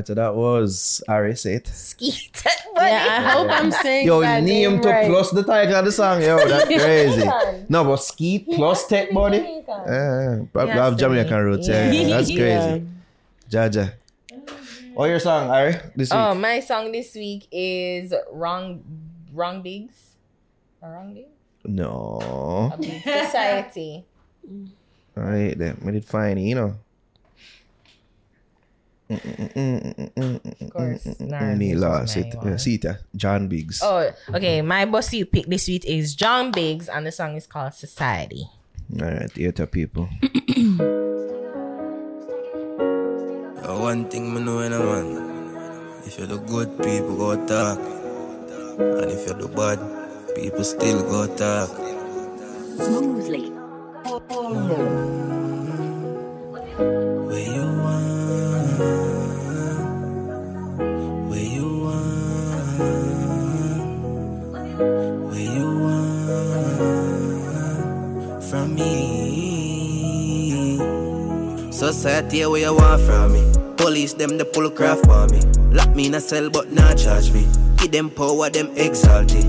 [0.02, 1.66] right, so that was Ari Say it.
[1.66, 2.46] Skeete
[2.76, 5.08] Yeah, I hope I'm saying Yo, that name name to right.
[5.08, 6.22] plus the title of the song.
[6.22, 7.26] Yo, that's crazy.
[7.70, 9.62] no, but Skeete plus Tek Buddy.
[9.66, 11.68] Probably Yes, have Jamaican they- roots.
[11.68, 11.92] Yeah.
[11.92, 12.08] yeah.
[12.10, 12.88] that's crazy.
[13.50, 13.94] Jaja.
[14.98, 16.20] Oh, your song, Ari, this week.
[16.20, 18.84] Oh, my song this week is Wrong
[19.34, 20.16] Wrong Bigs.
[20.82, 21.28] Wrong Bigs?
[21.64, 22.72] no.
[22.74, 24.04] A Big Society.
[25.16, 25.78] All right, then.
[25.84, 26.66] Made it fine, you know.
[26.66, 26.76] Of course.
[26.76, 26.76] Nah,
[27.70, 29.00] Me this lost was it.
[29.00, 29.20] my Yeah,
[31.58, 32.58] one.
[32.58, 33.80] see it, uh, John Bigz.
[33.84, 34.62] Oh, okay.
[34.62, 38.48] My bossy pick this week is John Bigz, and the song is called Society.
[39.00, 40.08] All right, theater people.
[43.72, 49.12] One thing me know in a man, if you do good, people go talk, and
[49.12, 49.80] if you do bad,
[50.36, 51.70] people still go talk.
[52.78, 53.52] Smoothly.
[57.28, 57.91] Where you
[68.52, 68.92] from me.
[71.72, 73.42] Society, where you want from me?
[73.78, 75.40] Police them the pull craft for me.
[75.74, 77.48] Lock me in a cell but not charge me.
[77.78, 79.46] Give them power, them exalted.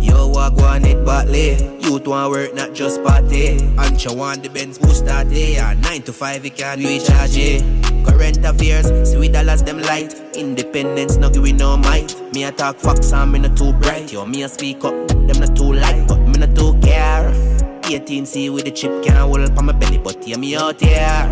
[0.00, 1.58] Yo, walk one it badly.
[1.80, 3.58] Youth want work, not just party.
[3.76, 5.56] And you want the Benz boost that day.
[5.56, 7.62] Yeah, 9 to 5, you can recharge it.
[8.06, 10.14] Current affairs, sweet dollars, them light.
[10.34, 12.16] Independence, no give we no might.
[12.32, 14.10] Me a talk facts, and me not too bright.
[14.10, 17.55] Yo, me a speak up, them not too light, but me not too care.
[17.86, 21.30] 18C with the chip can hold up on my belly, but hear me out here.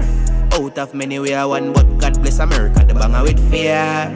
[0.52, 4.08] Out of many we are one, but God bless America, the banger with fear.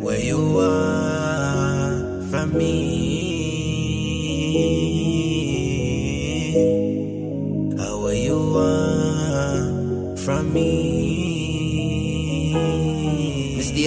[0.00, 2.76] Where you are from me.
[7.78, 10.85] How where you are from me.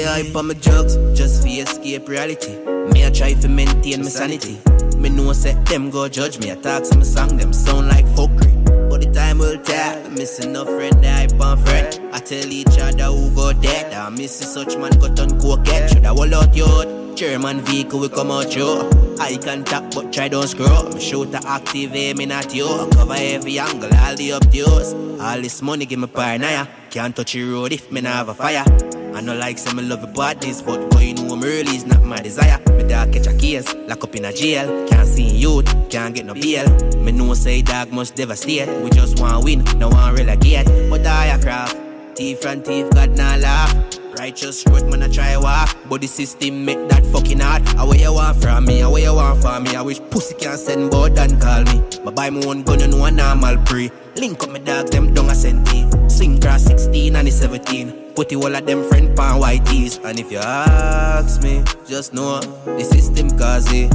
[0.04, 2.58] Hype on my drugs, just for escape reality.
[2.94, 4.60] Me I try to maintain my sanity.
[4.98, 6.52] Me know say them go judge me.
[6.52, 8.54] I talk some song, them sound like fuckery.
[8.90, 10.06] But the time will tell.
[10.06, 12.00] I miss enough friend, I on friend.
[12.14, 13.94] I tell each other who go dead.
[13.94, 15.88] I miss such man got on cocaine.
[15.88, 17.16] Should I wall out youth?
[17.16, 18.90] German vehicle will come out you.
[19.20, 20.94] I can tap but try don't screw up.
[20.94, 22.68] Me shoot to active aim in at you.
[22.92, 24.94] Cover every angle, all the up yours.
[25.22, 26.68] All this money give me paranoia.
[26.90, 28.89] Can't touch the road if me not have a fire.
[29.14, 32.04] I know like some love the badness, but boy, you know I'm early is not
[32.04, 32.60] my desire.
[32.78, 34.88] Me dog catch a case, lock up in a jail.
[34.88, 36.68] Can't see youth, can't get no bail.
[36.98, 38.70] Me know say dog must devastate.
[38.84, 40.68] We just want win, no one relegate.
[40.90, 41.78] But I a craft,
[42.16, 43.76] thief and thief, God not laugh.
[44.18, 45.76] Righteous road, man, I try walk.
[45.90, 47.68] But the system make that fucking hard.
[47.70, 48.80] How you want from me?
[48.80, 49.76] How you want from me?
[49.76, 51.82] I wish pussy can send board and call me.
[52.04, 53.92] But buy me one gun and one normal pre.
[54.18, 55.90] Link up my dog, them down a send me.
[56.10, 58.09] Swing cross 16 and the 17.
[58.20, 59.98] Put the all of them friend pan white tees.
[60.04, 63.88] And if you ask me, just know the system cause it.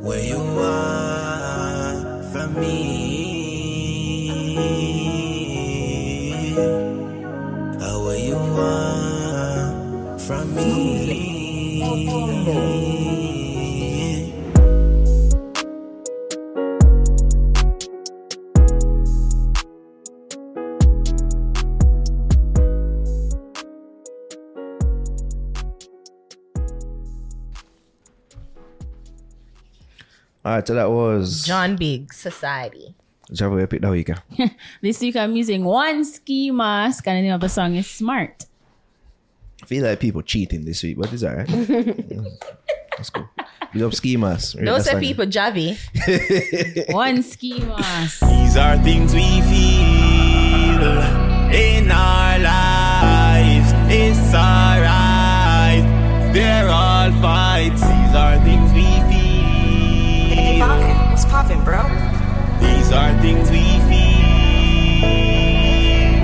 [0.00, 3.74] Where you are from me.
[7.76, 10.97] Where you are from me.
[30.48, 32.94] All right, so that was John Bigz, Society.
[33.30, 34.08] Java we picked that week.
[34.80, 38.46] This week I'm using 1Skimask and the name of the song is Smart.
[39.62, 41.50] I feel like people cheating this week, but it's alright.
[41.50, 42.22] Yeah,
[42.96, 43.28] That's cool.
[43.74, 44.64] We up schemas.
[44.64, 45.76] Don't say people Javi.
[46.88, 48.20] 1Skimask.
[48.30, 50.80] These are things we feel
[51.52, 53.70] in our lives.
[53.92, 55.84] It's alright.
[56.32, 57.82] They're all fights.
[57.82, 58.67] These are things we feel.
[61.28, 61.82] What's poppin', bro?
[62.58, 64.28] These are things we feel.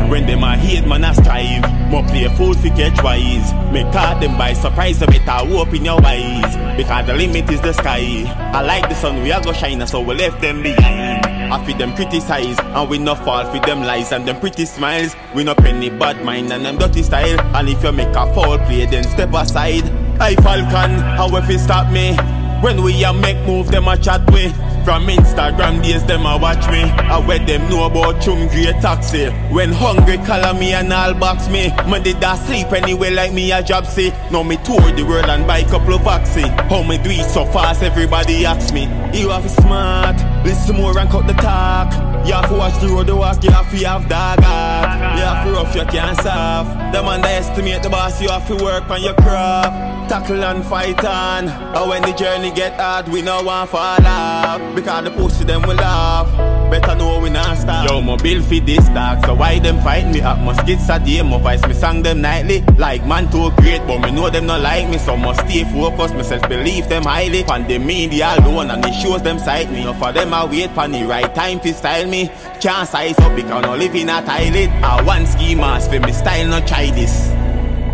[0.09, 1.91] When them a hate, man, I strive.
[1.91, 3.53] More play fool fi catch wise.
[3.71, 6.57] Me caught them by surprise, so better hope in your eyes.
[6.79, 8.25] Because the limit is the sky.
[8.55, 11.27] I like the sun, we are go shine, so we left them behind.
[11.53, 15.15] I feel them criticize, and we no fall for them lies and them pretty smiles.
[15.35, 17.39] We no penny bad mind and them dirty style.
[17.55, 19.85] And if you make a foul play, then step aside.
[20.19, 22.17] I Falcon, how if it stop me?
[22.63, 24.51] When we a make move, them a chat me.
[24.85, 26.83] From Instagram days, them a watch me.
[26.83, 29.31] I where them know about chum great taxi.
[29.51, 31.69] When hungry, call me and all box me.
[31.89, 34.11] Man did sleep anyway like me a job see.
[34.31, 36.53] Now me tour the world and buy couple of vaccine.
[36.69, 38.83] How me do it so fast, everybody asks me.
[39.19, 41.93] You have smart, listen more and cut the talk.
[42.27, 45.19] You have to watch the road you walk, you have to have dog heart.
[45.19, 46.93] You have to rough, you can't soft.
[46.93, 49.95] Them underestimate the boss, you have to work on your craft.
[50.09, 51.49] Tackle and fight on.
[51.49, 54.74] And when the journey get hard, we no want fall off.
[54.75, 56.29] Because the pussy them will laugh.
[56.71, 57.89] Better know we not stop.
[57.89, 59.25] Yo, my bill this dog.
[59.25, 60.39] So why them fight me up?
[60.41, 62.63] Must get a day, my voice me sang them nightly.
[62.77, 64.99] Like man too great, but me know them not like me.
[64.99, 67.45] So must stay focused, myself believe them highly.
[67.45, 69.85] Pan the media alone and it shows them sight me.
[69.95, 72.31] For them I wait pan the right time to style me.
[72.61, 74.71] Can't size up because no live in a toilet.
[74.83, 77.33] I want ski mask for me style, not try this.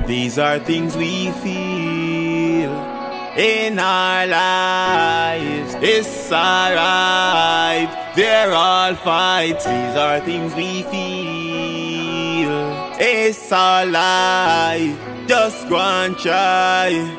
[0.06, 1.69] These are things we feel
[3.36, 5.76] in our lives.
[5.80, 9.64] It's alright, they're all fights.
[9.64, 12.50] These are things we feel.
[12.98, 17.16] It's alright, just go and try.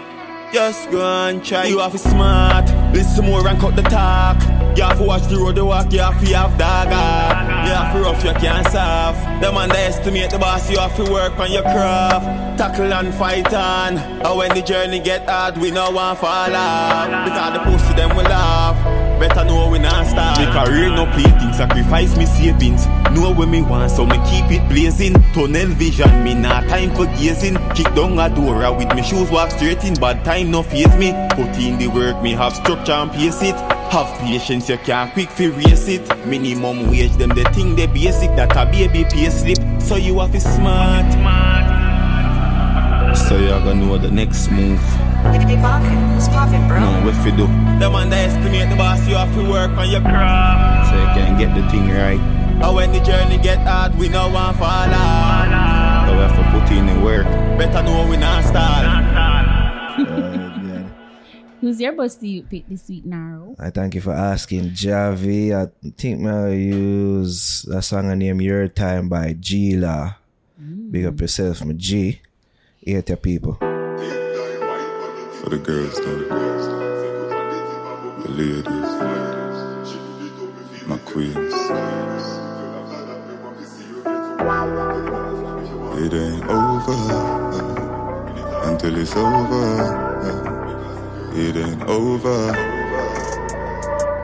[0.53, 1.65] Just go and try.
[1.65, 4.60] You have to smart, listen more and cut the talk.
[4.75, 7.67] You have to watch the road you walk, you have to have dog heart.
[7.67, 9.41] You have to rough, you can't.
[9.41, 12.57] Them underestimate the boss, you have to work on your craft.
[12.57, 13.97] Tackle and fight on.
[13.97, 17.25] And when the journey get hard, we no want fall off.
[17.25, 19.00] Because the pussy them will laugh.
[19.21, 20.39] Better know we not start.
[20.39, 22.87] Me career no plaything, sacrifice me savings.
[23.11, 25.13] Know where me want, so me keep it blazing.
[25.31, 27.53] Tunnel vision, me not time for gazing.
[27.75, 29.93] Kick down a door with me shoes walk straight in.
[29.93, 31.11] Bad time no face me.
[31.35, 33.53] Put in the work, me have structure and pace it.
[33.91, 36.25] Have patience, you can't quick fi race it.
[36.25, 39.59] Minimum wage, them the thing they basic that a baby pay slip.
[39.83, 41.50] So you have to smart.
[43.15, 44.79] So y'all gonna know the next move.
[45.31, 46.79] Hey, poppin', what's poppin', bro?
[46.79, 47.47] No, what you do?
[47.79, 50.89] Them underestimate the boss, you have to work on your craft.
[50.89, 52.19] So you can get the thing right.
[52.63, 56.07] And when the journey get hard, we no want fall off.
[56.07, 57.25] So we have to put in the work.
[57.57, 58.85] Better know we not start.
[61.61, 63.55] Who's your boss do you pick this week, Naro?
[63.59, 65.53] I thank you for asking, Javi.
[65.53, 70.13] I think I'll use a song I named Your Time by G LAW.
[70.89, 72.21] Big up yourself, my G.
[72.83, 73.53] Hate your people.
[73.53, 73.67] For
[75.51, 76.25] the girls, though.
[78.23, 78.91] The ladies.
[80.87, 81.53] My queens.
[86.01, 86.97] It ain't over
[88.63, 89.77] until it's over.
[91.35, 92.53] It ain't over.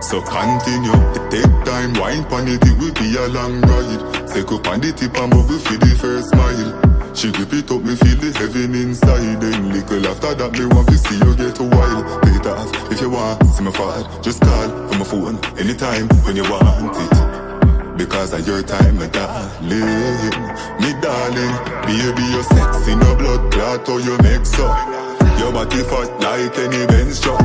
[0.02, 0.98] So continue,
[1.30, 4.28] take time, wine pon it, it will be a long ride.
[4.30, 6.97] Take up on the tip and bubble for the first smile.
[7.18, 9.42] She grip it up, me feel the heaven inside.
[9.42, 12.06] Then little after that, me want to see you get wild.
[12.22, 14.06] Take it off if you want, see me forward.
[14.22, 17.98] Just call from my phone anytime when you want it.
[17.98, 20.30] Because of your time, my darling,
[20.78, 21.54] me darling.
[21.90, 24.70] Baby, you're sexy, no blood clot, or you make so.
[25.42, 27.42] Your body fat like any Benz truck.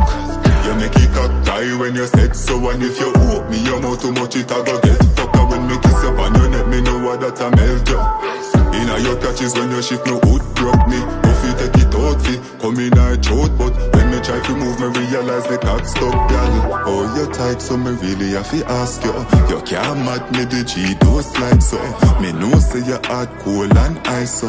[0.68, 3.80] You make it cock tie when you sex so and if you open me your
[3.80, 6.48] mouth too much it a go get fucked And when me kiss up on your
[6.50, 8.51] neck me know what that a melt you
[8.82, 11.00] Inna your catches when you shift no hood broke me.
[11.42, 14.78] You take it out fi come in her throat But when me try to move
[14.78, 19.02] me realize the cock stuck gal Oh you tight so me really have to ask
[19.04, 19.12] you.
[19.50, 21.78] You can't mad me the G dose like so.
[22.20, 24.48] Me know say you hard cool and ice so.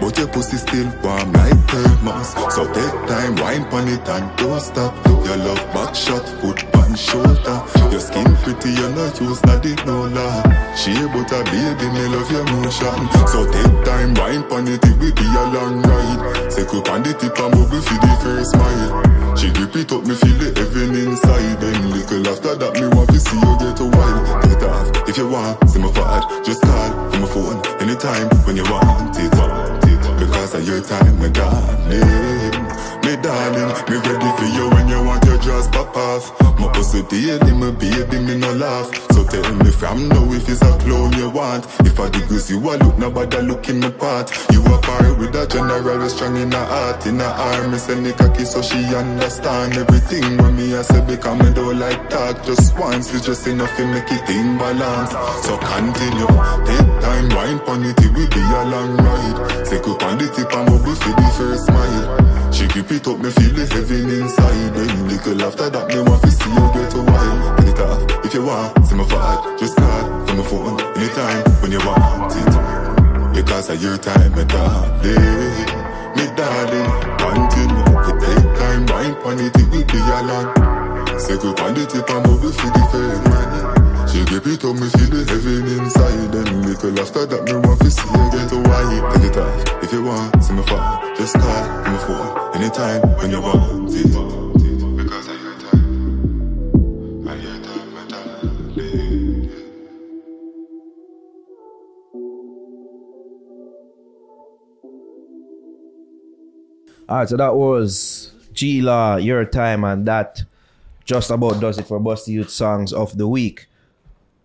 [0.00, 4.60] But your pussy still warm like thermos So take time, wine pon it and don't
[4.60, 4.94] stop.
[5.06, 6.60] Your love back shot, foot
[6.96, 7.62] shoulder.
[7.92, 12.30] Your skin pretty, you no use nothing, no lie She but a baby, me love
[12.32, 12.96] your motion.
[13.28, 16.52] So take time, wine pon it, it will be a long ride.
[16.52, 19.36] Say up on the tip and bubble for the first mile.
[19.36, 21.60] She grip it up, me feel the heaven inside.
[21.60, 25.16] Then little after that, me want to see you get a wild Take off, if
[25.18, 29.30] you want, see my fart Just call from my phone, anytime when you want it.
[30.18, 32.95] Because of your time, my darling.
[33.06, 36.40] Me darling, me ready for you when you want your dress pop off.
[36.58, 38.90] My pussy daily, my baby, me no laugh.
[39.12, 41.66] So tell me from now if it's a clone you want.
[41.86, 44.34] If I dig you a look, nobody look in my part.
[44.50, 47.70] You a part with a general, strong in her heart, in her arm.
[47.70, 51.78] Me send the cocky so she understand everything when me I say because me don't
[51.78, 52.44] like talk.
[52.44, 55.12] Just once, it's just enough to make it in balance.
[55.46, 56.26] So continue,
[56.66, 59.64] take time, wine pon it, it will be a long ride.
[59.64, 62.52] Say up on the tip and bubble for the first smile.
[62.56, 64.72] She grip it up, me feel the heaven inside.
[64.72, 67.56] Then little after that, me want to see you get a while.
[67.58, 69.58] Take it off if you want, see my fart.
[69.58, 72.52] Just call from my phone anytime when you want it.
[73.34, 75.66] Because of your time, my darling,
[76.16, 76.88] me darling.
[77.20, 80.48] Continue to take time, wine pon it, it will be a long.
[81.26, 83.35] Go on the tip and bubble for the smile.
[84.16, 87.52] She grip it up, me feel the heaven inside And make a laughter that me
[87.52, 89.84] want to see again So why you take it off?
[89.84, 93.92] If you want, see me fall Just call, on my phone Anytime, when you want
[93.92, 94.08] it
[94.96, 97.92] Because I your time I your time,
[107.06, 110.42] Alright, so that was G LAW, Your Time, and that
[111.04, 113.66] just about does it for Buss Di Utes Songs of the Week.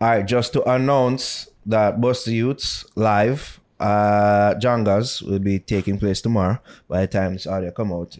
[0.01, 5.99] All right, just to announce that Buss Di Utes live uh Jangas will be taking
[5.99, 6.57] place tomorrow.
[6.87, 8.17] By the time this audio come out,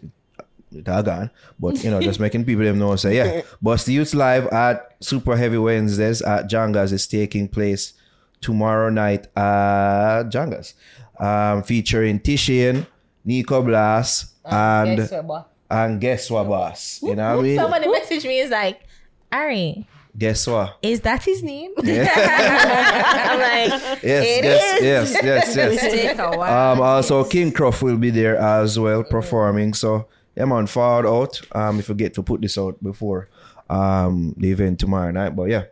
[0.70, 1.30] it all gone.
[1.58, 3.42] But you know, just making people them know say yeah.
[3.60, 7.94] Buss Di Utes live at Super Heavy Wednesdays at Jangas is taking place
[8.40, 10.74] tomorrow night at Jangas.
[11.18, 12.86] Um featuring Tishian,
[13.24, 15.42] Nico Blas, and guess what, boy?
[15.68, 17.02] and guess what, boss?
[17.02, 17.56] You know what I mean?
[17.56, 18.86] Somebody messaged me is like,
[19.32, 20.76] Ari, Guess what?
[20.82, 21.72] is that his name?
[21.82, 22.04] Yeah.
[23.30, 25.80] I'm like, Yes, "It yes, is." yes, yes, yes.
[25.80, 26.72] Take a while.
[26.74, 29.72] Um, also, King Croft will be there as well performing.
[29.72, 31.40] So, yeah, man, forward out.
[31.52, 33.28] Um, if you get to put this out before
[33.70, 35.64] um the event tomorrow night, but yeah.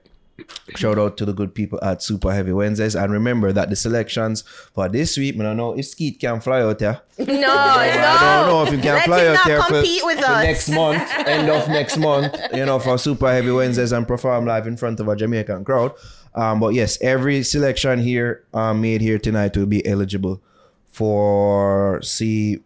[0.77, 4.43] Shout out to the good people at Super Heavy Wednesdays, and remember that the selections
[4.75, 7.01] for this week, I don't know if Skeete can fly out there.
[7.19, 7.51] no, no.
[7.51, 10.27] I don't know if you can Let fly out not here for, compete with for
[10.27, 10.45] us.
[10.45, 14.67] next month, end of next month, you know, for Super Heavy Wednesdays and perform live
[14.67, 15.93] in front of a Jamaican crowd.
[16.35, 20.41] Um, but yes, every selection here um, made here tonight will be eligible
[20.89, 22.61] for see.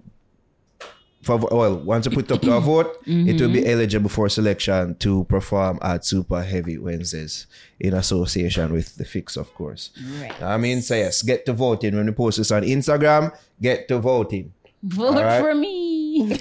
[1.25, 3.70] For, well, once you put up the vote, it will be mm-hmm.
[3.70, 7.47] eligible for selection to perform at Super Heavy Wednesdays
[7.81, 9.91] in association with the Fix, of course.
[10.20, 10.43] Right.
[10.43, 13.35] I mean, so yes, get to voting when we post this on Instagram.
[13.61, 14.53] Get to voting.
[14.83, 15.41] Vote Alright.
[15.41, 16.28] for me.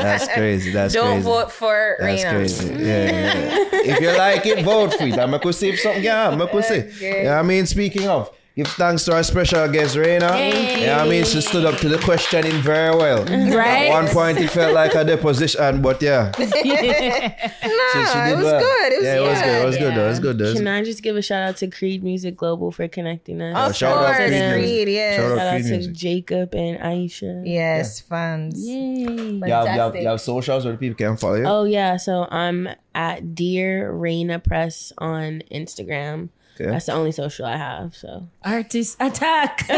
[0.00, 0.70] That's crazy.
[0.70, 1.24] That's Don't crazy.
[1.24, 2.36] vote for That's Reyna.
[2.36, 2.68] crazy.
[2.68, 3.68] Yeah, yeah, yeah.
[3.72, 5.18] If you like it, vote for it.
[5.18, 6.80] I'm going to see if something, yeah, I'm going to see.
[7.00, 7.24] Okay.
[7.24, 10.32] Yeah, I mean, speaking of, give thanks to our special guest, Reyna.
[10.32, 10.84] Hey.
[10.86, 13.24] Yeah, I mean, she stood up to the questioning very well.
[13.24, 13.88] Right?
[13.88, 16.32] At one point, it felt like a deposition, but yeah.
[16.38, 18.60] No, she, she did it was well.
[18.60, 18.92] good.
[18.92, 19.62] It was yeah, it was good.
[19.62, 19.94] It was good.
[19.94, 20.04] though.
[20.04, 20.38] It was good.
[20.38, 20.54] though.
[20.54, 23.54] Can I just give a shout out to Creed Music Global for connecting us?
[23.56, 24.52] Of Uh, shout out course, Creed Music.
[24.52, 25.16] Creed, yes.
[25.16, 25.92] Shout out Shout out to Music.
[25.94, 27.42] Jacob and Aisha.
[27.46, 28.54] Yes, fans.
[28.66, 28.74] Yay.
[28.74, 30.02] You have, you, have, Fantastic.
[30.02, 31.44] you have socials where the people can follow you?
[31.46, 36.28] Oh yeah, so I'm at Dear Reyna Press on Instagram.
[36.60, 36.70] Okay.
[36.70, 37.94] That's the only social I have.
[37.96, 39.66] So Artist attack.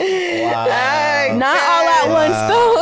[0.00, 1.36] Wow!
[1.36, 2.74] not all at once though.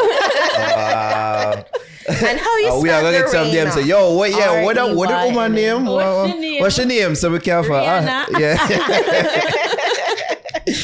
[0.77, 1.65] Wow.
[2.09, 3.71] And how you Uh, we are spell gonna get some the them.
[3.73, 4.31] Say, yo, what?
[4.31, 4.77] Yeah, what?
[4.77, 5.35] the- What the R-E-Y-N-A.
[5.35, 5.87] woman name?
[5.87, 6.61] What's your name?
[6.61, 7.15] What's your name?
[7.17, 8.39] So we can for uh, Rihanna.
[8.39, 8.57] yeah.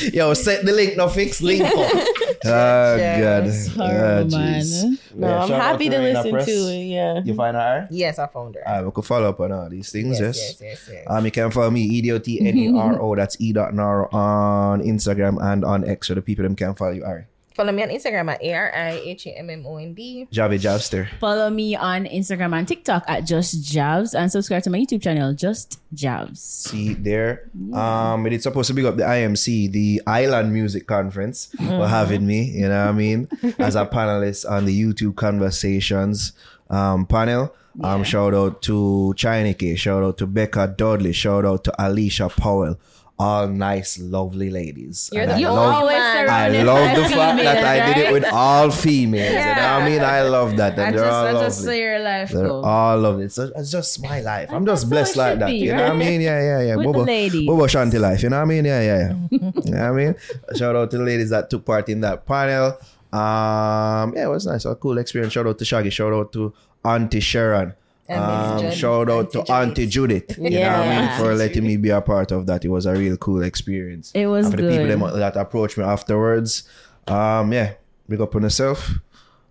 [0.12, 0.96] yo, set the link.
[0.96, 1.62] No fix link.
[1.62, 1.72] up.
[2.44, 3.44] Oh God.
[3.44, 4.60] Horrible, Ah, man.
[4.62, 5.14] jeez.
[5.14, 6.46] No, Yeah, I'm shout out happy to Reyna listen Press.
[6.46, 6.84] to it.
[6.86, 7.20] Yeah.
[7.24, 7.86] You find her?
[7.88, 8.66] Yes, I found her.
[8.68, 10.18] Alright, we could follow up on all these things.
[10.18, 10.36] Yes.
[10.38, 11.06] yes, yes, yes.
[11.08, 13.14] Um, you can follow me, E D O T N E R O.
[13.14, 16.08] That's E dot Naro on Instagram and on X.
[16.08, 17.04] So the people them can follow you.
[17.04, 17.26] Alright.
[17.54, 20.26] Follow me on Instagram at A R I H A M M O N D.
[20.32, 21.08] Javi Javster.
[21.18, 25.34] Follow me on Instagram and TikTok at Just Javs and subscribe to my YouTube channel,
[25.34, 26.38] Just Javs.
[26.38, 27.50] See there.
[27.72, 32.44] Um, it's supposed to be up the IMC, the Island Music Conference, for having me.
[32.44, 33.28] You know what I mean?
[33.58, 36.32] As a panelist on the YouTube Conversations
[36.70, 37.54] um, panel.
[37.82, 42.78] Um, shout out to Chineke, shout out to Becca Dudley, shout out to Alicia Powell.
[43.22, 45.10] All nice, lovely ladies.
[45.12, 45.96] You're And the I You love, always.
[45.96, 49.30] I love the fact that I did it with all females.
[49.30, 50.00] You know what I mean?
[50.02, 50.72] I love that.
[50.72, 51.46] And I they're just, all I lovely.
[51.46, 52.62] just say your life They're go.
[52.62, 53.24] all lovely.
[53.26, 54.48] It's, it's just my life.
[54.52, 55.46] I'm just blessed like that.
[55.46, 56.20] be, you know what I mean?
[56.20, 56.76] Yeah, yeah, yeah.
[56.76, 57.46] With the Bobo, ladies.
[57.46, 58.22] Bobo Shanti life.
[58.24, 58.64] You know what I mean?
[58.64, 59.14] Yeah, yeah, yeah.
[59.66, 60.14] you know what I mean?
[60.56, 62.76] Shout out to the ladies that took part in that panel.
[63.12, 64.64] Um, yeah, it was nice.
[64.64, 65.32] A cool experience.
[65.34, 65.90] Shout out to Shaggy.
[65.90, 66.52] Shout out to
[66.84, 67.74] Auntie Sharon.
[68.12, 70.36] And Um, shout out to Auntie Auntie Judith.
[70.38, 71.18] You know what I mean?
[71.18, 72.64] For letting me be a part of that.
[72.64, 74.12] It was a real cool experience.
[74.14, 75.20] It was and for the people good.
[75.20, 76.64] that approached me afterwards.
[77.06, 77.72] Um, yeah,
[78.08, 78.90] big up on yourself.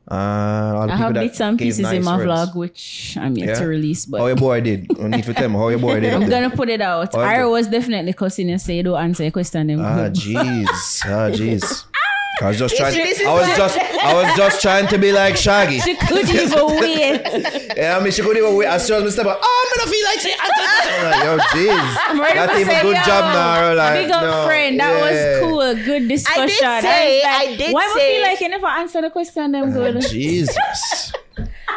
[0.09, 2.27] Uh, I have bits and pieces nice in my words.
[2.27, 3.59] vlog, which I'm yet Yeah?
[3.61, 4.90] to release, but How your boy did?
[4.90, 6.14] To tell me how your boy did.
[6.17, 7.11] I'm gonna put it out.
[7.14, 9.67] Oh, I was definitely cussing you, say you don't answer your question.
[9.67, 10.67] Them Ah, jeez.
[11.06, 11.85] Ah, jeez.
[12.42, 12.94] I was just trying.
[12.94, 13.78] this is I was just.
[13.78, 15.80] I was just trying to be like Shaggy.
[15.80, 17.22] She couldn't even wait.
[17.78, 18.66] Yeah, I mean, she couldn't even wait.
[18.68, 20.34] As soon as me step out, oh, I'm gonna feel like she.
[20.40, 21.95] I'm like, yo, jeez.
[22.08, 23.74] I'm ready Not to even say, good yo, job now.
[23.76, 24.80] Like, Big up no, friend.
[24.80, 25.42] That yeah.
[25.42, 25.86] was cool.
[25.86, 26.50] Good discussion.
[26.50, 29.52] say- was like, I did Why would say- feel like you never answer the question?
[29.52, 30.02] Them Ah, good.
[30.02, 30.58] Jesus.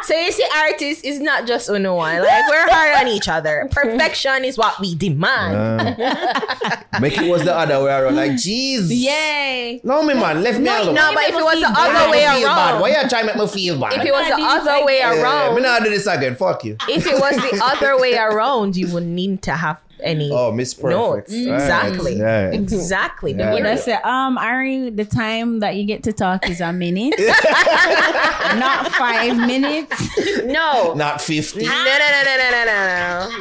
[0.05, 2.21] So you see, artists is not just uno one.
[2.21, 3.67] Like we're hard on each other.
[3.71, 5.99] Perfection is what we demand.
[5.99, 8.15] Uh, make it was the other way around.
[8.15, 8.87] Like, jeez.
[8.89, 9.81] Yay.
[9.83, 10.93] No, me man, left me alone.
[10.93, 13.47] no, but if it was the other way around, Why you trying to make me
[13.47, 13.93] feel bad?
[13.93, 16.35] if it was the other way around, me not do this again.
[16.35, 16.77] Fuck you.
[16.87, 20.29] if it was the other way around, you would need to have any.
[20.31, 20.91] Oh, Miss Perfect.
[20.99, 21.31] notes.
[21.33, 21.53] Right.
[21.55, 22.15] Exactly.
[22.17, 22.51] Yeah.
[22.51, 23.31] Exactly.
[23.33, 23.51] Yeah.
[23.51, 23.79] The But I word.
[23.79, 29.37] said, um, Ari, the time that you get to talk is a minute, not five
[29.37, 30.43] minutes.
[30.45, 30.93] No.
[30.93, 31.63] Not 50.
[31.63, 32.65] No, no, no, no, no, no,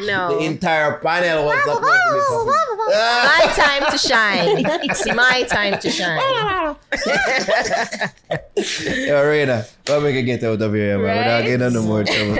[0.00, 0.38] no, no.
[0.38, 4.64] The entire panel was supposed to my time to shine.
[4.84, 6.20] It's my time to shine.
[8.76, 9.54] Yeah,
[9.88, 11.16] Reyna, what we can get out of here, man?
[11.18, 11.46] Without Right?
[11.46, 12.34] getting no more trouble.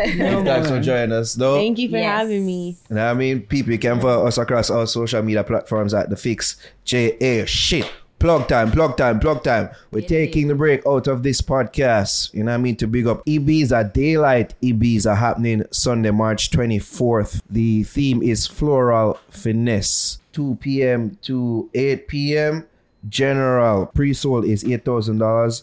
[0.45, 1.57] Thanks for joining us, though.
[1.57, 2.07] Thank you for Yes.
[2.21, 2.77] having me.
[2.89, 3.41] You know what I mean?
[3.43, 7.45] People you can follow us across all social media platforms at the Fix JA.
[7.47, 7.91] Shit.
[8.19, 9.69] Plug time, plug time, plug time.
[9.91, 12.33] We're taking the break out of this podcast.
[12.33, 12.77] You know what I mean?
[12.77, 17.43] To big up Ibiza Daylight Ibiza happening Sunday, March 24th.
[17.51, 20.21] The theme is Floral Finesse.
[20.33, 21.19] 2 p.m.
[21.23, 22.67] to 8 p.m.
[23.07, 25.63] General pre-sold is $8,000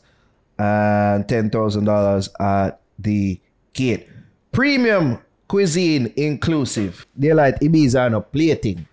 [0.62, 3.42] and $10,000 at the
[3.74, 4.08] gate.
[4.52, 5.18] Premium
[5.48, 7.08] cuisine inclusive.
[7.18, 8.86] Daylight Ibiza on a plating.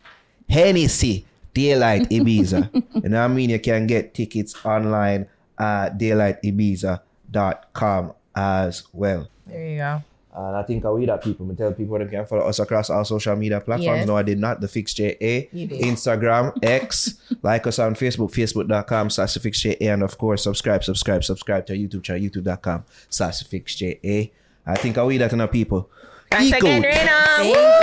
[0.49, 1.27] Hennessy.
[1.53, 2.71] Daylight Ibiza.
[2.75, 3.51] you know what I mean?
[3.51, 9.29] You can get tickets online at daylightibiza.com as well.
[9.47, 10.03] There you go.
[10.35, 11.49] And I think I we that people.
[11.49, 13.99] and tell people they can follow us across our social media platforms.
[14.01, 14.07] Yes.
[14.07, 14.61] No, I did not.
[14.61, 20.03] The Fix JA, Instagram, X, like us on Facebook, facebook.com slash the Fix JA, and
[20.03, 24.31] of course, subscribe, subscribe, subscribe to our YouTube channel, youtube.com slash the Fix JA.
[24.67, 25.91] I think I will that in our people.
[26.31, 27.41] Thanks Geek again, out.
[27.41, 27.55] Reyna.
[27.55, 27.79] Woo!